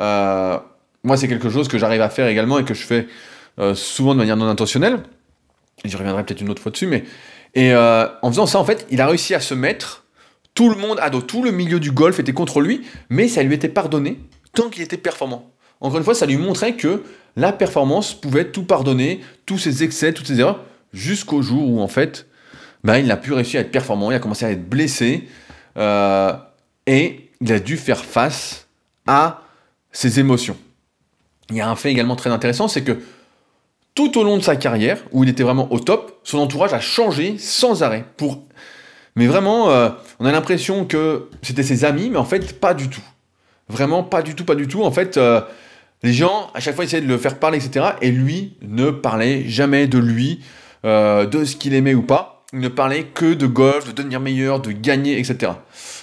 Euh, 0.00 0.58
moi, 1.04 1.16
c'est 1.16 1.28
quelque 1.28 1.48
chose 1.48 1.68
que 1.68 1.78
j'arrive 1.78 2.02
à 2.02 2.10
faire 2.10 2.26
également 2.26 2.58
et 2.58 2.64
que 2.64 2.74
je 2.74 2.84
fais 2.84 3.06
euh, 3.58 3.74
souvent 3.74 4.14
de 4.14 4.18
manière 4.18 4.36
non 4.36 4.48
intentionnelle. 4.48 5.02
J'y 5.84 5.96
reviendrai 5.96 6.24
peut-être 6.24 6.40
une 6.40 6.50
autre 6.50 6.60
fois 6.60 6.72
dessus, 6.72 6.86
mais 6.86 7.04
et 7.54 7.72
euh, 7.72 8.06
en 8.22 8.30
faisant 8.30 8.46
ça, 8.46 8.58
en 8.58 8.64
fait, 8.64 8.86
il 8.90 9.00
a 9.00 9.06
réussi 9.06 9.34
à 9.34 9.40
se 9.40 9.54
mettre 9.54 10.04
tout 10.54 10.68
le 10.68 10.76
monde 10.76 11.00
tout 11.26 11.42
le 11.42 11.52
milieu 11.52 11.80
du 11.80 11.90
golf 11.90 12.18
était 12.18 12.32
contre 12.32 12.60
lui, 12.60 12.82
mais 13.08 13.28
ça 13.28 13.42
lui 13.42 13.54
était 13.54 13.68
pardonné 13.68 14.18
tant 14.52 14.68
qu'il 14.68 14.82
était 14.82 14.96
performant. 14.96 15.50
Encore 15.80 15.98
une 15.98 16.04
fois, 16.04 16.14
ça 16.14 16.26
lui 16.26 16.36
montrait 16.36 16.74
que 16.74 17.02
la 17.36 17.52
performance 17.52 18.14
pouvait 18.14 18.50
tout 18.50 18.64
pardonner, 18.64 19.20
tous 19.46 19.58
ses 19.58 19.84
excès, 19.84 20.12
toutes 20.12 20.26
ses 20.26 20.40
erreurs, 20.40 20.64
jusqu'au 20.92 21.40
jour 21.40 21.70
où 21.70 21.80
en 21.80 21.88
fait, 21.88 22.26
ben, 22.84 22.98
il 22.98 23.06
n'a 23.06 23.16
plus 23.16 23.32
réussi 23.32 23.56
à 23.56 23.60
être 23.60 23.70
performant, 23.70 24.10
il 24.10 24.14
a 24.14 24.18
commencé 24.18 24.44
à 24.44 24.50
être 24.50 24.68
blessé, 24.68 25.28
euh, 25.76 26.32
et 26.86 27.30
il 27.40 27.52
a 27.52 27.60
dû 27.60 27.76
faire 27.76 28.04
face 28.04 28.66
à 29.06 29.42
ses 29.92 30.20
émotions. 30.20 30.56
Il 31.50 31.56
y 31.56 31.60
a 31.60 31.68
un 31.68 31.76
fait 31.76 31.90
également 31.90 32.16
très 32.16 32.30
intéressant, 32.30 32.68
c'est 32.68 32.82
que 32.82 32.98
tout 34.00 34.18
au 34.18 34.24
long 34.24 34.38
de 34.38 34.42
sa 34.42 34.56
carrière, 34.56 34.98
où 35.12 35.24
il 35.24 35.30
était 35.30 35.42
vraiment 35.42 35.70
au 35.70 35.78
top, 35.78 36.20
son 36.24 36.38
entourage 36.38 36.72
a 36.72 36.80
changé 36.80 37.36
sans 37.38 37.82
arrêt. 37.82 38.06
Pour... 38.16 38.42
Mais 39.14 39.26
vraiment, 39.26 39.68
euh, 39.68 39.90
on 40.20 40.24
a 40.24 40.32
l'impression 40.32 40.86
que 40.86 41.28
c'était 41.42 41.62
ses 41.62 41.84
amis, 41.84 42.08
mais 42.08 42.16
en 42.16 42.24
fait, 42.24 42.58
pas 42.58 42.72
du 42.72 42.88
tout. 42.88 43.02
Vraiment, 43.68 44.02
pas 44.02 44.22
du 44.22 44.34
tout, 44.34 44.46
pas 44.46 44.54
du 44.54 44.66
tout. 44.66 44.84
En 44.84 44.90
fait, 44.90 45.18
euh, 45.18 45.42
les 46.02 46.14
gens, 46.14 46.50
à 46.54 46.60
chaque 46.60 46.76
fois, 46.76 46.84
essayaient 46.84 47.02
de 47.02 47.08
le 47.08 47.18
faire 47.18 47.38
parler, 47.38 47.58
etc. 47.62 47.88
Et 48.00 48.10
lui 48.10 48.54
ne 48.62 48.90
parlait 48.90 49.46
jamais 49.46 49.86
de 49.86 49.98
lui, 49.98 50.40
euh, 50.86 51.26
de 51.26 51.44
ce 51.44 51.56
qu'il 51.56 51.74
aimait 51.74 51.94
ou 51.94 52.02
pas. 52.02 52.46
Il 52.54 52.60
ne 52.60 52.68
parlait 52.68 53.04
que 53.04 53.34
de 53.34 53.46
golf, 53.46 53.86
de 53.86 53.92
devenir 53.92 54.18
meilleur, 54.18 54.60
de 54.60 54.72
gagner, 54.72 55.18
etc. 55.18 55.52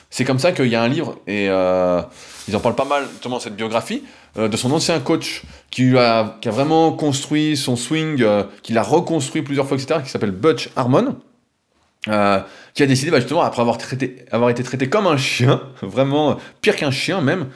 C'est 0.09 0.23
comme 0.23 0.39
ça 0.39 0.51
qu'il 0.51 0.67
y 0.67 0.75
a 0.75 0.81
un 0.81 0.87
livre, 0.87 1.17
et 1.27 1.45
ils 1.45 2.55
en 2.55 2.59
parlent 2.59 2.75
pas 2.75 2.85
mal, 2.85 3.03
notamment 3.13 3.39
cette 3.39 3.55
biographie, 3.55 4.03
euh, 4.37 4.47
de 4.47 4.57
son 4.57 4.71
ancien 4.71 4.99
coach 4.99 5.41
qui 5.71 5.97
a, 5.97 6.35
vraiment 6.45 6.91
construit 6.91 7.57
son 7.57 7.75
swing, 7.75 8.21
euh, 8.21 8.43
qui 8.61 8.71
l'a 8.71 8.83
reconstruit 8.83 9.41
plusieurs 9.41 9.67
fois, 9.67 9.77
etc., 9.77 9.99
qui 10.03 10.09
s'appelle 10.09 10.31
Butch 10.31 10.69
Harmon, 10.75 11.15
euh, 12.07 12.39
qui 12.73 12.83
a 12.83 12.85
décidé 12.85 13.09
bah, 13.09 13.19
justement, 13.19 13.41
après 13.41 13.61
avoir 13.61 14.49
été 14.49 14.63
traité 14.63 14.89
comme 14.89 15.07
un 15.07 15.17
chien, 15.17 15.61
vraiment 15.81 16.37
pire 16.61 16.75
qu'un 16.75 16.91
chien 16.91 17.21
même, 17.21 17.47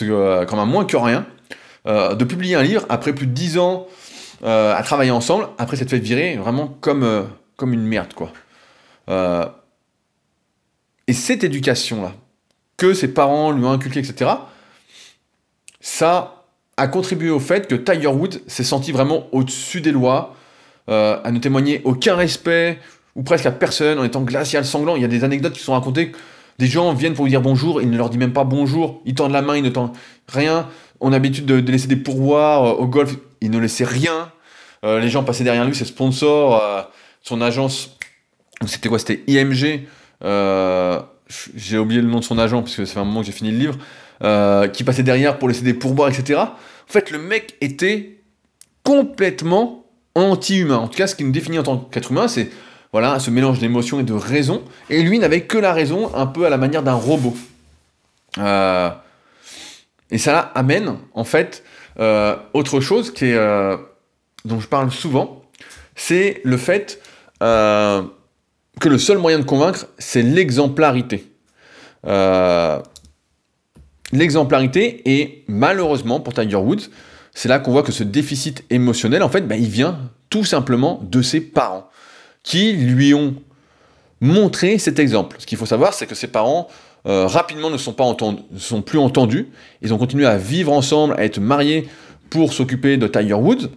comme 0.00 0.58
un 0.58 0.66
moins 0.66 0.84
que 0.84 0.96
rien, 0.96 1.26
de 1.86 2.24
publier 2.24 2.54
un 2.54 2.62
livre 2.62 2.84
après 2.90 3.14
plus 3.14 3.26
de 3.26 3.32
10 3.32 3.58
ans 3.58 3.86
à 4.44 4.82
travailler 4.84 5.12
ensemble, 5.12 5.48
après 5.56 5.76
s'être 5.76 5.88
fait 5.88 5.98
virer 5.98 6.36
vraiment 6.36 6.66
comme, 6.66 7.28
comme 7.56 7.72
une 7.72 7.84
merde, 7.84 8.12
quoi. 8.14 8.32
Et 11.08 11.14
cette 11.14 11.42
éducation-là, 11.42 12.12
que 12.76 12.92
ses 12.94 13.08
parents 13.08 13.50
lui 13.50 13.64
ont 13.64 13.72
inculqué, 13.72 13.98
etc., 14.00 14.30
ça 15.80 16.44
a 16.76 16.86
contribué 16.86 17.30
au 17.30 17.40
fait 17.40 17.66
que 17.66 17.74
Tiger 17.74 18.08
Woods 18.08 18.40
s'est 18.46 18.62
senti 18.62 18.92
vraiment 18.92 19.26
au-dessus 19.32 19.80
des 19.80 19.90
lois, 19.90 20.36
euh, 20.90 21.18
à 21.24 21.32
ne 21.32 21.38
témoigner 21.38 21.80
aucun 21.84 22.14
respect, 22.14 22.78
ou 23.16 23.22
presque 23.22 23.46
à 23.46 23.50
personne, 23.50 23.98
en 23.98 24.04
étant 24.04 24.20
glacial, 24.20 24.64
sanglant. 24.64 24.96
Il 24.96 25.02
y 25.02 25.04
a 25.04 25.08
des 25.08 25.24
anecdotes 25.24 25.54
qui 25.54 25.62
sont 25.62 25.72
racontées. 25.72 26.12
Des 26.58 26.66
gens 26.66 26.92
viennent 26.92 27.14
pour 27.14 27.24
lui 27.24 27.30
dire 27.30 27.40
bonjour, 27.40 27.80
il 27.80 27.90
ne 27.90 27.96
leur 27.96 28.10
dit 28.10 28.18
même 28.18 28.32
pas 28.32 28.44
bonjour, 28.44 29.00
ils 29.06 29.14
tendent 29.14 29.32
la 29.32 29.42
main, 29.42 29.56
il 29.56 29.62
ne 29.62 29.70
tendent 29.70 29.96
rien. 30.28 30.68
On 31.00 31.08
a 31.08 31.12
l'habitude 31.12 31.46
de, 31.46 31.58
laisser 31.70 31.88
des 31.88 31.96
pourboires 31.96 32.64
euh, 32.64 32.72
au 32.82 32.86
golf, 32.86 33.16
il 33.40 33.50
ne 33.50 33.58
laissait 33.58 33.84
rien. 33.84 34.30
Euh, 34.84 35.00
les 35.00 35.08
gens 35.08 35.24
passaient 35.24 35.44
derrière 35.44 35.64
lui, 35.64 35.74
ses 35.74 35.84
sponsors, 35.84 36.62
son 37.22 37.40
agence, 37.40 37.96
c'était 38.66 38.88
quoi? 38.88 38.98
C'était 38.98 39.22
IMG. 39.26 39.86
J'ai 40.22 41.78
oublié 41.78 42.00
le 42.00 42.08
nom 42.08 42.20
de 42.20 42.24
son 42.24 42.38
agent, 42.38 42.62
parce 42.62 42.76
que 42.76 42.84
c'est 42.84 42.98
un 42.98 43.04
moment 43.04 43.20
que 43.20 43.26
j'ai 43.26 43.32
fini 43.32 43.50
le 43.50 43.58
livre. 43.58 43.78
Euh, 44.24 44.66
qui 44.66 44.82
passait 44.82 45.04
derrière 45.04 45.38
pour 45.38 45.46
laisser 45.46 45.62
des 45.62 45.74
pourboires, 45.74 46.08
etc. 46.08 46.40
En 46.40 46.56
fait, 46.88 47.12
le 47.12 47.18
mec 47.18 47.54
était 47.60 48.18
complètement 48.82 49.84
anti-humain. 50.16 50.78
En 50.78 50.88
tout 50.88 50.96
cas, 50.96 51.06
ce 51.06 51.14
qui 51.14 51.22
nous 51.22 51.30
définit 51.30 51.60
en 51.60 51.62
tant 51.62 51.76
qu'être 51.76 52.10
humain, 52.10 52.26
c'est 52.26 52.50
voilà, 52.92 53.20
ce 53.20 53.30
mélange 53.30 53.60
d'émotions 53.60 54.00
et 54.00 54.02
de 54.02 54.14
raison. 54.14 54.64
Et 54.90 55.04
lui 55.04 55.20
n'avait 55.20 55.42
que 55.42 55.56
la 55.56 55.72
raison, 55.72 56.12
un 56.16 56.26
peu 56.26 56.46
à 56.46 56.50
la 56.50 56.56
manière 56.56 56.82
d'un 56.82 56.94
robot. 56.94 57.36
Euh, 58.38 58.90
et 60.10 60.18
ça 60.18 60.40
amène, 60.56 60.96
en 61.14 61.24
fait, 61.24 61.62
euh, 62.00 62.34
autre 62.54 62.80
chose 62.80 63.12
qui 63.12 63.26
est, 63.26 63.78
dont 64.44 64.58
je 64.58 64.66
parle 64.66 64.90
souvent, 64.90 65.44
c'est 65.94 66.40
le 66.42 66.56
fait 66.56 67.00
que 68.80 68.88
le 68.88 68.98
seul 68.98 69.18
moyen 69.18 69.38
de 69.38 69.44
convaincre, 69.44 69.86
c'est 69.98 70.22
l'exemplarité. 70.22 71.30
Euh, 72.06 72.78
l'exemplarité 74.12 75.02
et 75.04 75.44
malheureusement 75.48 76.20
pour 76.20 76.34
Tiger 76.34 76.56
Woods, 76.56 76.88
c'est 77.34 77.48
là 77.48 77.58
qu'on 77.58 77.72
voit 77.72 77.82
que 77.82 77.92
ce 77.92 78.04
déficit 78.04 78.64
émotionnel, 78.70 79.22
en 79.22 79.28
fait, 79.28 79.42
bah, 79.42 79.56
il 79.56 79.68
vient 79.68 79.98
tout 80.30 80.44
simplement 80.44 81.00
de 81.02 81.22
ses 81.22 81.40
parents 81.40 81.88
qui 82.42 82.72
lui 82.72 83.14
ont 83.14 83.34
montré 84.20 84.78
cet 84.78 84.98
exemple. 84.98 85.36
Ce 85.38 85.46
qu'il 85.46 85.58
faut 85.58 85.66
savoir, 85.66 85.94
c'est 85.94 86.06
que 86.06 86.14
ses 86.14 86.28
parents 86.28 86.68
euh, 87.06 87.26
rapidement 87.26 87.70
ne 87.70 87.76
sont, 87.76 87.92
pas 87.92 88.04
ne 88.20 88.58
sont 88.58 88.82
plus 88.82 88.98
entendus. 88.98 89.48
Ils 89.82 89.94
ont 89.94 89.98
continué 89.98 90.26
à 90.26 90.36
vivre 90.36 90.72
ensemble, 90.72 91.14
à 91.16 91.24
être 91.24 91.38
mariés 91.38 91.88
pour 92.30 92.52
s'occuper 92.52 92.96
de 92.96 93.06
Tiger 93.06 93.34
Woods, 93.34 93.70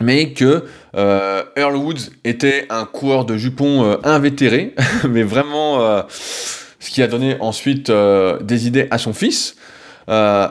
mais 0.00 0.32
que 0.32 0.64
euh, 0.96 1.42
Earl 1.56 1.76
Woods 1.76 2.10
était 2.24 2.66
un 2.70 2.84
coureur 2.84 3.24
de 3.24 3.36
jupons 3.36 3.84
euh, 3.84 3.96
invétéré, 4.04 4.74
mais 5.08 5.22
vraiment 5.22 6.06
ce 6.82 6.90
qui 6.90 7.00
a 7.00 7.06
donné 7.06 7.36
ensuite 7.38 7.90
euh, 7.90 8.40
des 8.40 8.66
idées 8.66 8.88
à 8.90 8.98
son 8.98 9.12
fils. 9.12 9.54
Euh, 10.08 10.48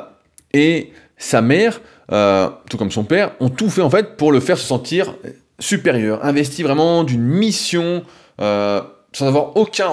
et 0.54 0.94
sa 1.18 1.42
mère, 1.42 1.82
euh, 2.12 2.50
tout 2.70 2.78
comme 2.78 2.90
son 2.90 3.04
père, 3.04 3.34
ont 3.42 3.50
tout 3.50 3.70
fait 3.70 3.82
en 3.82 3.90
fait 3.90 4.16
pour 4.16 4.32
le 4.32 4.40
faire 4.40 4.58
se 4.58 4.66
sentir 4.66 5.14
supérieur, 5.60 6.24
investi 6.24 6.64
vraiment 6.64 7.04
d'une 7.04 7.22
mission, 7.22 8.04
sans 8.40 9.28
avoir 9.28 9.56
aucun, 9.58 9.90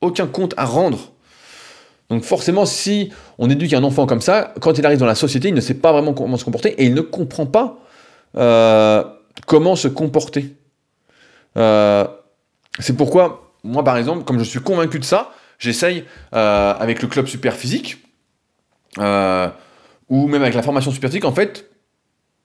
aucun 0.00 0.26
compte 0.26 0.54
à 0.56 0.64
rendre. 0.64 1.12
Donc 2.08 2.22
forcément, 2.22 2.64
si 2.64 3.10
on 3.38 3.50
éduque 3.50 3.74
un 3.74 3.82
enfant 3.82 4.06
comme 4.06 4.20
ça, 4.22 4.54
quand 4.60 4.78
il 4.78 4.86
arrive 4.86 4.98
dans 4.98 5.06
la 5.06 5.14
société, 5.14 5.48
il 5.48 5.54
ne 5.54 5.60
sait 5.60 5.74
pas 5.74 5.92
vraiment 5.92 6.14
comment 6.14 6.36
se 6.36 6.44
comporter 6.44 6.70
et 6.80 6.86
il 6.86 6.94
ne 6.94 7.00
comprend 7.02 7.44
pas 7.44 7.83
comment 8.34 9.76
se 9.76 9.88
comporter. 9.88 10.54
c'est 11.56 12.96
pourquoi, 12.96 13.52
moi 13.62 13.84
par 13.84 13.96
exemple, 13.96 14.24
comme 14.24 14.38
je 14.38 14.44
suis 14.44 14.60
convaincu 14.60 14.98
de 14.98 15.04
ça, 15.04 15.30
J'essaye 15.58 16.04
euh, 16.34 16.74
avec 16.78 17.02
le 17.02 17.08
club 17.08 17.26
super 17.26 17.54
physique, 17.54 17.98
euh, 18.98 19.48
ou 20.08 20.26
même 20.26 20.42
avec 20.42 20.54
la 20.54 20.62
formation 20.62 20.90
super 20.90 21.08
physique, 21.10 21.24
en 21.24 21.32
fait, 21.32 21.70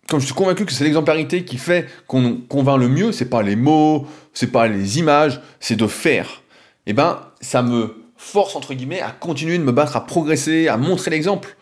comme 0.07 0.19
je 0.19 0.25
suis 0.25 0.33
convaincu 0.33 0.65
que 0.65 0.71
c'est 0.71 0.83
l'exemplarité 0.83 1.43
qui 1.43 1.57
fait 1.57 1.87
qu'on 2.07 2.37
convainc 2.47 2.79
le 2.79 2.87
mieux, 2.87 3.11
c'est 3.11 3.29
pas 3.29 3.41
les 3.41 3.55
mots, 3.55 4.07
c'est 4.33 4.51
pas 4.51 4.67
les 4.67 4.99
images, 4.99 5.41
c'est 5.59 5.75
de 5.75 5.85
faire. 5.87 6.43
Et 6.85 6.91
eh 6.91 6.93
ben, 6.93 7.19
ça 7.41 7.61
me 7.61 8.03
force 8.17 8.55
entre 8.55 8.73
guillemets 8.73 9.01
à 9.01 9.11
continuer 9.11 9.57
de 9.57 9.63
me 9.63 9.71
battre, 9.71 9.95
à 9.95 10.05
progresser, 10.05 10.67
à 10.67 10.77
montrer 10.77 11.11
l'exemple. 11.11 11.55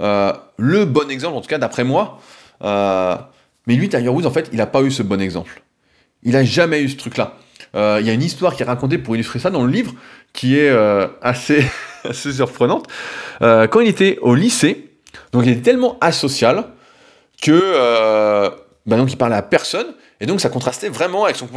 Euh, 0.00 0.32
le 0.56 0.84
bon 0.84 1.10
exemple, 1.10 1.36
en 1.36 1.40
tout 1.40 1.48
cas 1.48 1.58
d'après 1.58 1.82
moi. 1.82 2.20
Mais 3.70 3.76
lui, 3.76 3.88
Tiger 3.88 4.08
Woods, 4.08 4.26
en 4.26 4.32
fait, 4.32 4.48
il 4.50 4.58
n'a 4.58 4.66
pas 4.66 4.82
eu 4.82 4.90
ce 4.90 5.04
bon 5.04 5.20
exemple. 5.20 5.62
Il 6.24 6.32
n'a 6.32 6.42
jamais 6.42 6.82
eu 6.82 6.88
ce 6.88 6.96
truc-là. 6.96 7.36
Il 7.72 8.04
y 8.04 8.10
a 8.10 8.12
une 8.12 8.22
histoire 8.24 8.56
qui 8.56 8.64
est 8.64 8.66
racontée 8.66 8.98
pour 8.98 9.14
illustrer 9.14 9.38
ça 9.38 9.48
dans 9.48 9.62
le 9.62 9.70
livre 9.70 9.94
qui 10.32 10.58
est 10.58 10.70
euh, 10.70 11.06
assez, 11.22 11.64
surprenante. 12.12 12.88
Euh, 13.42 13.68
quand 13.68 13.78
il 13.78 13.86
était 13.86 14.18
au 14.22 14.34
lycée, 14.34 14.90
donc 15.30 15.44
il 15.46 15.52
était 15.52 15.62
tellement 15.62 15.98
asocial 16.00 16.64
que 17.40 17.52
euh, 17.52 18.50
bah 18.86 18.96
il 19.08 19.16
parlait 19.16 19.36
à 19.36 19.42
personne, 19.42 19.86
et 20.20 20.26
donc 20.26 20.40
ça 20.40 20.48
contrastait 20.48 20.88
vraiment 20.88 21.26
avec 21.26 21.36
son, 21.36 21.48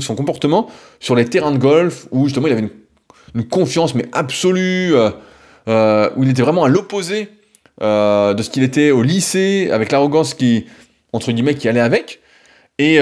son 0.00 0.14
comportement 0.14 0.70
sur 0.98 1.14
les 1.14 1.26
terrains 1.26 1.52
de 1.52 1.58
golf, 1.58 2.06
où 2.10 2.24
justement 2.24 2.46
il 2.46 2.52
avait 2.54 2.62
une, 2.62 2.70
une 3.34 3.46
confiance 3.46 3.94
mais 3.94 4.06
absolue, 4.12 4.94
où 4.96 6.22
il 6.22 6.30
était 6.30 6.40
vraiment 6.40 6.64
à 6.64 6.70
l'opposé 6.70 7.28
de 7.82 8.42
ce 8.42 8.48
qu'il 8.48 8.62
était 8.62 8.92
au 8.92 9.02
lycée, 9.02 9.68
avec 9.70 9.92
l'arrogance 9.92 10.32
qui, 10.34 10.64
entre 11.12 11.32
guillemets, 11.32 11.54
qui 11.54 11.68
allait 11.68 11.80
avec. 11.80 12.20
Et 12.78 12.98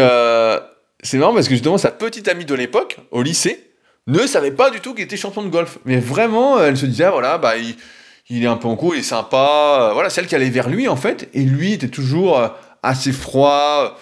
c'est 1.03 1.19
marrant 1.19 1.35
parce 1.35 1.47
que 1.47 1.55
justement 1.55 1.79
sa 1.79 1.91
petite 1.91 2.29
amie 2.29 2.45
de 2.45 2.55
l'époque, 2.55 2.99
au 3.11 3.23
lycée, 3.23 3.69
ne 4.09 4.27
savait 4.27 4.51
pas 4.51 4.71
du 4.71 4.81
tout 4.81 4.95
qu'il 4.95 5.05
était 5.05 5.17
champion 5.17 5.43
de 5.43 5.49
golf. 5.49 5.79
Mais 5.85 5.99
vraiment, 5.99 6.61
elle 6.61 6.77
se 6.77 6.87
disait, 6.87 7.05
ah, 7.05 7.11
voilà, 7.11 7.39
bah, 7.39 7.55
il, 7.57 8.43
est 8.43 8.47
un 8.47 8.57
peu 8.57 8.67
en 8.67 8.75
cours, 8.75 8.95
il 8.95 9.01
est 9.01 9.03
sympa. 9.03 9.91
Voilà, 9.93 10.11
celle 10.11 10.27
qui 10.27 10.35
allait 10.35 10.51
vers 10.51 10.69
lui, 10.69 10.89
en 10.89 10.97
fait. 10.97 11.29
Et 11.35 11.43
lui 11.43 11.75
était 11.75 11.89
toujours 11.89 12.39
euh, 12.39 12.49
assez 12.83 13.13
froid, 13.13 13.99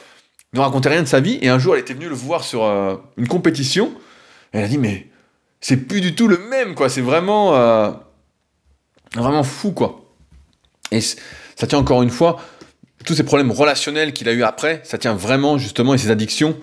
ne 0.52 0.61
racontait 0.61 0.88
rien 0.88 1.02
de 1.02 1.09
sa 1.09 1.20
vie. 1.20 1.38
Et 1.42 1.48
un 1.48 1.59
jour, 1.59 1.74
elle 1.74 1.80
était 1.80 1.94
venue 1.94 2.09
le 2.09 2.14
voir 2.14 2.44
sur 2.44 2.64
euh, 2.64 2.96
une 3.16 3.28
compétition. 3.28 3.92
elle 4.52 4.64
a 4.64 4.68
dit, 4.68 4.78
mais 4.78 5.09
c'est 5.61 5.76
plus 5.76 6.00
du 6.00 6.14
tout 6.14 6.28
le 6.28 6.38
même, 6.38 6.74
quoi. 6.76 6.88
C'est 6.88 7.00
vraiment, 7.00 7.57
euh, 7.57 7.90
vraiment 9.14 9.42
fou, 9.42 9.72
quoi. 9.72 10.02
Et 10.92 11.00
ça 11.00 11.66
tient 11.66 11.78
encore 11.78 12.04
une 12.04 12.11
fois, 12.11 12.40
tous 13.07 13.14
ces 13.14 13.22
problèmes 13.22 13.52
relationnels 13.52 14.12
qu'il 14.12 14.28
a 14.28 14.32
eu 14.32 14.42
après, 14.42 14.80
ça 14.84 14.98
tient 14.98 15.14
vraiment, 15.14 15.57
justement, 15.57 15.94
et 15.94 15.98
ses 15.98 16.11
addictions, 16.11 16.57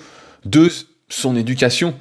de 0.45 0.69
son 1.09 1.35
éducation. 1.35 1.95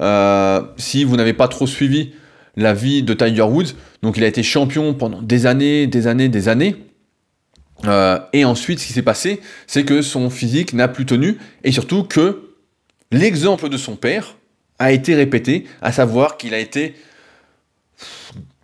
Euh, 0.00 0.60
si 0.76 1.04
vous 1.04 1.16
n'avez 1.16 1.32
pas 1.32 1.48
trop 1.48 1.66
suivi 1.66 2.12
la 2.56 2.74
vie 2.74 3.02
de 3.02 3.14
Tiger 3.14 3.42
Woods, 3.42 3.74
donc 4.02 4.16
il 4.16 4.24
a 4.24 4.26
été 4.26 4.42
champion 4.42 4.94
pendant 4.94 5.22
des 5.22 5.46
années, 5.46 5.86
des 5.86 6.06
années, 6.08 6.28
des 6.28 6.48
années. 6.48 6.76
Euh, 7.86 8.18
et 8.32 8.44
ensuite, 8.44 8.80
ce 8.80 8.86
qui 8.86 8.92
s'est 8.92 9.02
passé, 9.02 9.40
c'est 9.66 9.84
que 9.84 10.02
son 10.02 10.28
physique 10.28 10.72
n'a 10.72 10.88
plus 10.88 11.06
tenu, 11.06 11.38
et 11.62 11.70
surtout 11.70 12.02
que 12.02 12.50
l'exemple 13.12 13.68
de 13.68 13.76
son 13.76 13.94
père 13.94 14.36
a 14.80 14.90
été 14.90 15.14
répété, 15.14 15.66
à 15.82 15.92
savoir 15.92 16.36
qu'il 16.36 16.52
a 16.52 16.58
été 16.58 16.94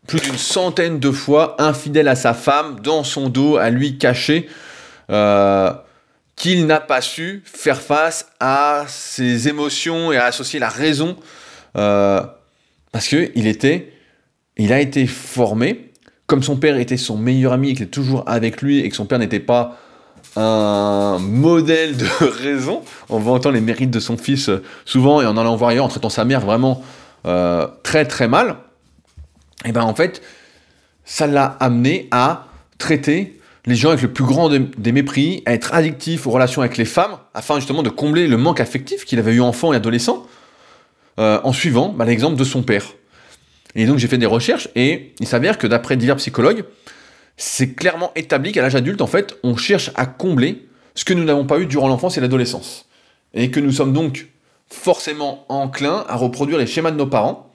plus 0.09 0.21
d'une 0.21 0.37
centaine 0.37 0.99
de 0.99 1.13
fois 1.13 1.55
infidèle 1.63 2.09
à 2.09 2.17
sa 2.17 2.35
femme, 2.35 2.81
dans 2.81 3.05
son 3.05 3.29
dos, 3.29 3.59
à 3.59 3.71
lui 3.71 3.97
cacher, 3.97 4.49
euh, 5.11 5.73
qu'il 6.37 6.67
n'a 6.67 6.81
pas 6.81 7.01
su 7.01 7.43
faire 7.45 7.81
face 7.81 8.27
à 8.41 8.85
ses 8.89 9.49
émotions 9.49 10.13
et 10.13 10.17
à 10.17 10.27
associer 10.27 10.59
la 10.59 10.69
raison, 10.69 11.17
euh, 11.77 12.23
parce 12.93 13.09
que 13.09 13.31
il 13.35 13.47
était, 13.47 13.93
il 14.57 14.73
a 14.73 14.81
été 14.81 15.07
formé, 15.07 15.93
comme 16.27 16.43
son 16.43 16.57
père 16.57 16.77
était 16.77 16.97
son 16.97 17.17
meilleur 17.19 17.53
ami 17.53 17.71
et 17.71 17.75
qu'il 17.75 17.83
était 17.83 17.91
toujours 17.91 18.25
avec 18.27 18.63
lui 18.63 18.81
et 18.81 18.89
que 18.89 18.97
son 18.97 19.07
père 19.07 19.19
n'était 19.19 19.41
pas 19.41 19.77
un 20.37 21.19
modèle 21.19 21.97
de 21.97 22.07
raison, 22.21 22.83
en 23.09 23.19
vantant 23.19 23.51
les 23.51 23.61
mérites 23.61 23.91
de 23.91 24.01
son 24.01 24.17
fils 24.17 24.49
euh, 24.49 24.63
souvent 24.85 25.21
et 25.21 25.27
en 25.27 25.37
allant 25.37 25.57
voir 25.57 25.71
ailleurs, 25.71 25.85
en 25.85 25.89
traitant 25.89 26.09
sa 26.09 26.25
mère 26.25 26.41
vraiment 26.41 26.83
très 27.83 28.07
très 28.07 28.29
mal, 28.29 28.57
et 29.67 29.73
ben 29.73 29.83
en 29.83 29.95
fait, 29.95 30.23
ça 31.05 31.27
l'a 31.27 31.45
amené 31.61 32.09
à 32.11 32.47
traiter 32.79 33.40
les 33.71 33.77
gens 33.77 33.91
avec 33.91 34.03
le 34.03 34.13
plus 34.13 34.25
grand 34.25 34.51
des 34.51 34.93
mépris, 34.93 35.43
à 35.47 35.55
être 35.55 35.73
addictif 35.73 36.27
aux 36.27 36.31
relations 36.31 36.61
avec 36.61 36.77
les 36.77 36.85
femmes, 36.85 37.19
afin 37.35 37.57
justement 37.57 37.83
de 37.83 37.89
combler 37.89 38.27
le 38.27 38.37
manque 38.37 38.61
affectif 38.61 39.05
qu'il 39.05 39.19
avait 39.21 39.33
eu 39.33 39.41
enfant 39.41 39.73
et 39.73 39.77
adolescent, 39.77 40.27
euh, 41.21 41.41
en 41.45 41.53
suivant 41.53 41.91
bah, 41.91 42.05
l'exemple 42.05 42.37
de 42.37 42.45
son 42.45 42.63
père. 42.63 42.85
Et 43.77 43.87
donc 43.87 43.99
j'ai 43.99 44.09
fait 44.09 44.19
des 44.19 44.27
recherches, 44.27 44.69
et 44.75 45.15
il 45.21 45.27
s'avère 45.27 45.57
que 45.57 45.69
d'après 45.69 45.97
divers 45.97 46.17
psychologues, 46.17 46.65
c'est 47.37 47.75
clairement 47.75 48.11
établi 48.17 48.51
qu'à 48.51 48.61
l'âge 48.61 48.75
adulte, 48.75 49.01
en 49.01 49.07
fait, 49.07 49.39
on 49.45 49.57
cherche 49.57 49.93
à 49.95 50.05
combler 50.05 50.67
ce 50.97 51.05
que 51.05 51.15
nous 51.15 51.25
n'avons 51.25 51.47
pas 51.47 51.61
eu 51.61 51.67
durant 51.67 51.87
l'enfance 51.87 52.19
et 52.19 52.21
l'adolescence. 52.21 52.87
Et 53.35 53.53
que 53.53 53.61
nous 53.61 53.71
sommes 53.71 53.93
donc 53.93 54.27
forcément 54.69 55.47
enclins 55.49 56.05
à 56.09 56.17
reproduire 56.17 56.59
les 56.59 56.67
schémas 56.67 56.91
de 56.91 56.97
nos 56.97 57.07
parents, 57.07 57.55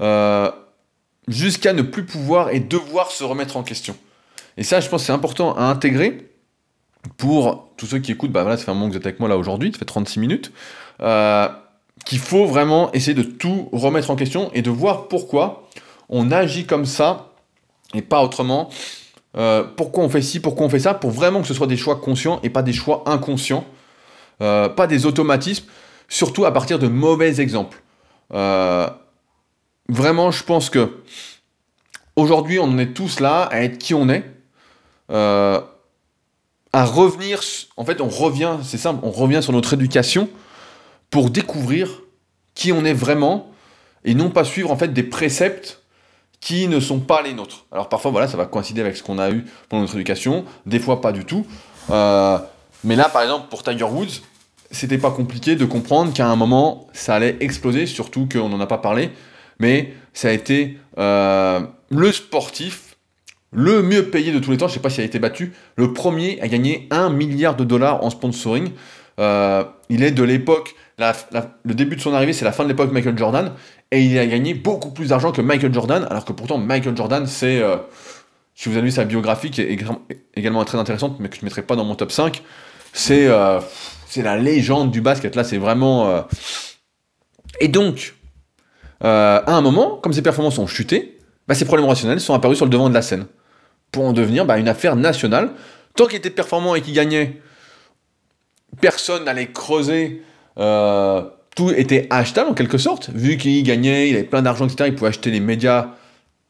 euh, 0.00 0.50
jusqu'à 1.28 1.74
ne 1.74 1.82
plus 1.82 2.06
pouvoir 2.06 2.48
et 2.48 2.60
devoir 2.60 3.10
se 3.10 3.24
remettre 3.24 3.58
en 3.58 3.62
question. 3.62 3.94
Et 4.58 4.64
ça, 4.64 4.80
je 4.80 4.88
pense 4.88 5.04
c'est 5.04 5.12
important 5.12 5.54
à 5.54 5.62
intégrer 5.62 6.28
pour 7.16 7.70
tous 7.76 7.86
ceux 7.86 8.00
qui 8.00 8.12
écoutent, 8.12 8.32
bah 8.32 8.42
voilà, 8.42 8.56
ça 8.56 8.64
fait 8.64 8.70
un 8.72 8.74
moment 8.74 8.88
que 8.88 8.92
vous 8.92 8.98
êtes 8.98 9.06
avec 9.06 9.20
moi 9.20 9.28
là 9.28 9.38
aujourd'hui, 9.38 9.70
ça 9.72 9.78
fait 9.78 9.84
36 9.84 10.18
minutes, 10.18 10.52
euh, 11.00 11.48
qu'il 12.04 12.18
faut 12.18 12.44
vraiment 12.44 12.90
essayer 12.92 13.14
de 13.14 13.22
tout 13.22 13.68
remettre 13.72 14.10
en 14.10 14.16
question 14.16 14.50
et 14.52 14.62
de 14.62 14.70
voir 14.70 15.06
pourquoi 15.06 15.68
on 16.08 16.32
agit 16.32 16.66
comme 16.66 16.86
ça 16.86 17.32
et 17.94 18.02
pas 18.02 18.22
autrement. 18.22 18.68
Euh, 19.36 19.62
pourquoi 19.62 20.02
on 20.02 20.08
fait 20.08 20.22
ci, 20.22 20.40
pourquoi 20.40 20.66
on 20.66 20.68
fait 20.68 20.80
ça, 20.80 20.92
pour 20.92 21.10
vraiment 21.10 21.40
que 21.40 21.46
ce 21.46 21.54
soit 21.54 21.68
des 21.68 21.76
choix 21.76 22.00
conscients 22.00 22.40
et 22.42 22.50
pas 22.50 22.62
des 22.62 22.72
choix 22.72 23.04
inconscients, 23.06 23.64
euh, 24.42 24.68
pas 24.68 24.88
des 24.88 25.06
automatismes, 25.06 25.66
surtout 26.08 26.44
à 26.44 26.52
partir 26.52 26.80
de 26.80 26.88
mauvais 26.88 27.40
exemples. 27.40 27.80
vraiment, 28.30 28.90
je 30.30 30.42
pense 30.42 30.68
que 30.68 30.98
aujourd'hui, 32.16 32.58
on 32.58 32.64
en 32.64 32.78
est 32.78 32.92
tous 32.92 33.20
là 33.20 33.44
à 33.44 33.60
être 33.60 33.78
qui 33.78 33.94
on 33.94 34.08
est, 34.08 34.37
euh, 35.10 35.60
à 36.72 36.84
revenir, 36.84 37.40
en 37.76 37.84
fait 37.84 38.00
on 38.00 38.08
revient, 38.08 38.56
c'est 38.62 38.78
simple, 38.78 39.00
on 39.02 39.10
revient 39.10 39.42
sur 39.42 39.52
notre 39.52 39.74
éducation 39.74 40.28
pour 41.10 41.30
découvrir 41.30 42.02
qui 42.54 42.72
on 42.72 42.84
est 42.84 42.92
vraiment 42.92 43.50
et 44.04 44.14
non 44.14 44.30
pas 44.30 44.44
suivre 44.44 44.70
en 44.70 44.76
fait 44.76 44.92
des 44.92 45.02
préceptes 45.02 45.82
qui 46.40 46.68
ne 46.68 46.78
sont 46.78 47.00
pas 47.00 47.22
les 47.22 47.32
nôtres. 47.32 47.64
Alors 47.72 47.88
parfois 47.88 48.10
voilà, 48.10 48.28
ça 48.28 48.36
va 48.36 48.46
coïncider 48.46 48.80
avec 48.80 48.96
ce 48.96 49.02
qu'on 49.02 49.18
a 49.18 49.30
eu 49.30 49.44
pendant 49.68 49.82
notre 49.82 49.94
éducation, 49.94 50.44
des 50.66 50.78
fois 50.78 51.00
pas 51.00 51.12
du 51.12 51.24
tout. 51.24 51.46
Euh, 51.90 52.38
mais 52.84 52.96
là 52.96 53.08
par 53.08 53.22
exemple 53.22 53.48
pour 53.48 53.62
Tiger 53.62 53.84
Woods, 53.84 54.22
c'était 54.70 54.98
pas 54.98 55.10
compliqué 55.10 55.56
de 55.56 55.64
comprendre 55.64 56.12
qu'à 56.12 56.26
un 56.26 56.36
moment 56.36 56.88
ça 56.92 57.14
allait 57.14 57.36
exploser, 57.40 57.86
surtout 57.86 58.28
qu'on 58.30 58.48
n'en 58.48 58.60
a 58.60 58.66
pas 58.66 58.78
parlé, 58.78 59.10
mais 59.58 59.94
ça 60.12 60.28
a 60.28 60.32
été 60.32 60.78
euh, 60.98 61.60
le 61.90 62.12
sportif 62.12 62.87
le 63.52 63.82
mieux 63.82 64.10
payé 64.10 64.32
de 64.32 64.38
tous 64.38 64.50
les 64.50 64.58
temps, 64.58 64.66
je 64.66 64.72
ne 64.72 64.74
sais 64.74 64.82
pas 64.82 64.90
s'il 64.90 65.02
a 65.02 65.06
été 65.06 65.18
battu, 65.18 65.52
le 65.76 65.92
premier 65.92 66.40
a 66.42 66.48
gagné 66.48 66.86
1 66.90 67.10
milliard 67.10 67.56
de 67.56 67.64
dollars 67.64 68.04
en 68.04 68.10
sponsoring. 68.10 68.70
Euh, 69.18 69.64
il 69.88 70.02
est 70.02 70.10
de 70.10 70.22
l'époque, 70.22 70.74
le 70.98 71.74
début 71.74 71.96
de 71.96 72.00
son 72.00 72.12
arrivée, 72.12 72.32
c'est 72.32 72.44
la 72.44 72.52
fin 72.52 72.64
de 72.64 72.68
l'époque 72.68 72.92
Michael 72.92 73.16
Jordan, 73.16 73.52
et 73.90 74.02
il 74.02 74.18
a 74.18 74.26
gagné 74.26 74.54
beaucoup 74.54 74.90
plus 74.90 75.08
d'argent 75.08 75.32
que 75.32 75.40
Michael 75.40 75.72
Jordan, 75.72 76.06
alors 76.10 76.24
que 76.24 76.32
pourtant 76.32 76.58
Michael 76.58 76.96
Jordan, 76.96 77.26
c'est, 77.26 77.60
euh, 77.60 77.76
si 78.54 78.68
vous 78.68 78.76
avez 78.76 78.84
lu 78.84 78.90
sa 78.90 79.04
biographie, 79.04 79.50
qui 79.50 79.62
est 79.62 79.78
également 80.34 80.64
très 80.64 80.78
intéressante, 80.78 81.16
mais 81.18 81.28
que 81.28 81.36
je 81.36 81.40
ne 81.40 81.46
mettrai 81.46 81.62
pas 81.62 81.74
dans 81.74 81.84
mon 81.84 81.94
top 81.94 82.12
5, 82.12 82.42
euh, 83.10 83.60
c'est 84.06 84.22
la 84.22 84.36
légende 84.36 84.90
du 84.90 85.00
basket, 85.00 85.34
là 85.36 85.44
c'est 85.44 85.58
vraiment... 85.58 86.24
Et 87.60 87.68
donc, 87.68 88.14
à 89.00 89.52
un 89.52 89.60
moment, 89.62 89.96
comme 89.96 90.12
ses 90.12 90.22
performances 90.22 90.58
ont 90.58 90.66
chuté, 90.66 91.18
bah, 91.48 91.54
ses 91.54 91.64
problèmes 91.64 91.88
rationnels 91.88 92.20
sont 92.20 92.34
apparus 92.34 92.58
sur 92.58 92.66
le 92.66 92.70
devant 92.70 92.90
de 92.90 92.94
la 92.94 93.02
scène 93.02 93.26
pour 93.92 94.04
en 94.04 94.12
devenir 94.12 94.44
bah, 94.44 94.58
une 94.58 94.68
affaire 94.68 94.96
nationale. 94.96 95.50
Tant 95.94 96.06
qu'il 96.06 96.18
était 96.18 96.30
performant 96.30 96.74
et 96.74 96.80
qu'il 96.80 96.94
gagnait, 96.94 97.40
personne 98.80 99.24
n'allait 99.24 99.50
creuser. 99.50 100.22
Euh, 100.58 101.22
tout 101.56 101.70
était 101.70 102.06
achetable 102.10 102.50
en 102.50 102.54
quelque 102.54 102.78
sorte. 102.78 103.10
Vu 103.10 103.36
qu'il 103.36 103.62
gagnait, 103.64 104.08
il 104.08 104.14
avait 104.14 104.24
plein 104.24 104.42
d'argent, 104.42 104.66
etc., 104.66 104.90
il 104.90 104.94
pouvait 104.94 105.08
acheter 105.08 105.30
les 105.30 105.40
médias 105.40 105.94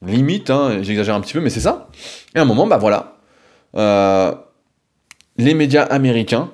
limite, 0.04 0.50
hein, 0.50 0.78
j'exagère 0.82 1.14
un 1.14 1.20
petit 1.20 1.32
peu, 1.32 1.40
mais 1.40 1.50
c'est 1.50 1.60
ça. 1.60 1.88
Et 2.34 2.38
à 2.38 2.42
un 2.42 2.44
moment, 2.44 2.66
bah 2.66 2.76
voilà, 2.76 3.16
euh, 3.76 4.34
les 5.36 5.54
médias 5.54 5.82
américains 5.82 6.50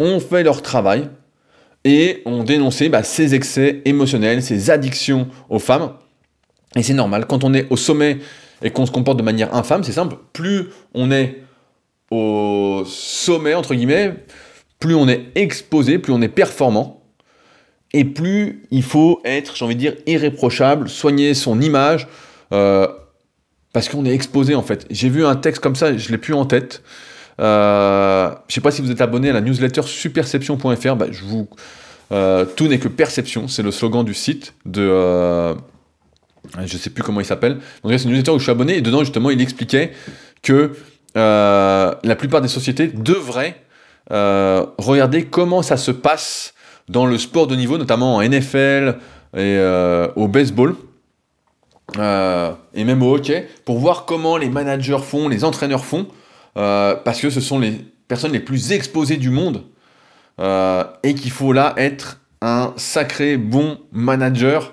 ont 0.00 0.20
fait 0.20 0.42
leur 0.42 0.62
travail 0.62 1.08
et 1.84 2.22
ont 2.24 2.44
dénoncé 2.44 2.88
bah, 2.88 3.02
ces 3.02 3.34
excès 3.34 3.82
émotionnels, 3.84 4.42
ces 4.42 4.70
addictions 4.70 5.28
aux 5.48 5.58
femmes. 5.58 5.92
Et 6.76 6.82
c'est 6.82 6.94
normal, 6.94 7.26
quand 7.26 7.44
on 7.44 7.54
est 7.54 7.66
au 7.70 7.76
sommet 7.76 8.18
et 8.62 8.70
qu'on 8.70 8.86
se 8.86 8.90
comporte 8.90 9.18
de 9.18 9.22
manière 9.22 9.54
infâme, 9.54 9.84
c'est 9.84 9.92
simple, 9.92 10.16
plus 10.32 10.68
on 10.94 11.10
est 11.10 11.42
au 12.10 12.82
sommet, 12.86 13.54
entre 13.54 13.74
guillemets, 13.74 14.14
plus 14.78 14.94
on 14.94 15.08
est 15.08 15.26
exposé, 15.34 15.98
plus 15.98 16.12
on 16.12 16.22
est 16.22 16.28
performant, 16.28 17.02
et 17.92 18.04
plus 18.04 18.62
il 18.70 18.82
faut 18.82 19.20
être, 19.24 19.56
j'ai 19.56 19.64
envie 19.64 19.74
de 19.74 19.80
dire, 19.80 19.94
irréprochable, 20.06 20.88
soigner 20.88 21.34
son 21.34 21.60
image, 21.60 22.08
euh, 22.52 22.86
parce 23.72 23.88
qu'on 23.88 24.04
est 24.04 24.12
exposé 24.12 24.54
en 24.54 24.62
fait. 24.62 24.86
J'ai 24.90 25.08
vu 25.08 25.24
un 25.24 25.36
texte 25.36 25.62
comme 25.62 25.76
ça, 25.76 25.96
je 25.96 26.10
l'ai 26.10 26.18
plus 26.18 26.34
en 26.34 26.46
tête. 26.46 26.82
Euh, 27.40 28.30
je 28.48 28.54
sais 28.54 28.60
pas 28.60 28.70
si 28.70 28.82
vous 28.82 28.90
êtes 28.90 29.00
abonné 29.00 29.30
à 29.30 29.32
la 29.32 29.40
newsletter 29.40 29.82
superception.fr, 29.82 30.96
bah, 30.96 31.06
euh, 32.10 32.44
tout 32.44 32.68
n'est 32.68 32.78
que 32.78 32.88
perception, 32.88 33.48
c'est 33.48 33.62
le 33.62 33.70
slogan 33.70 34.04
du 34.04 34.14
site 34.14 34.54
de 34.64 34.82
euh, 34.82 35.54
je 36.64 36.76
sais 36.76 36.90
plus 36.90 37.02
comment 37.02 37.20
il 37.20 37.26
s'appelle. 37.26 37.58
Donc 37.82 37.92
c'est 37.92 38.04
une 38.04 38.10
newsletter 38.10 38.32
où 38.32 38.38
je 38.38 38.44
suis 38.44 38.52
abonné 38.52 38.76
et 38.76 38.80
dedans 38.80 39.00
justement 39.00 39.30
il 39.30 39.40
expliquait 39.40 39.92
que 40.42 40.72
euh, 41.16 41.94
la 42.02 42.16
plupart 42.16 42.40
des 42.40 42.48
sociétés 42.48 42.88
devraient 42.88 43.56
euh, 44.10 44.64
regarder 44.78 45.24
comment 45.24 45.62
ça 45.62 45.76
se 45.76 45.90
passe 45.90 46.54
dans 46.88 47.06
le 47.06 47.18
sport 47.18 47.46
de 47.46 47.56
niveau, 47.56 47.78
notamment 47.78 48.16
en 48.16 48.22
NFL 48.22 48.98
et 49.34 49.56
euh, 49.56 50.08
au 50.16 50.28
baseball. 50.28 50.74
et 51.98 52.84
même 52.84 53.02
au 53.02 53.14
hockey, 53.14 53.48
pour 53.64 53.78
voir 53.78 54.04
comment 54.04 54.36
les 54.36 54.48
managers 54.48 54.98
font, 55.02 55.28
les 55.28 55.44
entraîneurs 55.44 55.84
font, 55.84 56.06
parce 56.54 57.20
que 57.20 57.30
ce 57.30 57.40
sont 57.40 57.58
les 57.58 57.72
personnes 58.08 58.32
les 58.32 58.40
plus 58.40 58.72
exposées 58.72 59.16
du 59.16 59.30
monde, 59.30 59.64
et 61.02 61.14
qu'il 61.14 61.30
faut 61.30 61.52
là 61.52 61.74
être 61.76 62.20
un 62.40 62.72
sacré 62.76 63.36
bon 63.36 63.78
manager 63.92 64.72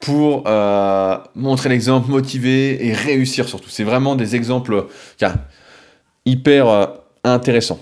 pour 0.00 0.44
euh, 0.46 1.16
montrer 1.34 1.68
l'exemple, 1.68 2.10
motiver 2.10 2.86
et 2.86 2.92
réussir 2.92 3.48
surtout. 3.48 3.70
C'est 3.70 3.84
vraiment 3.84 4.14
des 4.14 4.36
exemples 4.36 4.86
hyper 6.24 6.68
euh, 6.68 6.86
intéressants. 7.24 7.80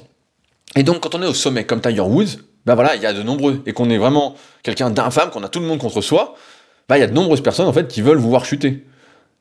Et 0.77 0.83
donc 0.83 1.01
quand 1.01 1.15
on 1.15 1.23
est 1.23 1.27
au 1.27 1.35
sommet 1.35 1.65
comme 1.65 1.81
Tiger 1.81 2.01
Woods, 2.01 2.39
ben 2.67 2.75
voilà, 2.75 2.97
il 2.97 3.03
y 3.03 3.07
a 3.07 3.13
de 3.13 3.23
nombreux, 3.23 3.63
et 3.67 3.73
qu'on 3.73 3.91
est 3.91 3.99
vraiment 3.99 4.37
quelqu'un 4.63 4.91
d'infâme, 4.91 5.31
qu'on 5.31 5.43
a 5.43 5.49
tout 5.49 5.61
le 5.61 5.67
monde 5.67 5.79
contre 5.79 6.01
soi, 6.01 6.35
bah, 6.89 6.97
il 6.97 7.01
y 7.01 7.05
a 7.05 7.07
de 7.07 7.13
nombreuses 7.13 7.43
personnes 7.43 7.67
en 7.67 7.73
fait 7.73 7.89
qui 7.89 8.03
veulent 8.03 8.19
vous 8.19 8.31
voir 8.31 8.45
chuter. 8.45 8.85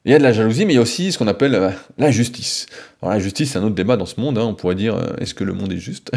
Il 0.06 0.12
y 0.12 0.16
a 0.16 0.18
de 0.18 0.24
la 0.24 0.34
jalousie, 0.34 0.66
mais 0.66 0.74
il 0.74 0.76
y 0.76 0.80
a 0.80 0.82
aussi 0.82 1.14
ce 1.14 1.18
qu'on 1.18 1.28
appelle 1.28 1.56
euh, 1.56 1.70
la 1.98 2.12
justice. 2.12 2.66
La 3.02 3.20
justice, 3.20 3.52
c'est 3.52 3.60
un 3.60 3.64
autre 3.64 3.76
débat 3.76 3.96
dans 3.96 4.06
ce 4.06 4.20
monde. 4.20 4.38
Hein. 4.38 4.44
On 4.44 4.54
pourrait 4.54 4.76
dire, 4.76 4.96
euh, 4.96 5.16
est-ce 5.20 5.34
que 5.34 5.46
le 5.46 5.54
monde 5.54 5.72
est 5.72 5.78
juste? 5.78 6.12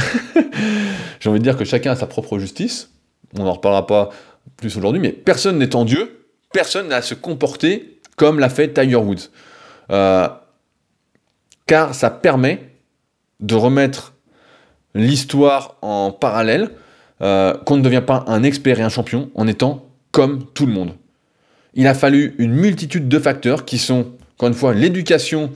J'ai 1.21 1.31
envie 1.31 1.39
de 1.39 1.45
dire 1.45 1.57
que 1.57 1.65
chacun 1.65 1.93
a 1.93 1.97
sa 1.97 2.07
propre 2.07 2.39
justice. 2.41 2.91
On 3.39 3.45
n'en 3.45 3.53
reparlera 3.53 3.87
pas 3.87 4.11
plus 4.57 4.77
aujourd'hui, 4.77 5.01
mais 5.01 5.13
personne 5.13 5.65
en 5.73 5.85
Dieu. 5.85 6.26
Personne 6.57 6.89
n'a 6.89 6.97
à 6.97 7.03
se 7.03 7.15
comporter 7.15 8.01
comme 8.17 8.39
l'a 8.41 8.49
fait 8.49 8.73
Tiger 8.73 8.97
Woods. 8.97 9.31
Euh, 9.91 10.27
car 11.67 11.95
ça 11.95 12.11
permet 12.11 12.71
de 13.41 13.55
remettre 13.55 14.15
l'histoire 14.95 15.77
en 15.83 16.11
parallèle, 16.11 16.71
qu'on 17.19 17.77
ne 17.77 17.83
devient 17.83 18.03
pas 18.07 18.25
un 18.27 18.43
expert 18.43 18.81
et 18.81 18.83
un 18.83 18.89
champion 18.89 19.31
en 19.35 19.47
étant 19.47 19.87
comme 20.11 20.47
tout 20.53 20.67
le 20.67 20.73
monde 20.73 20.95
il 21.77 21.87
a 21.87 21.95
fallu 21.95 22.35
une 22.39 22.53
multitude 22.53 23.07
de 23.07 23.19
facteurs 23.19 23.65
qui 23.65 23.79
sont, 23.79 24.07
encore 24.35 24.49
une 24.49 24.55
fois, 24.55 24.75
l'éducation 24.75 25.53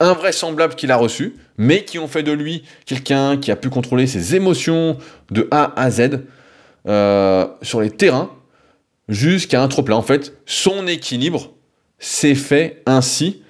invraisemblable 0.00 0.74
qu'il 0.74 0.90
a 0.90 0.96
reçue, 0.96 1.36
mais 1.56 1.84
qui 1.84 1.98
ont 1.98 2.08
fait 2.08 2.24
de 2.24 2.32
lui 2.32 2.64
quelqu'un 2.86 3.36
qui 3.36 3.50
a 3.50 3.56
pu 3.56 3.70
contrôler 3.70 4.06
ses 4.06 4.34
émotions 4.34 4.98
de 5.30 5.46
A 5.50 5.72
à 5.80 5.90
Z 5.90 6.22
euh, 6.88 7.46
sur 7.62 7.80
les 7.80 7.90
terrains 7.90 8.30
jusqu'à 9.10 9.62
un 9.62 9.68
trop 9.68 9.82
plein. 9.82 9.96
En 9.96 10.02
fait, 10.02 10.32
son 10.46 10.86
équilibre 10.86 11.50
s'est 11.98 12.34
fait 12.34 12.82
ainsi 12.86 13.42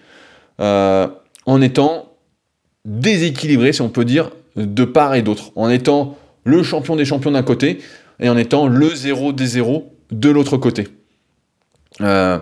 euh, 0.61 1.07
en 1.47 1.61
étant 1.61 2.17
déséquilibré, 2.85 3.73
si 3.73 3.83
on 3.83 3.91
peut 3.91 4.05
dire, 4.05 4.31
de 4.57 4.85
part 4.85 5.15
et 5.15 5.23
d'autre, 5.23 5.53
en 5.55 5.71
étant 5.71 6.19
le 6.45 6.63
champion 6.63 6.97
des 6.97 7.05
champions 7.05 7.31
d'un 7.31 7.43
côté 7.43 7.79
et 8.19 8.29
en 8.29 8.37
étant 8.37 8.67
le 8.67 8.95
zéro 8.95 9.33
des 9.33 9.47
zéros 9.47 9.95
de 10.11 10.31
l'autre 10.31 10.57
côté. 10.57 10.89
Euh, 12.01 12.39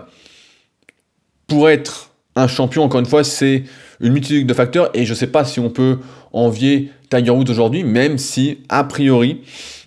pour 1.47 1.69
être 1.69 2.11
un 2.35 2.47
champion, 2.47 2.83
encore 2.83 2.99
une 2.99 3.05
fois, 3.05 3.23
c'est 3.23 3.65
une 3.99 4.13
multitude 4.13 4.47
de 4.47 4.53
facteurs 4.53 4.89
et 4.93 5.05
je 5.05 5.11
ne 5.11 5.17
sais 5.17 5.27
pas 5.27 5.43
si 5.43 5.59
on 5.59 5.69
peut 5.69 5.99
envier 6.31 6.91
Tiger 7.09 7.31
Woods 7.31 7.49
aujourd'hui, 7.49 7.83
même 7.83 8.17
si, 8.17 8.59
a 8.69 8.83
priori, 8.83 9.41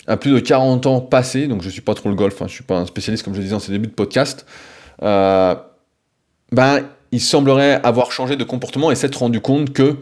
à 0.07 0.17
plus 0.17 0.33
de 0.33 0.41
40 0.41 0.87
ans 0.87 1.01
passés, 1.01 1.47
donc 1.47 1.63
je 1.63 1.67
ne 1.67 1.73
suis 1.73 1.81
pas 1.81 1.95
trop 1.95 2.09
le 2.09 2.15
golf, 2.15 2.35
hein, 2.43 2.47
je 2.47 2.53
ne 2.53 2.55
suis 2.55 2.65
pas 2.65 2.79
un 2.79 2.87
spécialiste 2.87 3.25
comme 3.25 3.35
je 3.35 3.41
disais 3.41 3.53
dans 3.53 3.61
ces 3.61 3.73
débuts 3.73 3.89
de 3.89 3.95
podcast, 3.95 4.47
euh, 5.03 5.55
ben, 6.51 6.83
il 7.13 7.21
semblerait 7.21 7.81
avoir 7.83 8.13
changé 8.13 8.37
de 8.37 8.45
comportement 8.45 8.91
et 8.91 8.95
s'être 8.95 9.17
rendu 9.17 9.41
compte 9.41 9.73
que 9.73 9.99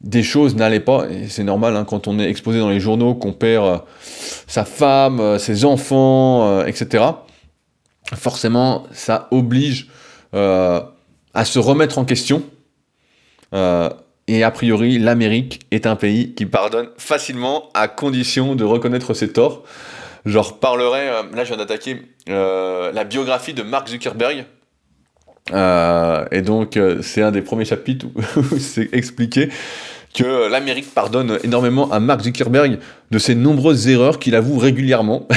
des 0.00 0.22
choses 0.22 0.56
n'allaient 0.56 0.80
pas, 0.80 1.06
et 1.08 1.28
c'est 1.28 1.44
normal 1.44 1.76
hein, 1.76 1.84
quand 1.84 2.08
on 2.08 2.18
est 2.18 2.28
exposé 2.28 2.58
dans 2.58 2.70
les 2.70 2.80
journaux, 2.80 3.14
qu'on 3.14 3.32
perd 3.32 3.64
euh, 3.64 3.78
sa 4.46 4.64
femme, 4.64 5.38
ses 5.38 5.64
enfants, 5.64 6.64
etc 6.66 7.04
forcément, 8.14 8.86
ça 8.92 9.28
oblige 9.30 9.88
euh, 10.34 10.80
à 11.34 11.44
se 11.44 11.58
remettre 11.58 11.98
en 11.98 12.04
question. 12.04 12.42
Euh, 14.28 14.32
et 14.32 14.42
a 14.42 14.50
priori, 14.50 14.98
l'Amérique 14.98 15.60
est 15.70 15.86
un 15.86 15.96
pays 15.96 16.34
qui 16.34 16.46
pardonne 16.46 16.88
facilement 16.98 17.68
à 17.74 17.88
condition 17.88 18.54
de 18.54 18.64
reconnaître 18.64 19.14
ses 19.14 19.32
torts. 19.32 19.64
Je 20.24 20.38
reparlerai, 20.38 21.08
euh, 21.08 21.22
là 21.34 21.44
je 21.44 21.48
viens 21.48 21.56
d'attaquer 21.56 22.02
la 22.26 23.04
biographie 23.04 23.54
de 23.54 23.62
Mark 23.62 23.88
Zuckerberg. 23.88 24.44
et 25.52 26.42
donc 26.42 26.78
c'est 27.02 27.22
un 27.22 27.30
des 27.30 27.42
premiers 27.42 27.64
chapitres 27.64 28.06
où 28.36 28.58
c'est 28.58 28.92
expliqué 28.92 29.48
que 30.12 30.50
l'Amérique 30.50 30.92
pardonne 30.92 31.38
énormément 31.44 31.92
à 31.92 32.00
Mark 32.00 32.22
Zuckerberg 32.22 32.78
de 33.10 33.18
ses 33.18 33.34
nombreuses 33.34 33.86
erreurs 33.88 34.18
qu'il 34.18 34.34
avoue 34.34 34.58
régulièrement. 34.58 35.28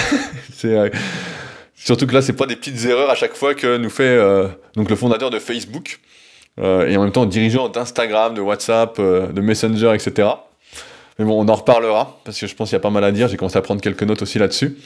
Surtout 1.76 2.06
que 2.06 2.14
là, 2.14 2.22
c'est 2.22 2.34
pas 2.34 2.46
des 2.46 2.58
petites 2.58 2.86
erreurs 2.86 3.10
à 3.10 3.16
chaque 3.16 3.36
fois 3.36 3.56
que 3.56 3.78
nous 3.78 3.90
fait 3.90 4.04
euh, 4.04 4.48
donc 4.76 4.90
le 4.90 4.96
fondateur 4.96 5.30
de 5.30 5.40
Facebook 5.40 6.00
euh, 6.00 6.19
et 6.62 6.98
en 6.98 7.04
même 7.04 7.12
temps 7.12 7.26
dirigeant 7.26 7.70
d'Instagram, 7.70 8.34
de 8.34 8.42
WhatsApp, 8.42 8.98
euh, 9.00 9.28
de 9.28 9.42
Messenger, 9.42 9.94
etc. 9.94 10.28
Mais 11.18 11.26
bon, 11.26 11.44
on 11.44 11.48
en 11.48 11.56
reparlera 11.56 12.20
parce 12.24 12.40
que 12.40 12.48
je 12.48 12.56
pense 12.56 12.70
qu'il 12.70 12.76
y 12.76 12.78
a 12.78 12.82
pas 12.82 12.90
mal 12.90 13.04
à 13.04 13.12
dire. 13.12 13.28
J'ai 13.28 13.38
commencé 13.38 13.58
à 13.58 13.62
prendre 13.62 13.82
quelques 13.82 14.04
notes 14.04 14.22
aussi 14.22 14.40
là-dessus. 14.40 14.78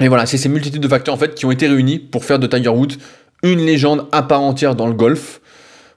Et 0.00 0.08
voilà, 0.08 0.26
c'est 0.26 0.36
ces 0.36 0.48
multitudes 0.48 0.82
de 0.82 0.88
facteurs 0.88 1.14
en 1.14 1.18
fait 1.18 1.34
qui 1.34 1.46
ont 1.46 1.50
été 1.50 1.66
réunis 1.66 1.98
pour 1.98 2.24
faire 2.24 2.38
de 2.38 2.46
Tiger 2.46 2.68
Woods 2.68 2.96
une 3.42 3.60
légende 3.60 4.06
à 4.12 4.22
part 4.22 4.42
entière 4.42 4.74
dans 4.74 4.86
le 4.86 4.92
golf. 4.94 5.40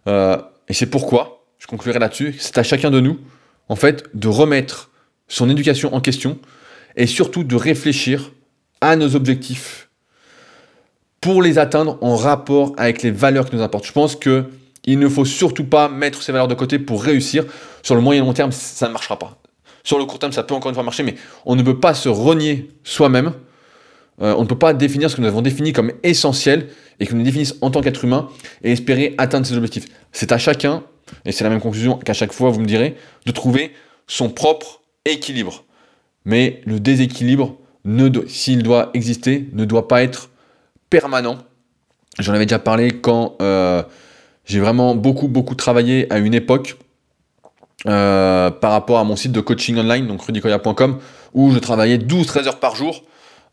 et 0.08 0.74
c'est 0.74 0.86
pourquoi, 0.86 1.44
je 1.58 1.68
conclurai 1.68 2.00
là-dessus, 2.00 2.36
c'est 2.40 2.58
à 2.58 2.64
chacun 2.64 2.92
de 2.92 3.00
nous, 3.00 3.20
en 3.68 3.76
fait, 3.76 4.06
de 4.14 4.28
remettre 4.28 4.90
son 5.28 5.50
éducation 5.50 5.94
en 5.94 6.02
question 6.02 6.38
et 6.96 7.08
surtout 7.08 7.44
de 7.44 7.56
réfléchir 7.56 8.32
à 8.82 8.96
nos 8.96 9.16
objectifs 9.16 9.90
pour 11.22 11.42
les 11.42 11.58
atteindre 11.58 11.98
en 12.02 12.16
rapport 12.16 12.74
avec 12.78 13.04
les 13.04 13.12
valeurs 13.12 13.50
qui 13.50 13.56
nous 13.56 13.62
importent. 13.62 13.86
Je 13.86 13.92
pense 13.92 14.16
que 14.16 14.46
il 14.86 15.00
ne 15.00 15.08
faut 15.08 15.26
surtout 15.26 15.66
pas 15.66 15.90
mettre 15.90 16.22
ces 16.22 16.32
valeurs 16.32 16.48
de 16.48 16.56
côté 16.56 16.80
pour 16.80 17.04
réussir. 17.04 17.46
Sur 17.84 17.96
le 17.96 18.02
moyen 18.02 18.22
et 18.24 18.26
long 18.26 18.34
terme, 18.34 18.52
ça 18.52 18.88
ne 18.88 18.94
marchera 18.94 19.20
pas. 19.20 19.38
Sur 19.84 19.98
le 19.98 20.06
court 20.06 20.20
terme, 20.20 20.32
ça 20.32 20.44
peut 20.44 20.54
encore 20.54 20.70
une 20.70 20.76
fois 20.76 20.84
marcher, 20.84 21.04
mais 21.04 21.16
on 21.46 21.56
ne 21.56 21.64
peut 21.64 21.80
pas 21.80 21.94
se 21.94 22.10
renier 22.10 22.70
soi-même. 22.84 23.34
Euh, 24.22 24.36
on 24.38 24.44
ne 24.44 24.48
peut 24.48 24.58
pas 24.58 24.74
définir 24.74 25.10
ce 25.10 25.16
que 25.16 25.22
nous 25.22 25.28
avons 25.28 25.42
défini 25.42 25.72
comme 25.72 25.94
essentiel 26.04 26.68
et 27.00 27.06
que 27.06 27.16
nous 27.16 27.24
définissons 27.24 27.56
en 27.62 27.72
tant 27.72 27.82
qu'être 27.82 28.04
humain 28.04 28.28
et 28.64 28.72
espérer 28.72 29.16
atteindre 29.18 29.48
ses 29.48 29.56
objectifs. 29.56 29.86
C'est 30.12 30.32
à 30.32 30.38
chacun, 30.38 30.84
et 31.26 31.32
c'est 31.32 31.44
la 31.44 31.50
même 31.50 31.62
conclusion 31.62 31.98
qu'à 31.98 32.14
chaque 32.14 32.34
fois, 32.34 32.50
vous 32.50 32.60
me 32.60 32.66
direz, 32.66 32.96
de 33.26 33.32
trouver 33.32 33.74
son 34.08 34.30
propre 34.30 34.82
équilibre. 35.06 35.64
Mais 36.26 36.62
le 36.66 36.80
déséquilibre, 36.80 37.58
s'il 38.28 38.64
doit 38.64 38.90
exister, 38.94 39.48
ne 39.54 39.66
doit 39.66 39.88
pas 39.88 40.04
être 40.04 40.30
permanent. 40.90 41.38
J'en 42.20 42.34
avais 42.34 42.46
déjà 42.46 42.60
parlé 42.60 42.92
quand 42.92 43.38
euh, 43.42 43.84
j'ai 44.50 44.60
vraiment 44.60 44.96
beaucoup, 44.96 45.28
beaucoup 45.28 45.56
travaillé 45.56 46.12
à 46.12 46.18
une 46.18 46.34
époque 46.34 46.78
euh, 47.88 48.50
par 48.50 48.72
rapport 48.72 49.00
à 49.00 49.06
mon 49.06 49.16
site 49.16 49.32
de 49.32 49.40
coaching 49.40 49.78
online, 49.78 50.08
donc 50.08 50.22
rudicoya.com, 50.22 51.00
où 51.34 51.52
je 51.52 51.60
travaillais 51.60 51.98
12-13 51.98 52.48
heures 52.48 52.60
par 52.60 52.76
jour. 52.76 53.04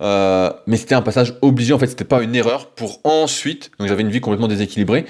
Euh, 0.03 0.51
mais 0.67 0.77
c'était 0.77 0.97
un 0.97 1.03
passage 1.03 1.35
obligé, 1.43 1.73
en 1.73 1.79
fait, 1.79 1.87
c'était 1.87 2.05
pas 2.05 2.23
une 2.23 2.35
erreur 2.35 2.67
pour 2.71 2.99
ensuite, 3.05 3.71
donc 3.79 3.87
j'avais 3.87 4.03
une 4.03 4.11
vie 4.11 4.21
complètement 4.21 4.49
déséquilibrée, 4.49 5.07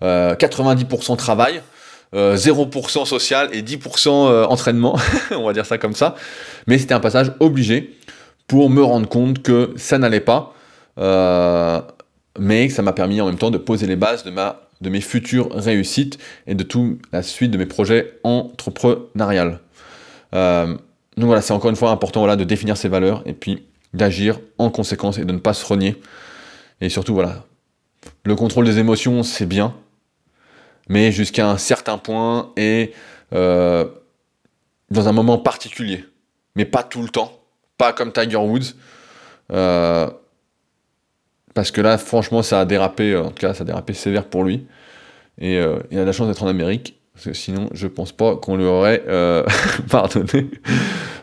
90% 0.00 1.16
travail, 1.16 1.60
0% 2.14 3.04
social 3.04 3.50
et 3.52 3.62
10% 3.62 4.46
entraînement, 4.46 4.96
on 5.32 5.44
va 5.44 5.52
dire 5.52 5.66
ça 5.66 5.76
comme 5.76 5.94
ça. 5.94 6.14
Mais 6.66 6.78
c'était 6.78 6.94
un 6.94 7.00
passage 7.00 7.32
obligé 7.40 7.96
pour 8.46 8.70
me 8.70 8.82
rendre 8.82 9.08
compte 9.08 9.42
que 9.42 9.72
ça 9.76 9.98
n'allait 9.98 10.20
pas. 10.20 10.54
Euh, 10.98 11.80
mais 12.38 12.68
ça 12.68 12.82
m'a 12.82 12.92
permis 12.92 13.20
en 13.20 13.26
même 13.26 13.38
temps 13.38 13.50
de 13.50 13.58
poser 13.58 13.86
les 13.86 13.96
bases 13.96 14.24
de, 14.24 14.30
ma, 14.30 14.60
de 14.80 14.90
mes 14.90 15.00
futures 15.00 15.50
réussites 15.52 16.18
et 16.46 16.54
de 16.54 16.62
toute 16.62 17.00
la 17.12 17.22
suite 17.22 17.50
de 17.50 17.58
mes 17.58 17.66
projets 17.66 18.18
entrepreneuriales. 18.24 19.60
Euh, 20.34 20.74
donc 21.16 21.26
voilà, 21.26 21.42
c'est 21.42 21.52
encore 21.52 21.70
une 21.70 21.76
fois 21.76 21.90
important 21.90 22.20
voilà, 22.20 22.36
de 22.36 22.44
définir 22.44 22.76
ses 22.76 22.88
valeurs 22.88 23.22
et 23.26 23.32
puis 23.32 23.64
d'agir 23.92 24.40
en 24.58 24.70
conséquence 24.70 25.18
et 25.18 25.24
de 25.24 25.32
ne 25.32 25.38
pas 25.38 25.54
se 25.54 25.66
renier. 25.66 26.00
Et 26.80 26.88
surtout, 26.88 27.14
voilà, 27.14 27.44
le 28.24 28.34
contrôle 28.36 28.64
des 28.64 28.78
émotions, 28.78 29.22
c'est 29.22 29.46
bien, 29.46 29.74
mais 30.88 31.12
jusqu'à 31.12 31.48
un 31.48 31.58
certain 31.58 31.98
point 31.98 32.52
et 32.56 32.92
euh, 33.34 33.86
dans 34.90 35.08
un 35.08 35.12
moment 35.12 35.38
particulier, 35.38 36.04
mais 36.56 36.64
pas 36.64 36.82
tout 36.82 37.02
le 37.02 37.08
temps, 37.08 37.40
pas 37.76 37.92
comme 37.92 38.12
Tiger 38.12 38.36
Woods. 38.36 38.74
Euh, 39.52 40.08
parce 41.54 41.70
que 41.70 41.80
là, 41.80 41.98
franchement, 41.98 42.42
ça 42.42 42.60
a 42.60 42.64
dérapé, 42.64 43.12
euh, 43.12 43.24
en 43.24 43.28
tout 43.28 43.40
cas, 43.40 43.54
ça 43.54 43.62
a 43.62 43.64
dérapé 43.64 43.92
sévère 43.94 44.24
pour 44.24 44.44
lui. 44.44 44.66
Et 45.38 45.58
euh, 45.58 45.78
il 45.90 45.98
a 45.98 46.04
la 46.04 46.12
chance 46.12 46.28
d'être 46.28 46.42
en 46.42 46.48
Amérique, 46.48 47.00
parce 47.14 47.26
que 47.26 47.32
sinon, 47.32 47.68
je 47.72 47.86
pense 47.86 48.12
pas 48.12 48.36
qu'on 48.36 48.56
lui 48.56 48.64
aurait 48.64 49.02
euh, 49.08 49.44
pardonné 49.90 50.50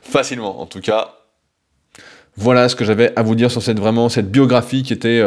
facilement. 0.01 0.59
En 0.59 0.65
tout 0.65 0.81
cas, 0.81 1.13
voilà 2.35 2.67
ce 2.69 2.75
que 2.75 2.85
j'avais 2.85 3.17
à 3.17 3.23
vous 3.23 3.35
dire 3.35 3.51
sur 3.51 3.61
cette, 3.61 3.79
vraiment, 3.79 4.09
cette 4.09 4.31
biographie 4.31 4.83
qui 4.83 4.93
était 4.93 5.23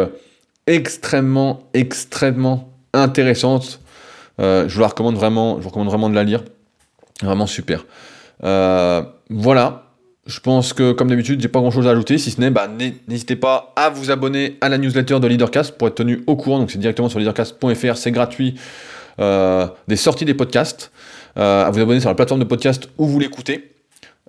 extrêmement, 0.66 1.68
extrêmement 1.74 2.72
intéressante. 2.92 3.80
je 4.38 4.68
vous 4.68 4.80
la 4.80 4.88
recommande 4.88 5.16
vraiment, 5.16 5.56
je 5.56 5.62
vous 5.62 5.68
recommande 5.70 5.88
vraiment 5.88 6.10
de 6.10 6.14
la 6.14 6.24
lire. 6.24 6.44
Vraiment 7.22 7.46
super. 7.46 7.84
voilà, 8.40 9.89
je 10.30 10.38
pense 10.38 10.72
que, 10.72 10.92
comme 10.92 11.08
d'habitude, 11.08 11.40
j'ai 11.40 11.48
pas 11.48 11.58
grand 11.58 11.72
chose 11.72 11.88
à 11.88 11.90
ajouter, 11.90 12.16
si 12.16 12.30
ce 12.30 12.40
n'est, 12.40 12.50
bah, 12.50 12.68
n'hésitez 13.08 13.34
pas 13.34 13.72
à 13.74 13.90
vous 13.90 14.12
abonner 14.12 14.58
à 14.60 14.68
la 14.68 14.78
newsletter 14.78 15.18
de 15.18 15.26
Leadercast 15.26 15.76
pour 15.76 15.88
être 15.88 15.96
tenu 15.96 16.22
au 16.28 16.36
courant. 16.36 16.60
Donc, 16.60 16.70
c'est 16.70 16.78
directement 16.78 17.08
sur 17.08 17.18
leadercast.fr, 17.18 17.96
c'est 17.96 18.12
gratuit, 18.12 18.54
euh, 19.18 19.66
des 19.88 19.96
sorties 19.96 20.24
des 20.24 20.34
podcasts, 20.34 20.92
euh, 21.36 21.64
à 21.64 21.70
vous 21.70 21.80
abonner 21.80 21.98
sur 21.98 22.08
la 22.08 22.14
plateforme 22.14 22.38
de 22.38 22.44
podcast 22.44 22.88
où 22.96 23.06
vous 23.06 23.18
l'écoutez, 23.18 23.72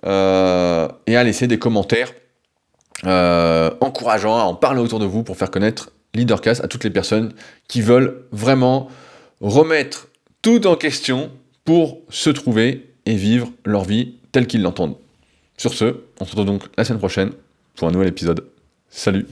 euh, 0.04 0.88
et 1.06 1.16
à 1.16 1.22
laisser 1.22 1.46
des 1.46 1.58
commentaires 1.58 2.12
encourageants, 3.04 4.38
à 4.38 4.42
en 4.42 4.54
parler 4.54 4.80
autour 4.80 4.98
de 4.98 5.06
vous 5.06 5.22
pour 5.22 5.36
faire 5.36 5.50
connaître 5.50 5.90
Leadercast 6.14 6.64
à 6.64 6.68
toutes 6.68 6.84
les 6.84 6.90
personnes 6.90 7.32
qui 7.68 7.80
veulent 7.80 8.24
vraiment 8.32 8.88
remettre 9.40 10.08
tout 10.40 10.66
en 10.66 10.74
question 10.74 11.30
pour 11.64 11.98
se 12.10 12.30
trouver 12.30 12.92
et 13.06 13.14
vivre 13.14 13.50
leur 13.64 13.84
vie 13.84 14.16
telle 14.32 14.46
qu'ils 14.46 14.62
l'entendent. 14.62 14.96
Sur 15.62 15.74
ce, 15.74 15.94
on 16.18 16.24
se 16.24 16.30
retrouve 16.30 16.46
donc 16.46 16.64
la 16.76 16.82
semaine 16.82 16.98
prochaine 16.98 17.30
pour 17.76 17.86
un 17.86 17.92
nouvel 17.92 18.08
épisode. 18.08 18.44
Salut 18.88 19.28